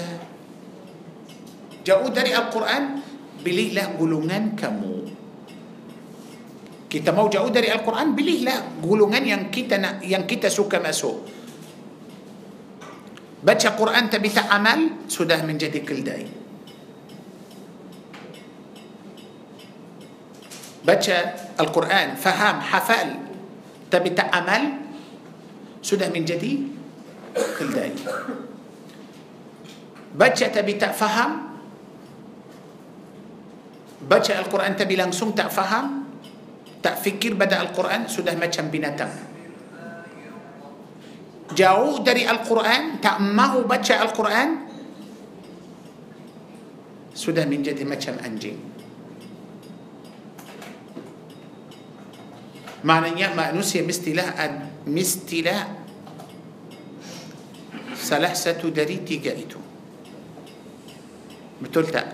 jauh 1.87 2.11
dari 2.11 2.35
Al-Quran 2.35 2.99
pilihlah 3.41 3.95
gulungan 3.95 4.59
kamu 4.59 4.98
kita 6.89 7.13
mau 7.13 7.29
jauh 7.29 7.53
dari 7.53 7.69
Al-Quran 7.69 8.17
belilah 8.17 8.81
gulungan 8.81 9.21
yang 9.21 9.53
kita 9.53 9.77
nak, 9.77 9.95
yang 10.01 10.25
kita 10.25 10.49
suka 10.49 10.81
masuk 10.81 11.21
baca 13.45 13.69
Quran 13.77 14.09
tapi 14.09 14.27
tak 14.33 14.49
amal 14.49 15.05
sudah 15.05 15.37
menjadi 15.45 15.85
keldai 15.85 16.25
baca 20.81 21.17
Al-Quran 21.61 22.17
faham 22.17 22.55
hafal 22.57 23.07
tapi 23.93 24.09
tak 24.17 24.33
amal 24.33 24.81
sudah 25.85 26.09
menjadi 26.09 26.65
keldai 27.53 27.93
baca 30.09 30.45
tapi 30.49 30.73
tak 30.81 30.97
faham 30.97 31.53
baca 34.09 34.31
Al-Quran 34.41 34.73
tapi 34.73 34.97
langsung 34.97 35.37
tak 35.37 35.53
faham 35.53 35.98
tak 36.79 36.95
fikir 37.03 37.35
pada 37.35 37.59
Al-Quran 37.59 38.07
sudah 38.07 38.35
macam 38.39 38.71
binatang. 38.71 39.11
Jauh 41.51 41.95
dari 42.05 42.23
Al-Quran, 42.23 43.03
tak 43.03 43.19
mahu 43.19 43.67
baca 43.67 43.93
Al-Quran, 43.99 44.49
sudah 47.11 47.43
menjadi 47.43 47.83
macam 47.83 48.15
anjing. 48.23 48.55
Maknanya 52.79 53.35
manusia 53.35 53.83
mestilah 53.83 54.31
mestilah 54.87 55.67
salah 57.91 58.31
satu 58.31 58.71
dari 58.71 59.03
tiga 59.03 59.35
itu. 59.35 59.59
Betul 61.59 61.91
tak? 61.91 62.07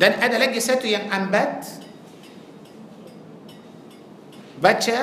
Dan 0.00 0.16
ada 0.16 0.40
lagi 0.40 0.56
satu 0.56 0.88
yang 0.88 1.12
ambat, 1.12 1.81
باتشا 4.62 4.98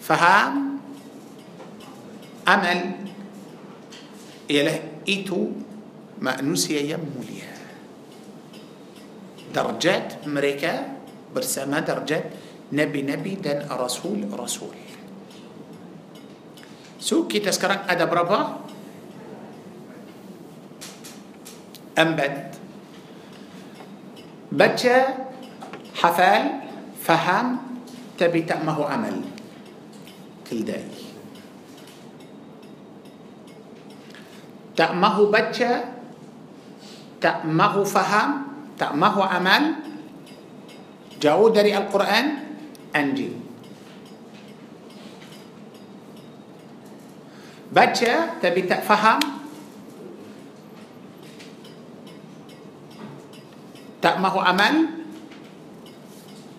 فهام 0.00 0.54
أمل 2.48 2.80
إله 4.50 5.04
إيتو 5.04 5.40
ما 6.24 6.32
نسي 6.40 6.80
يموليا 6.88 7.52
درجات 9.52 10.24
مريكا 10.24 10.74
برسامة 11.36 11.80
درجات 11.84 12.26
نبي 12.72 13.04
نبي 13.04 13.44
دن 13.44 13.68
رسول 13.68 14.24
رسول 14.32 14.76
سو 16.96 17.28
كي 17.28 17.44
تسكرن 17.44 17.84
أدب 17.92 18.08
ربا 18.12 18.40
أمبد 22.00 22.38
بجا 24.56 24.98
حفال 26.00 26.44
فهم 27.04 27.48
تبي 28.22 28.46
تعمه 28.46 28.78
عمل 28.86 29.14
كل 30.46 30.62
داي 30.62 30.86
تعمه 34.78 35.16
بچة 35.34 35.72
تعمه 37.18 37.74
فهم 37.82 38.30
تعمه 38.78 39.16
عمل 39.18 39.64
jauh 41.22 41.50
dari 41.54 41.70
Al-Quran 41.74 42.24
anjing 42.94 43.34
baca 47.74 48.14
tapi 48.42 48.62
tak 48.66 48.82
faham 48.82 49.18
tak 54.02 54.18
mahu 54.18 54.42
amal 54.42 54.98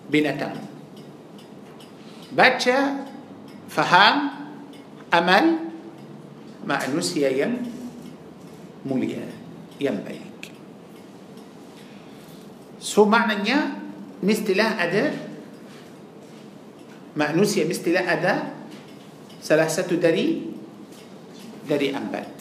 binatang 0.08 0.56
باتشا 2.34 2.78
فهم 3.70 4.14
أمل 5.14 5.46
مع 6.66 6.78
نسيا 6.90 7.30
يم 7.38 7.62
مليا 8.90 9.26
يم 9.80 9.96
بيك 10.02 10.42
سو 12.82 13.06
معنى 13.06 13.38
نيا 13.46 13.60
مستلا 14.26 14.66
أدا 14.82 15.04
مع 17.16 17.28
نسيا 17.38 17.70
مستلا 17.70 18.02
أدا 18.18 18.34
سلاسة 19.42 19.86
دري 20.02 20.50
دري 21.70 21.94
أمبات 21.94 22.34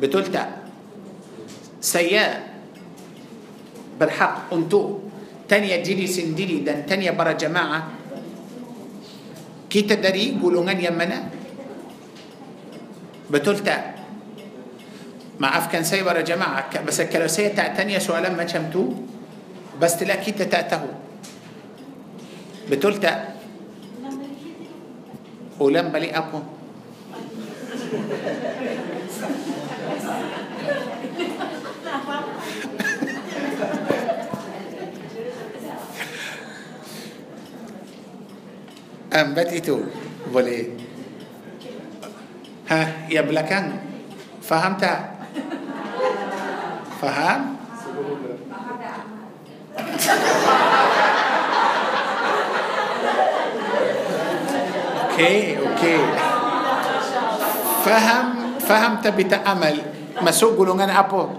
بتلتا 0.00 0.42
سيا 1.84 2.26
برحق 4.00 4.54
أنتو 4.56 4.82
تانية 5.48 5.84
جيلي 5.84 6.06
سنديري 6.06 6.64
دان 6.64 6.86
تانية 6.88 7.10
برا 7.12 7.32
جماعة 7.36 7.80
كي 9.70 9.82
تدري 9.84 10.36
غن 10.40 10.70
يمنا 10.80 11.18
بتلتا 13.30 13.76
ما 15.40 15.46
عف 15.58 15.66
كان 15.72 15.84
سي 15.84 16.00
برا 16.02 16.20
جماعة 16.20 16.82
بس 16.84 16.98
الكلاسية 17.00 17.48
تاع 17.52 17.66
تانية 17.76 17.98
سؤالا 18.00 18.32
ما 18.32 18.46
شمتو 18.46 18.84
بس 19.80 19.96
تلا 20.00 20.14
كي 20.24 20.32
تتاته 20.32 20.80
بتلتا 22.72 23.12
ولم 25.60 25.88
بلي 25.92 26.10
أبو 26.16 26.40
empat 39.14 39.54
itu 39.54 39.78
boleh 40.34 40.74
ha 42.66 43.06
yang 43.06 43.30
belakang 43.30 43.78
faham 44.42 44.74
tak 44.74 45.22
faham 46.98 47.54
اوكي 55.14 55.38
اوكي 55.62 55.96
فهم 57.86 58.24
فهم 58.66 58.92
تبي 58.98 59.30
تعمل 59.30 59.76
مسوق 60.26 60.58
قولون 60.58 60.82
انا 60.82 61.06
ابو 61.06 61.30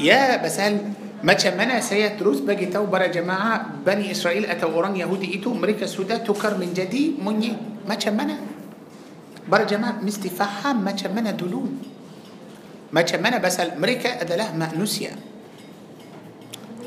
يا 0.00 0.36
بس 0.42 0.56
هل 0.64 0.96
مچا 1.22 1.54
منا 1.54 1.78
سيات 1.78 2.18
روز 2.18 2.42
بجي 2.42 2.66
تو 2.74 2.82
برا 2.90 3.06
جماعة 3.06 3.82
بني 3.86 4.10
إسرائيل 4.10 4.42
أتا 4.50 4.66
أوران 4.66 4.98
يهودي 4.98 5.38
إتو 5.38 5.54
أمريكا 5.54 5.86
سودا 5.86 6.26
تكر 6.26 6.58
من 6.58 6.74
جدي 6.74 7.14
مني 7.22 7.86
مچا 7.86 8.10
منا 8.10 8.36
برا 9.46 9.62
جماعة 9.62 10.02
مستفاحة 10.02 10.70
مچا 10.82 11.14
منا 11.14 11.38
دلون 11.38 11.72
مچا 12.90 13.22
منا 13.22 13.38
بس 13.38 13.54
أمريكا 13.78 14.18
أدله 14.26 14.50
مأنوسيا 14.58 15.12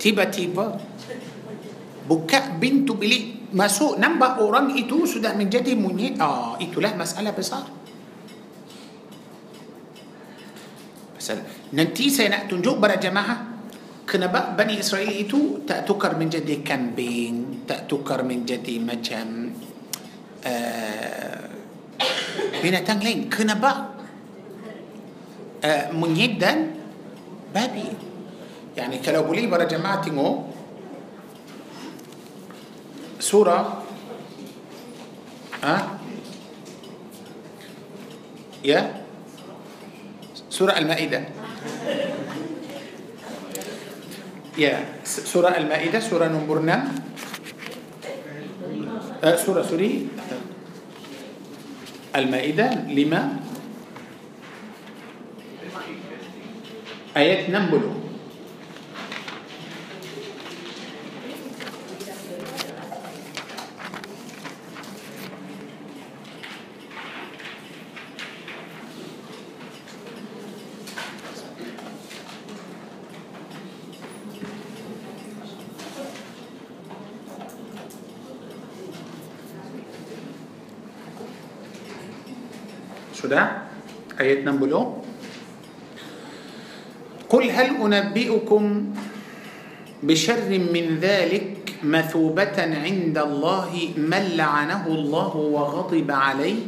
تيبا 0.03 0.27
تيبا 0.27 0.65
بكاء 2.11 2.45
بنتو 2.59 2.99
بلي 2.99 3.47
مسوء 3.55 3.95
نمبا 4.03 4.35
أوران 4.43 4.75
إتو 4.83 5.07
سودا 5.07 5.31
من 5.39 5.47
جدي 5.47 5.79
مني 5.79 6.19
آه 6.19 6.59
إتو 6.59 6.83
له 6.83 6.91
مسألة 6.99 7.31
بصار 7.31 7.65
بس 11.23 11.27
ننتي 11.71 12.11
سينا 12.11 12.51
تنجو 12.51 12.75
برا 12.83 12.99
جماعه 12.99 13.54
كنبأ 14.05 14.53
بني 14.53 14.77
إسرائيل 14.79 15.25
إتو 15.25 15.65
تأتكر 15.65 16.15
من 16.17 16.29
جدي 16.29 16.55
كامبين 16.61 17.59
تأتكر 17.67 18.21
من 18.23 18.45
جدي 18.45 18.79
مجم 18.79 19.31
آه، 20.45 21.49
بين 22.61 22.75
تانلين 22.85 23.29
كنبأ 23.33 23.73
آه، 25.65 25.89
منيدا 25.97 26.53
بابي 27.53 27.87
يعني 28.77 28.95
كلو 29.01 29.23
بولي 29.25 29.47
برا 29.49 29.65
جماعتي 29.65 30.13
سورة 33.19 33.59
ها 35.65 35.75
أه؟ 35.75 35.81
يا 38.69 39.01
سورة 40.53 40.77
المائدة 40.77 41.25
يا 44.57 45.03
سورة 45.03 45.47
المائدة 45.49 45.99
سورة 45.99 46.25
نمبرنا 46.27 46.75
نعم. 46.75 46.87
أه، 49.23 49.35
سورة 49.35 49.61
سوري 49.61 50.07
المائدة 52.15 52.73
لما 52.87 53.39
آيات 57.17 57.49
نمبلو 57.49 58.04
حياتنا 84.25 84.51
بلو 84.51 84.93
قل 87.29 87.43
هل 87.49 87.93
أنبئكم 87.93 88.83
بشر 90.03 90.49
من 90.49 90.97
ذلك 91.01 91.75
مثوبة 91.83 92.57
عند 92.57 93.17
الله 93.17 93.69
من 93.97 94.23
لعنه 94.33 94.87
الله 94.87 95.35
وغضب 95.35 96.11
عليه 96.11 96.59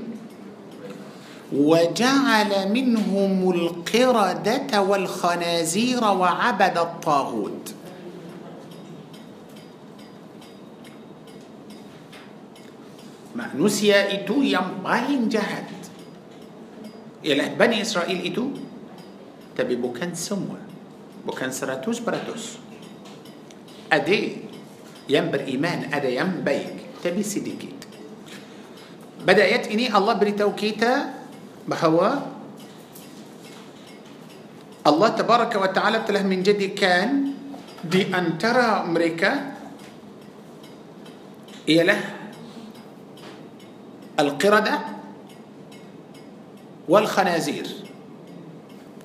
وجعل 1.54 2.72
منهم 2.74 3.52
القردة 3.52 4.82
والخنازير 4.82 6.04
وعبد 6.04 6.78
الطاغوت 6.78 7.74
ما 13.36 13.50
نسيا 13.58 14.14
إتو 14.14 14.42
paling 14.86 15.30
جهد 15.30 15.77
ialah 17.28 17.52
Bani 17.52 17.84
Israel 17.84 18.20
itu 18.24 18.56
tapi 19.52 19.76
bukan 19.76 20.16
semua 20.16 20.64
bukan 21.28 21.52
seratus 21.52 22.00
peratus 22.00 22.56
ada 23.92 24.16
yang 25.12 25.28
beriman 25.28 25.92
ada 25.92 26.08
yang 26.08 26.40
baik 26.40 27.04
tapi 27.04 27.20
sedikit 27.28 27.76
pada 29.28 29.44
ayat 29.44 29.68
ini 29.68 29.92
Allah 29.92 30.16
beritahu 30.16 30.56
kita 30.56 31.20
bahawa 31.68 32.32
Allah 34.88 35.10
tabaraka 35.20 35.60
wa 35.60 35.68
ta'ala 35.68 36.08
telah 36.08 36.24
menjadikan 36.24 37.36
di 37.84 38.08
antara 38.08 38.88
mereka 38.88 39.60
ialah 41.68 42.00
al-qiradah 44.16 44.97
والخنازير 46.88 47.68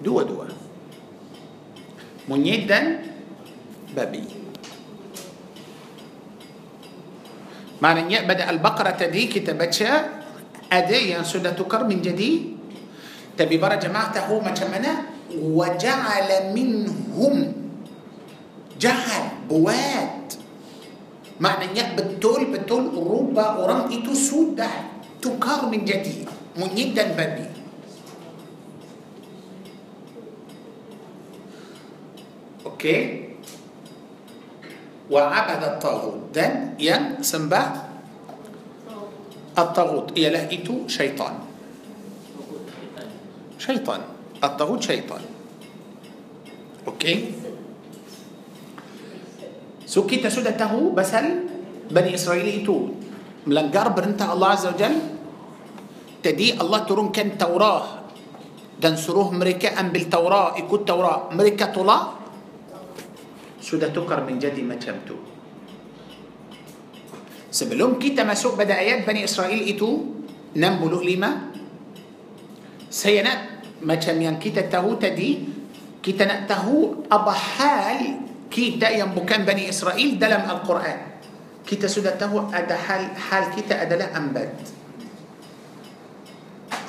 دوا 0.06 0.22
دوا 0.22 0.46
منيدا 2.30 2.80
بابي 3.98 4.24
معنى 7.82 8.00
أن 8.06 8.10
يبدأ 8.10 8.46
البقرة 8.50 9.10
دي 9.10 9.26
كتبتها 9.26 9.96
اديا 10.72 11.18
يعني 11.20 11.26
سنة 11.26 11.50
تكر 11.59 11.82
من 11.84 11.98
جديد 12.02 12.54
تبي 13.36 13.59
برا 13.59 13.74
جماعته 13.76 14.30
ما 14.30 14.50
كمنا 14.54 14.94
وجعل 15.34 16.30
منهم 16.54 17.36
جعل 18.80 19.22
بوات 19.50 20.26
معنى 21.42 21.64
أن 21.70 21.76
يقبل 21.76 22.20
تول 22.22 22.46
بتول 22.54 22.84
أوروبا 22.94 23.42
أورام 23.42 23.82
إتو 23.90 24.14
سودة 24.14 24.70
تكر 25.18 25.60
من 25.66 25.82
جديد 25.84 26.30
منيدا 26.56 27.18
بابي 27.18 27.61
اوكي 32.82 33.00
وعبد 35.06 35.62
الطاغوت 35.78 36.34
ده 36.34 36.46
ين 36.82 37.22
سمبا 37.22 37.62
الطاغوت 39.54 40.18
هي 40.18 40.26
إيه، 40.26 40.28
لهيته 40.34 40.90
شيطان 40.90 41.34
شيطان 43.62 44.02
الطاغوت 44.42 44.82
شيطان 44.82 45.22
اوكي 46.90 47.14
سوكي 49.86 50.18
تسودة 50.26 50.50
تهو 50.59 50.90
بسل 50.98 51.26
بني 51.94 52.18
إسرائيل 52.18 52.66
إتو 52.66 52.76
ملنجار 53.46 53.88
برنت 53.94 54.18
الله 54.26 54.48
عز 54.59 54.66
وجل 54.74 54.94
تدي 56.26 56.48
الله 56.59 56.78
ترون 56.90 57.14
كان 57.14 57.38
توراه 57.38 57.86
دنسروه 58.82 59.28
مريكا 59.30 59.70
أم 59.78 59.94
بالتوراة 59.94 60.48
إكو 60.59 60.74
التوراة 60.82 61.18
مريكا 61.30 61.70
طلاه 61.70 62.22
sudah 63.62 63.94
tukar 63.94 64.26
menjadi 64.26 64.60
macam 64.66 64.98
tu. 65.06 65.14
Sebelum 67.55 67.97
kita 68.02 68.26
masuk 68.26 68.59
pada 68.59 68.76
ayat 68.76 69.06
Bani 69.06 69.22
Israel 69.22 69.56
itu 69.62 70.18
65 70.56 70.60
saya 72.93 73.18
nak 73.24 73.39
macam 73.89 74.14
yang 74.20 74.36
kita 74.36 74.66
tahu 74.68 74.98
tadi 75.01 75.48
kita 76.02 76.26
nak 76.28 76.40
tahu 76.51 77.06
apa 77.09 77.32
hal 77.56 77.98
kita 78.52 78.89
yang 78.93 79.12
bukan 79.16 79.47
Bani 79.47 79.70
Israel 79.70 80.10
dalam 80.20 80.44
Al-Quran. 80.44 81.01
Kita 81.62 81.86
sudah 81.86 82.18
tahu 82.18 82.51
ada 82.51 82.74
hal 82.74 83.14
hal 83.30 83.44
kita 83.55 83.78
adalah 83.86 84.10
ambat. 84.18 84.51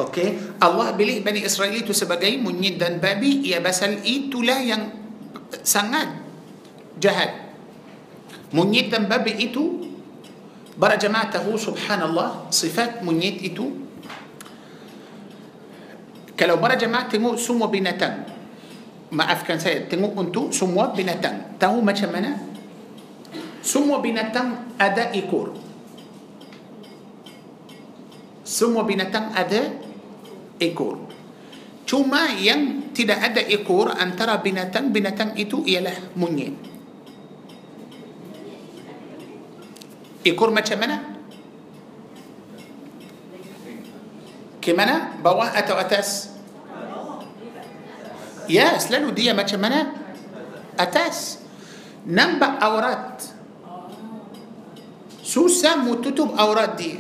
Okey, 0.02 0.58
Allah 0.58 0.90
pilih 0.98 1.22
Bani 1.22 1.45
Israel 1.45 1.76
itu 1.78 1.94
sebagai 1.94 2.34
munyid 2.41 2.82
dan 2.82 2.98
babi 2.98 3.45
ia 3.45 3.62
basal 3.62 4.02
itulah 4.02 4.58
yang 4.58 4.90
sangat 5.62 6.23
jahat. 7.02 7.32
Monyet 8.53 8.94
dan 8.94 9.10
babi 9.10 9.34
itu, 9.41 9.90
para 10.78 10.98
jemaah 10.98 11.30
tahu 11.34 11.57
subhanallah, 11.57 12.45
sifat 12.53 13.02
monyet 13.02 13.41
itu. 13.41 13.74
Kalau 16.38 16.57
para 16.61 16.78
jemaah 16.78 17.10
tengok 17.10 17.38
semua 17.41 17.70
binatang, 17.74 18.30
maafkan 19.14 19.57
saya, 19.57 19.86
tengok 19.90 20.14
untuk 20.14 20.49
semua 20.53 20.94
binatang. 20.94 21.57
Tahu 21.57 21.78
macam 21.82 22.10
mana? 22.14 22.34
Semua 23.65 23.98
binatang 24.03 24.76
ada 24.78 25.10
ekor. 25.18 25.56
Semua 28.45 28.86
binatang 28.86 29.34
ada 29.34 29.72
ekor. 30.61 30.99
Cuma 31.90 32.30
yang 32.38 32.91
tidak 32.94 33.34
ada 33.34 33.41
ekor 33.49 33.90
antara 33.90 34.38
binatang-binatang 34.41 35.34
itu 35.41 35.65
ialah 35.65 35.95
monyet. 36.18 36.73
ايكور 40.28 40.50
ما 40.56 40.64
تشمنا 40.64 40.95
كمنا 44.64 44.95
بوا 45.20 45.48
اتو 45.60 45.76
اتاس 45.76 46.12
ياس 48.48 48.88
لانو 48.91 49.12
دي 49.12 49.28
ما 49.36 49.44
تشمنا 49.44 49.80
اتاس 50.80 51.18
نمبا 52.08 52.64
اورات 52.64 53.16
سوسا 55.28 55.84
متتب 55.84 56.40
اورات 56.40 56.72
دي 56.80 56.91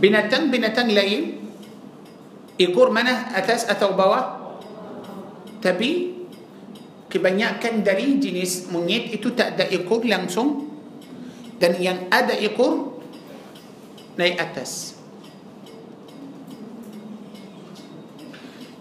بنتن 0.00 0.48
بنتن 0.52 0.88
لين 0.88 1.24
ايكور 2.60 2.88
منا 2.92 3.36
اتاس 3.36 3.68
اتو 3.68 3.92
بوا 3.92 4.20
تبي 5.60 6.13
kebanyakan 7.14 7.86
dari 7.86 8.18
jenis 8.18 8.66
monyet 8.74 9.14
itu 9.14 9.30
tak 9.38 9.54
ada 9.54 9.70
ekor 9.70 10.02
langsung 10.02 10.66
dan 11.62 11.78
yang 11.78 12.10
ada 12.10 12.34
ekor 12.34 12.98
naik 14.18 14.34
atas. 14.42 14.98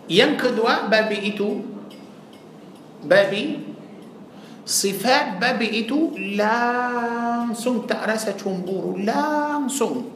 Yang 0.09 0.33
kedua 0.49 0.89
babi 0.89 1.29
itu 1.29 1.61
babi 3.05 3.61
sifat 4.65 5.37
babi 5.37 5.85
itu 5.85 6.17
langsung 6.33 7.85
tak 7.85 8.01
rasa 8.09 8.33
شنبور 8.33 8.97
langsung 9.05 10.09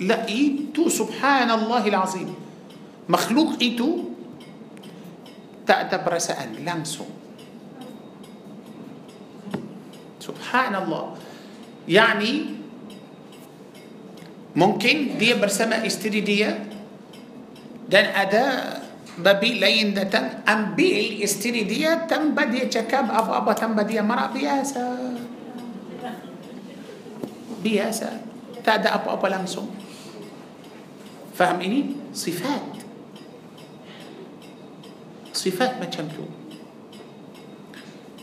لا 0.00 0.24
إيتو 0.24 0.88
سبحان 0.88 1.44
الله 1.60 1.84
العظيم 1.92 2.30
مخلوق 3.12 3.60
إيتو 3.60 4.09
tak 5.70 5.86
ada 5.86 6.02
perasaan 6.02 6.58
langsung 6.66 7.06
subhanallah 10.18 11.14
yani 11.86 12.58
mungkin 14.58 15.14
dia 15.14 15.38
bersama 15.38 15.78
istri 15.86 16.26
dia 16.26 16.58
dan 17.86 18.10
ada 18.18 18.44
babi 19.14 19.62
lain 19.62 19.94
datang 19.94 20.42
ambil 20.42 21.22
istri 21.22 21.62
dia 21.62 22.02
tanpa 22.10 22.50
dia 22.50 22.66
cakap 22.66 23.06
apa-apa 23.06 23.54
tanpa 23.54 23.86
dia 23.86 24.02
marah 24.02 24.34
biasa 24.34 24.82
biasa 27.62 28.08
tak 28.66 28.82
ada 28.82 28.98
apa-apa 28.98 29.38
langsung 29.38 29.70
faham 31.38 31.62
ini 31.62 31.94
sifat 32.10 32.79
sifat 35.36 35.78
macam 35.78 36.08
tu 36.10 36.24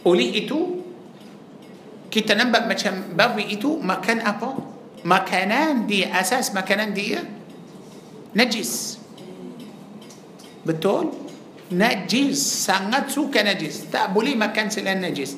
oleh 0.08 0.28
itu 0.40 0.82
kita 2.08 2.36
nampak 2.36 2.68
macam 2.72 2.94
babi 3.16 3.52
itu 3.52 3.80
makan 3.80 4.24
apa 4.24 4.52
makanan 5.04 5.88
dia 5.88 6.12
asas 6.16 6.56
makanan 6.56 6.92
dia 6.96 7.24
najis 8.36 9.00
betul 10.64 11.12
najis 11.72 12.40
sangat 12.40 13.12
suka 13.12 13.44
najis 13.44 13.88
tak 13.92 14.12
boleh 14.16 14.36
makan 14.40 14.72
selain 14.72 15.04
najis 15.04 15.36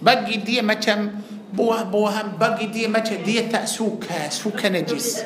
bagi 0.00 0.40
dia 0.40 0.64
macam 0.64 1.20
buah-buahan 1.52 2.36
bagi 2.40 2.72
dia 2.72 2.88
macam 2.88 3.20
dia 3.24 3.44
tak 3.48 3.68
suka 3.68 4.28
suka 4.32 4.68
najis 4.72 5.24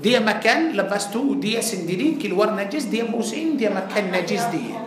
dia 0.00 0.16
makan 0.24 0.72
lepas 0.80 1.12
tu 1.12 1.36
dia 1.36 1.60
sendiri 1.60 2.16
keluar 2.16 2.56
najis 2.56 2.88
dia 2.88 3.04
musim 3.04 3.60
dia 3.60 3.68
makan 3.68 4.08
najis 4.08 4.40
dia 4.48 4.80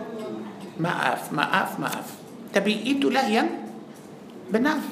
maaf 0.82 1.30
maaf 1.30 1.78
maaf 1.78 2.18
tapi 2.50 2.82
itulah 2.90 3.22
yang 3.30 3.46
benar 4.50 4.82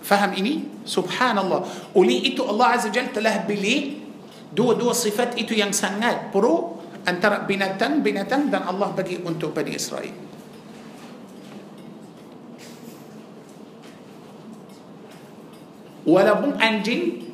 faham 0.00 0.32
ini 0.32 0.64
subhanallah 0.88 1.92
oleh 1.92 2.24
itu 2.24 2.40
Allah 2.40 2.80
azza 2.80 2.88
jalla 2.88 3.12
telah 3.12 3.36
beli 3.44 4.00
dua 4.48 4.74
dua 4.80 4.96
sifat 4.96 5.36
itu 5.36 5.52
yang 5.52 5.76
sangat 5.76 6.32
pro 6.32 6.80
antara 7.04 7.44
binatang 7.44 8.00
binatang 8.00 8.48
dan 8.48 8.64
Allah 8.64 8.96
bagi 8.96 9.20
untuk 9.20 9.52
Bani 9.52 9.76
Israel 9.76 10.16
walaupun 16.08 16.56
anjing 16.56 17.28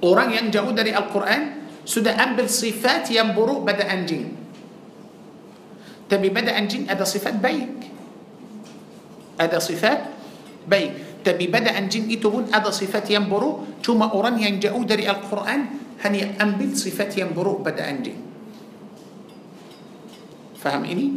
Orang 0.00 0.32
yang 0.32 0.48
jauh 0.48 0.72
dari 0.72 0.92
Al-Quran 0.96 1.68
sudah 1.84 2.16
ambil 2.16 2.48
sifat 2.48 3.12
yang 3.12 3.36
buruk 3.36 3.68
pada 3.68 3.84
anjing. 3.84 4.32
Tapi 6.08 6.26
pada 6.32 6.56
anjing 6.56 6.88
ada 6.88 7.04
sifat 7.04 7.36
baik. 7.36 7.68
Ada 9.36 9.60
sifat 9.60 10.00
baik. 10.64 10.92
Tapi 11.20 11.46
pada 11.52 11.76
anjing 11.76 12.08
itu 12.08 12.32
pun 12.32 12.48
ada 12.48 12.72
sifat 12.72 13.12
yang 13.12 13.28
buruk. 13.28 13.80
Cuma 13.84 14.08
orang 14.16 14.40
yang 14.40 14.56
jauh 14.56 14.82
dari 14.88 15.04
Al-Quran 15.04 15.68
hanya 16.00 16.32
ambil 16.40 16.72
sifat 16.72 17.20
yang 17.20 17.36
buruk 17.36 17.60
pada 17.60 17.84
anjing. 17.84 18.16
Faham 20.60 20.84
ini? 20.88 21.12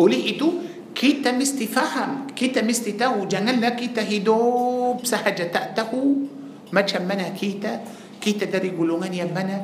Oleh 0.00 0.32
itu, 0.36 0.48
kita 0.96 1.32
mesti 1.32 1.64
faham, 1.68 2.28
kita 2.32 2.60
mesti 2.64 2.92
tahu. 2.92 3.24
Janganlah 3.24 3.72
kita 3.76 4.04
hidup 4.04 5.00
sahaja 5.04 5.48
tak 5.48 5.72
tahu 5.76 6.28
macam 6.72 7.04
mana 7.04 7.32
kita 7.36 7.84
كيتا 8.22 8.46
داري 8.54 8.70
قولوغان 8.78 9.10
يمنا 9.10 9.56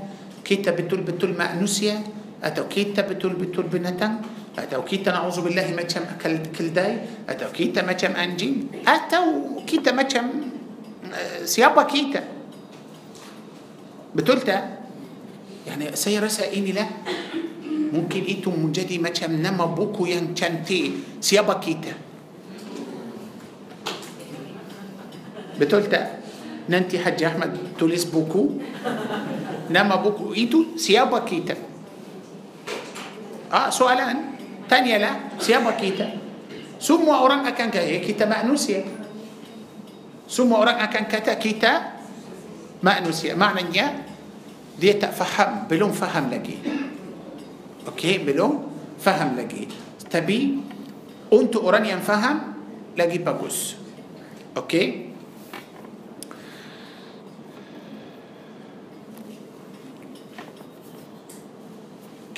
كيتا 0.43 0.75
بتول 0.75 1.07
بتول 1.07 1.39
ما 1.39 1.55
نسيا 1.55 2.03
أتو 2.43 2.67
كيتا 2.67 3.07
بتول 3.07 3.39
بتول 3.39 3.71
بنتان 3.71 4.13
أتو 4.59 4.83
كيتا 4.83 5.15
نعوذ 5.15 5.37
بالله 5.47 5.67
ما 5.79 5.87
كم 5.87 6.05
أكل 6.19 6.35
كل 6.51 6.75
داي 6.75 6.93
أتو 7.31 7.55
كيتا 7.55 7.87
ما 7.87 7.95
كم 7.95 8.19
أنجين 8.19 8.83
أتو 8.83 9.63
كيتا 9.63 9.95
ما 9.95 10.03
كم 10.03 10.27
آه، 11.15 11.47
سيابا 11.49 11.83
كيتا 11.89 12.23
بتولتا 14.19 14.57
يعني 15.67 15.95
سيرا 15.97 16.29
سائني 16.29 16.73
لا 16.75 16.85
ممكن 17.95 18.23
إيتو 18.29 18.51
مجدي 18.51 18.99
ما 18.99 19.15
كم 19.15 19.39
نما 19.39 19.71
بوكو 19.79 20.11
ين 20.11 20.35
كانتي 20.35 20.81
سيابا 21.23 21.55
كيتا 21.63 21.95
بتولتا 25.63 26.18
Nanti 26.69 27.01
Haji 27.01 27.25
Ahmad 27.25 27.51
tulis 27.81 28.05
buku 28.05 28.61
Nama 29.73 30.01
buku 30.01 30.33
itu 30.37 30.77
siapa 30.81 31.25
kita? 31.25 31.57
Ah, 33.53 33.73
soalan 33.73 34.37
Tanya 34.69 34.97
lah 35.01 35.15
siapa 35.41 35.73
kita? 35.81 36.05
Semua 36.77 37.25
orang 37.25 37.43
akan 37.49 37.69
kata 37.73 37.89
kita 38.05 38.29
manusia 38.29 38.85
Semua 40.29 40.61
orang 40.63 40.77
akan 40.85 41.05
kata 41.09 41.35
kita 41.41 41.73
manusia 42.85 43.33
Maknanya 43.33 44.05
dia 44.79 44.95
tak 45.01 45.11
faham, 45.17 45.65
belum 45.67 45.91
faham 45.97 46.29
lagi 46.31 46.55
Okey, 47.89 48.21
belum 48.29 48.53
faham 49.01 49.35
lagi 49.41 49.67
Tapi 50.05 50.39
untuk 51.33 51.65
orang 51.65 51.89
yang 51.89 52.05
faham 52.05 52.55
lagi 52.93 53.17
bagus 53.25 53.73
Okey 54.55 55.08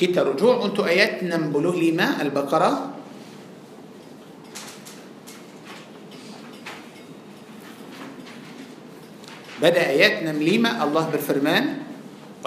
kita 0.00 0.24
rujuk 0.24 0.64
untuk 0.64 0.88
ayat 0.88 1.20
65 1.20 2.24
Al-Baqarah 2.24 2.76
بدأ 9.60 9.76
آيات 9.92 10.24
نمليمة 10.24 10.80
الله 10.88 11.04
بالفرمان 11.12 11.64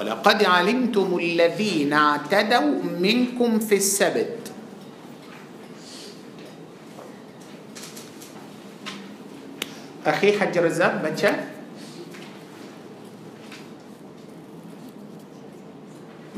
ولقد 0.02 0.40
علمتم 0.50 1.10
الذين 1.14 1.94
اعتدوا 1.94 2.74
منكم 2.98 3.50
في 3.62 3.76
السبت 3.78 4.50
أخي 10.10 10.42
حجر 10.42 10.64
الزاب 10.66 11.06
بتشاف 11.06 11.53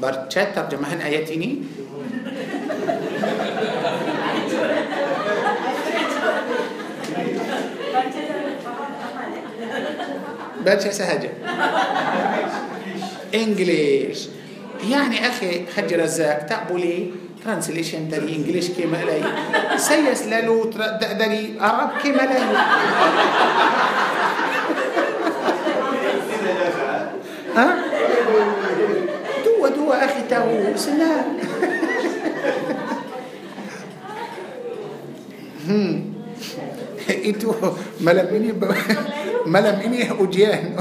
ترجمه 0.01 0.85
هن 0.91 0.99
ayat 1.01 1.27
ini 1.31 1.49
Barca 10.65 10.89
سهجة 10.89 11.31
انجليش 13.33 14.19
يعني 14.89 15.17
أخي 15.27 15.53
حج 15.77 15.89
رزاق 15.93 16.45
تقبلي 16.49 16.97
ترانسليشن 17.45 18.09
داري 18.09 18.29
إنجليش 18.35 18.69
كيما 18.77 18.97
لي 19.05 19.21
سيس 19.77 20.25
لالو 20.29 20.65
داري 21.19 21.57
عرب 21.61 21.89
كيما 22.03 22.21
لي 22.29 22.39
ها 27.55 27.84
ودو 29.65 29.91
أخي 29.93 30.27
طاووس 30.29 30.87
لا 31.01 31.25
انتوا 37.25 37.53
إني 38.01 38.51
ملم 39.47 39.77
إني 39.85 39.99
أجيان 40.21 40.77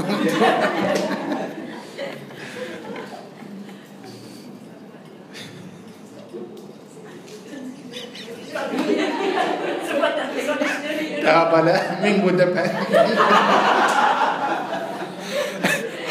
بلا 11.35 11.99
مين 12.01 12.25
مدبر 12.25 12.67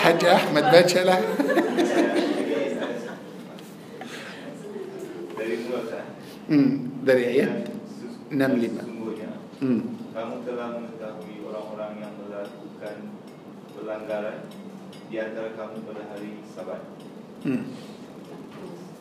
حاج 0.05 0.25
أحمد 0.25 0.65
باتشلا 0.71 1.17
Hmm, 6.45 7.01
dari 7.09 7.25
ayat 7.41 7.73
65. 8.29 8.37
Hmm. 9.65 9.81
Kamu 10.13 10.45
telah 10.45 10.77
mengetahui 10.77 11.41
orang-orang 11.41 12.05
yang 12.05 12.13
melakukan 12.21 12.97
pelanggaran 13.73 14.45
di 15.09 15.17
antara 15.25 15.49
kamu 15.57 15.89
pada 15.89 16.03
hari 16.13 16.45
Sabat. 16.53 16.85
Hmm. 17.49 17.65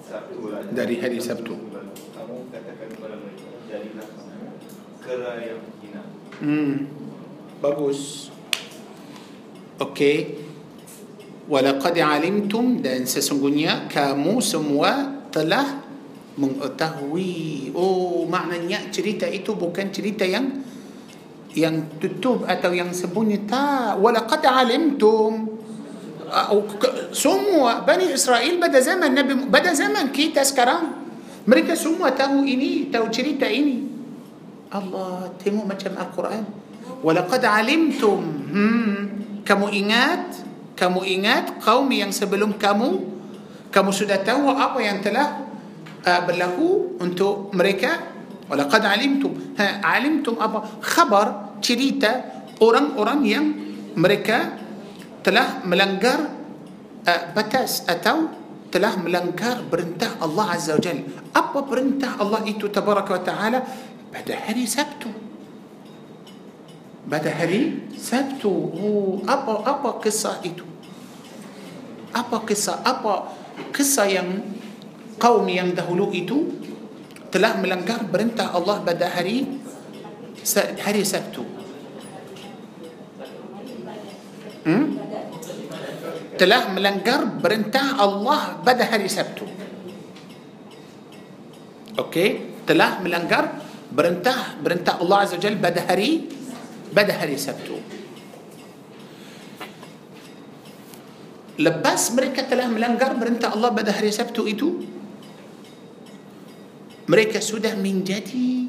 Sabtu 0.07 0.39
lah. 0.55 0.63
Dari 0.71 1.03
hari 1.03 1.19
Sabtu. 1.19 1.67
Kamu 2.15 2.47
katakan 2.47 2.87
kepada 2.95 3.15
mereka, 3.19 3.59
dari 3.67 3.91
kamu 3.91 4.23
kera 5.03 5.31
yang 5.43 5.61
hina. 5.83 6.03
Hmm. 6.39 6.87
Bagus. 7.59 8.31
Okay. 9.83 10.47
Walaqad 11.51 11.99
alimtum 11.99 12.79
dan 12.79 13.03
sesungguhnya 13.03 13.91
kamu 13.91 14.39
semua 14.39 15.19
telah 15.27 15.82
mengetahui 16.37 17.69
oh 17.77 18.25
maknanya 18.25 18.89
cerita 18.89 19.29
itu 19.29 19.53
bukan 19.53 19.93
cerita 19.93 20.25
yang 20.25 20.49
yang 21.53 22.01
tutup 22.01 22.49
atau 22.49 22.73
yang 22.73 22.89
sembunyi 22.89 23.45
tak 23.45 24.01
walaqad 24.01 24.41
alimtum 24.49 25.45
ah, 26.33 26.49
oh, 26.49 26.65
semua 27.13 27.85
Bani 27.85 28.09
Israel 28.09 28.57
pada 28.57 28.81
zaman 28.81 29.13
Nabi 29.13 29.45
pada 29.53 29.69
zaman 29.77 30.09
kita 30.09 30.41
sekarang 30.41 30.97
mereka 31.45 31.77
semua 31.77 32.09
tahu 32.17 32.41
ini 32.49 32.89
tahu 32.89 33.05
cerita 33.13 33.45
ini 33.45 33.85
Allah 34.73 35.29
tengok 35.37 35.69
macam 35.69 35.93
Al-Quran 36.01 36.43
walaqad 37.05 37.45
alimtum 37.45 38.21
hmm. 38.49 38.95
kamu 39.45 39.67
ingat 39.69 40.33
kamu 40.73 41.05
ingat 41.05 41.61
kaum 41.61 41.85
yang 41.93 42.09
sebelum 42.09 42.57
kamu 42.57 43.13
kamu 43.69 43.89
sudah 43.93 44.17
tahu 44.25 44.49
apa 44.49 44.81
yang 44.81 44.97
telah 45.05 45.42
آه، 46.03 46.19
بلغوا 46.27 46.99
انتو 47.01 47.55
امريكا 47.55 47.91
ولقد 48.51 48.81
علمتم 48.85 49.31
ها 49.55 49.67
علمتم 49.87 50.33
ابا 50.35 50.59
خبر 50.93 51.25
تريتا 51.63 52.13
اوران 52.61 52.99
اوران 52.99 53.21
يم 53.27 53.45
امريكا 53.95 54.37
تلاه 55.23 55.63
ملنجر 55.63 56.19
آه، 57.07 57.21
بتاس 57.31 57.87
اتو 57.87 58.17
تلاه 58.75 58.99
ملنجر 58.99 59.71
برنته 59.71 60.19
الله 60.19 60.45
عز 60.51 60.69
وجل 60.75 60.99
ابا 61.31 61.59
برنته 61.71 62.11
الله 62.19 62.39
ايتو 62.51 62.67
تبارك 62.67 63.07
وتعالى 63.07 63.59
بعد 64.11 64.27
هري 64.27 64.65
سبتو 64.67 65.11
بعد 67.07 67.25
هري 67.31 67.95
سبتو 67.95 68.51
ابا 69.23 69.53
ابا 69.71 69.89
قصه 70.03 70.35
ايتو 70.43 70.67
ابا 72.11 72.37
قصه 72.43 72.75
ابا 72.83 73.13
قصه 73.71 74.03
يم 74.11 74.29
kaum 75.17 75.45
yang 75.49 75.73
dahulu 75.73 76.09
itu 76.13 76.53
telah 77.33 77.57
melanggar 77.57 78.05
perintah 78.09 78.53
Allah 78.53 78.79
pada 78.85 79.09
hari 79.09 79.45
hari 80.81 81.01
Sabtu. 81.03 81.43
Hmm? 84.63 84.85
Telah 86.37 86.63
melanggar 86.73 87.25
perintah 87.41 87.99
Allah 87.99 88.61
pada 88.61 88.85
hari 88.89 89.09
Sabtu. 89.09 89.45
Okey, 91.93 92.61
telah 92.65 92.97
melanggar 93.05 93.61
perintah 93.93 94.57
perintah 94.57 94.97
Allah 94.97 95.29
Azza 95.29 95.37
Jalla 95.37 95.61
pada 95.61 95.81
hari 95.93 96.25
pada 96.89 97.13
hari 97.17 97.37
Sabtu. 97.37 97.77
Lepas 101.53 102.09
mereka 102.17 102.49
telah 102.49 102.65
melanggar 102.65 103.13
perintah 103.13 103.53
Allah 103.53 103.69
pada 103.69 103.93
hari 103.93 104.09
Sabtu 104.09 104.49
itu, 104.49 104.81
mereka 107.07 107.43
sudah 107.43 107.75
menjadi 107.75 108.67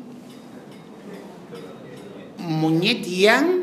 monyet 2.44 3.02
yang 3.06 3.62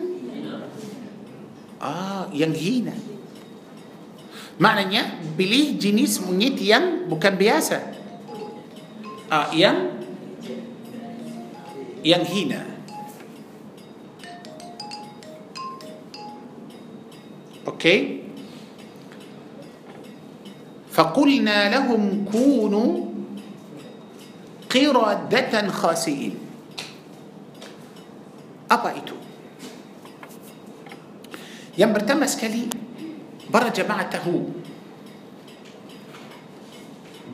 ah 1.82 2.30
yang 2.32 2.56
hina 2.56 2.96
maknanya 4.62 5.18
pilih 5.36 5.76
jenis 5.76 6.24
monyet 6.24 6.56
yang 6.62 7.06
bukan 7.12 7.34
biasa 7.36 7.78
ah, 9.30 9.50
yang 9.52 9.92
yang 12.08 12.24
hina 12.26 12.64
oke 17.68 17.76
okay. 17.76 18.00
فقلنا 20.92 21.72
لهم 21.72 22.28
كونوا 22.36 23.11
قرادة 24.72 25.54
خاسئين 25.72 26.34
أبا 28.72 28.90
إتو 29.04 29.18
يم 31.78 31.90
برتمس 31.94 32.34
كلي 32.40 32.64
برا 33.52 33.68
جماعته 33.70 34.26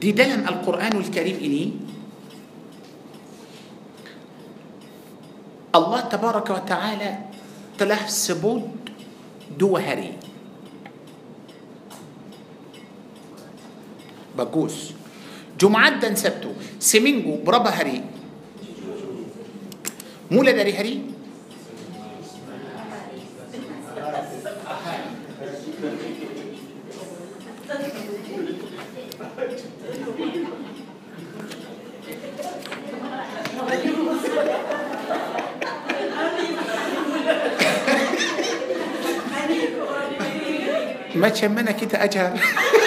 دي 0.02 0.12
دلم 0.18 0.42
القرآن 0.50 0.96
الكريم 0.98 1.38
إني 1.42 1.66
الله 5.78 6.02
تبارك 6.10 6.48
وتعالى 6.50 7.12
تله 7.78 8.02
سبود 8.10 8.66
دو 9.62 9.78
هري 9.78 10.18
بقوس 14.38 14.97
جمعات 15.58 15.94
جمعدن 15.98 16.16
سبتو 16.16 16.52
سمينجو 16.80 17.42
برابا 17.42 17.70
هري 17.70 18.02
مولا 20.32 20.52
داري 20.52 20.74
هري 20.74 20.96
ما 41.18 41.30
تشمنا 41.30 41.72
كده 41.72 42.04
أجهر 42.04 42.38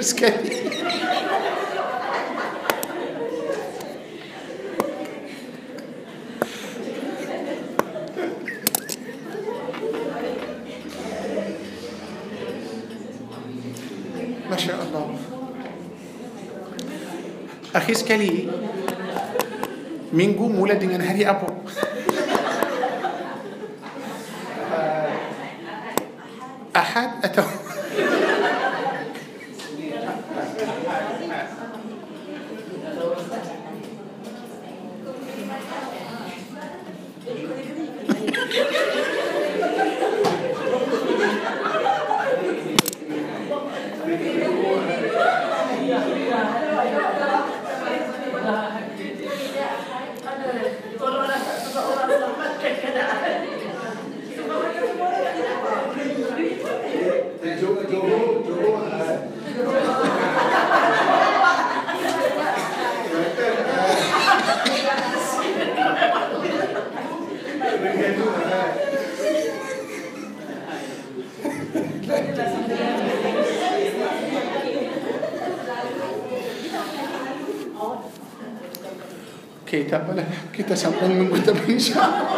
que 0.04 0.24
é 0.26 0.30
sekali 17.94 18.50
minggu 20.14 20.44
mula 20.50 20.74
dengan 20.74 21.00
hari 21.02 21.22
apa? 21.24 21.63
تقبلها 79.94 80.24
كنت 80.58 80.74
شاطر 80.74 81.08
من 81.08 81.42
كتب 81.42 81.56
انشاء 81.70 82.28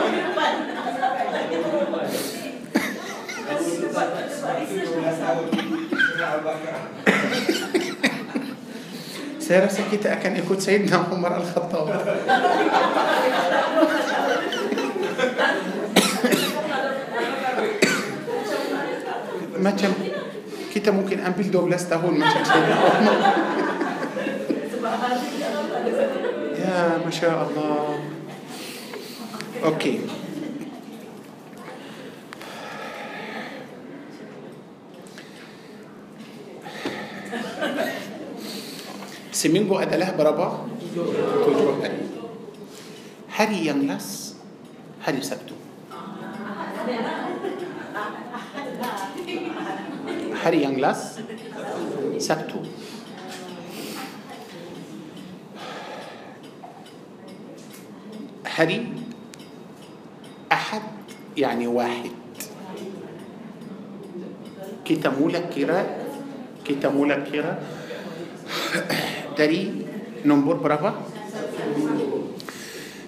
سيرا 9.40 9.66
سكيتا 9.68 10.14
كان 10.14 10.36
يكون 10.36 10.60
سيدنا 10.60 10.96
عمر 11.12 11.36
الخطاب 11.36 12.16
ما 19.58 19.72
ممكن 20.88 21.18
أنبيل 21.18 21.50
دوبلاس 21.50 21.88
تهون 21.88 22.18
ما 22.18 22.20
كان 22.20 23.02
ما 26.66 27.10
شاء 27.10 27.38
الله 27.46 28.00
اوكي 29.64 30.00
سيمينجو 39.32 39.78
أدله 39.78 40.10
برابا 40.18 40.66
تجو 40.92 41.06
هري 41.70 41.90
هاري 43.36 43.58
ينلس 43.70 44.34
هاري 45.06 45.22
سبتو 45.22 45.54
هري 50.42 50.60
ينلس 50.66 51.00
هري 58.56 58.86
أحد 60.52 60.82
يعني 61.36 61.66
واحد 61.68 62.14
kita 64.86 65.10
mula 65.12 65.44
kira 65.52 65.82
kita 66.64 66.88
mula 66.88 67.20
نمبر 70.24 70.56
dari 70.64 71.04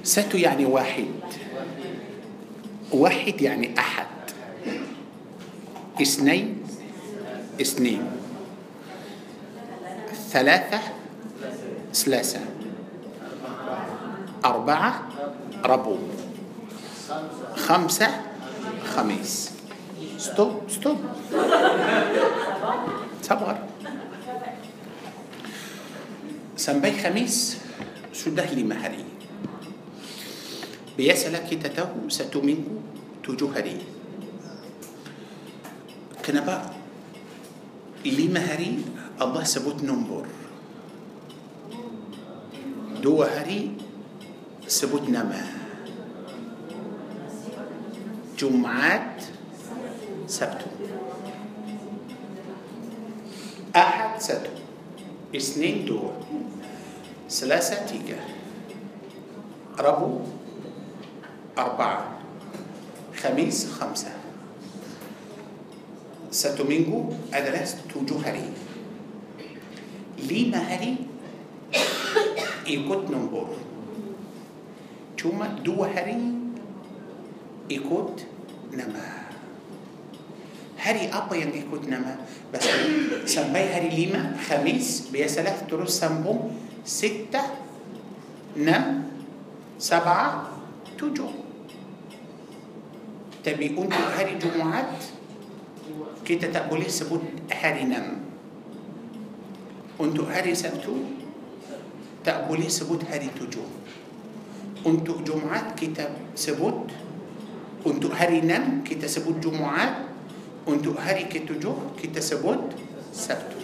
ساتو 0.04 0.36
يعني 0.36 0.66
واحد 0.68 1.08
واحد 2.92 3.36
يعني 3.40 3.78
أحد 3.78 4.08
اثنين 6.02 6.46
اثنين 7.60 8.02
ثلاثة 10.32 10.80
ثلاثة 11.94 12.42
أربعة 14.44 14.92
ربو 15.64 15.96
خمسة 17.56 18.08
خميس 18.94 19.34
ستوب 20.18 20.54
ستوب 20.70 20.98
صبر 23.22 23.56
سنبي 26.58 26.90
خميس 27.02 27.36
سده 28.14 28.46
لي 28.54 28.62
مهري 28.62 29.04
بيسلك 30.98 31.46
تته 31.58 31.90
ستمين 32.10 32.60
تجهري 33.26 33.78
كنبا 36.26 36.56
لي 38.06 38.26
مهري 38.30 38.72
الله 39.22 39.42
سبوت 39.44 39.82
نمبر 39.82 40.26
دو 43.02 43.22
هري 43.22 43.87
سبوتنا 44.68 45.24
ما 45.24 45.40
جمعات 48.36 49.16
سبت 50.28 50.60
أحد 53.76 54.12
سبت 54.20 54.56
اثنين 55.36 55.88
دور 55.88 56.12
ثلاثة 57.32 57.88
تيجا 57.88 58.20
ربو 59.80 60.20
أربعة 61.58 62.20
خميس 63.24 63.72
خمسة 63.80 64.12
ساتو 66.30 66.68
مينجو 66.68 67.32
أدلس 67.32 67.88
تو 67.88 68.04
جوهري 68.04 68.52
لي 70.28 70.52
مهري 70.52 70.96
يكوت 72.68 73.08
نمبورد 73.08 73.67
cuma 75.18 75.50
dua 75.66 75.90
hari 75.90 76.14
ikut 77.74 78.10
nama 78.78 79.26
hari 80.78 81.10
apa 81.10 81.34
yang 81.34 81.50
ikut 81.50 81.90
nama 81.90 82.22
sampai 83.26 83.66
hari 83.74 83.90
lima 83.90 84.38
Khamis 84.46 85.10
biasalah 85.10 85.66
terus 85.66 85.98
sambung 85.98 86.54
sita, 86.86 87.58
enam 88.54 89.10
sabah, 89.82 90.54
tujuh 90.94 91.50
tapi 93.42 93.74
untuk 93.74 94.06
hari 94.14 94.38
Jumaat 94.38 94.94
kita 96.22 96.54
tak 96.54 96.70
boleh 96.70 96.86
sebut 96.86 97.18
hari 97.50 97.90
enam 97.90 98.22
untuk 99.98 100.30
hari 100.30 100.54
satu, 100.54 100.94
tak 102.22 102.46
boleh 102.46 102.70
sebut 102.70 103.02
hari 103.10 103.26
tujuh 103.34 103.77
untuk 104.88 105.20
Jumaat 105.20 105.76
kita 105.76 106.08
sebut 106.32 106.88
untuk 107.84 108.12
hari 108.16 108.40
6 108.40 108.84
kita 108.88 109.04
sebut 109.04 109.36
Jumaat 109.44 110.08
untuk 110.64 110.96
hari 110.96 111.28
ke-7 111.28 111.62
kita 112.00 112.20
sebut 112.24 112.56
Sabtu 113.12 113.60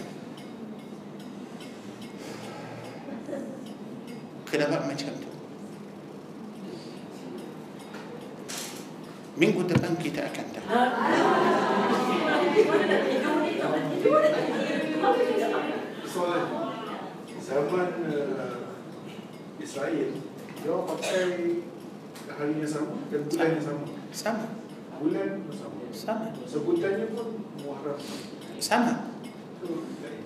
kenapa 4.53 4.85
macam 4.85 5.11
tu 5.19 5.29
minggu 9.41 9.61
depan 9.65 9.93
kita 9.97 10.29
akan 10.29 10.45
tahu 10.53 10.67
Zaman 17.45 17.87
uh, 18.11 18.57
Israel 19.61 20.09
Yo 20.65 20.81
pakai 20.81 21.61
harinya 22.25 22.65
sama 22.65 22.97
dan 23.13 23.21
bulannya 23.29 23.61
sama. 23.61 23.83
Sama. 24.09 24.45
Bulan 24.97 25.37
sama. 25.53 25.77
Sama. 25.93 26.27
Sebutannya 26.49 27.05
pun 27.13 27.37
Muharram. 27.61 28.01
Sama. 28.57 29.13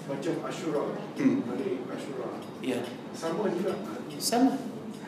Macam 0.07 0.35
Ashura 0.47 0.95
Hari 1.19 1.83
Ashura 1.91 2.39
Ya 2.63 2.79
Sama 3.11 3.51
juga 3.51 3.75
Sama 4.23 4.55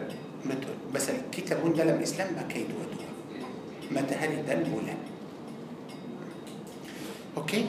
بس 0.93 1.09
الكتاب 1.09 1.73
ده 1.73 1.83
لم 1.83 1.99
اسلام 2.01 2.33
ما 2.33 2.41
كيد 2.49 2.67
ودوا 2.69 3.09
ما 3.91 4.01
تهالي 4.01 4.35
ده 4.45 4.53
الاولى 4.53 4.93
اوكي 7.37 7.65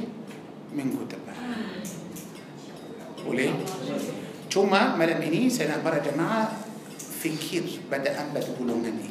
من 0.77 0.87
كتب 0.93 1.25
وليه 3.27 3.53
ثم 4.53 4.71
ملامني 4.99 5.51
سنة 5.51 5.81
برا 5.85 5.99
جماعة 5.99 6.53
فكير 7.21 7.65
بدأ 7.91 8.13
أن 8.21 8.29
بدبولو 8.35 8.75
مني 8.75 9.11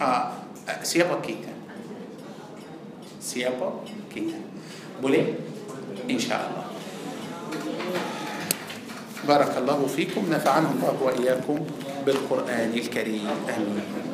آه 0.00 0.32
siapa 0.86 1.18
kita? 1.18 1.50
Siapa 3.18 3.66
kita? 4.14 4.38
Boleh? 5.02 5.34
InsyaAllah. 6.06 6.68
بارك 9.20 9.52
الله 9.52 9.78
فيكم 9.86 10.32
نفعنا 10.32 10.68
الله 10.80 10.94
وإياكم 11.04 11.56
بالقرآن 12.08 12.72
الكريم 12.72 13.26
آمين 13.52 14.09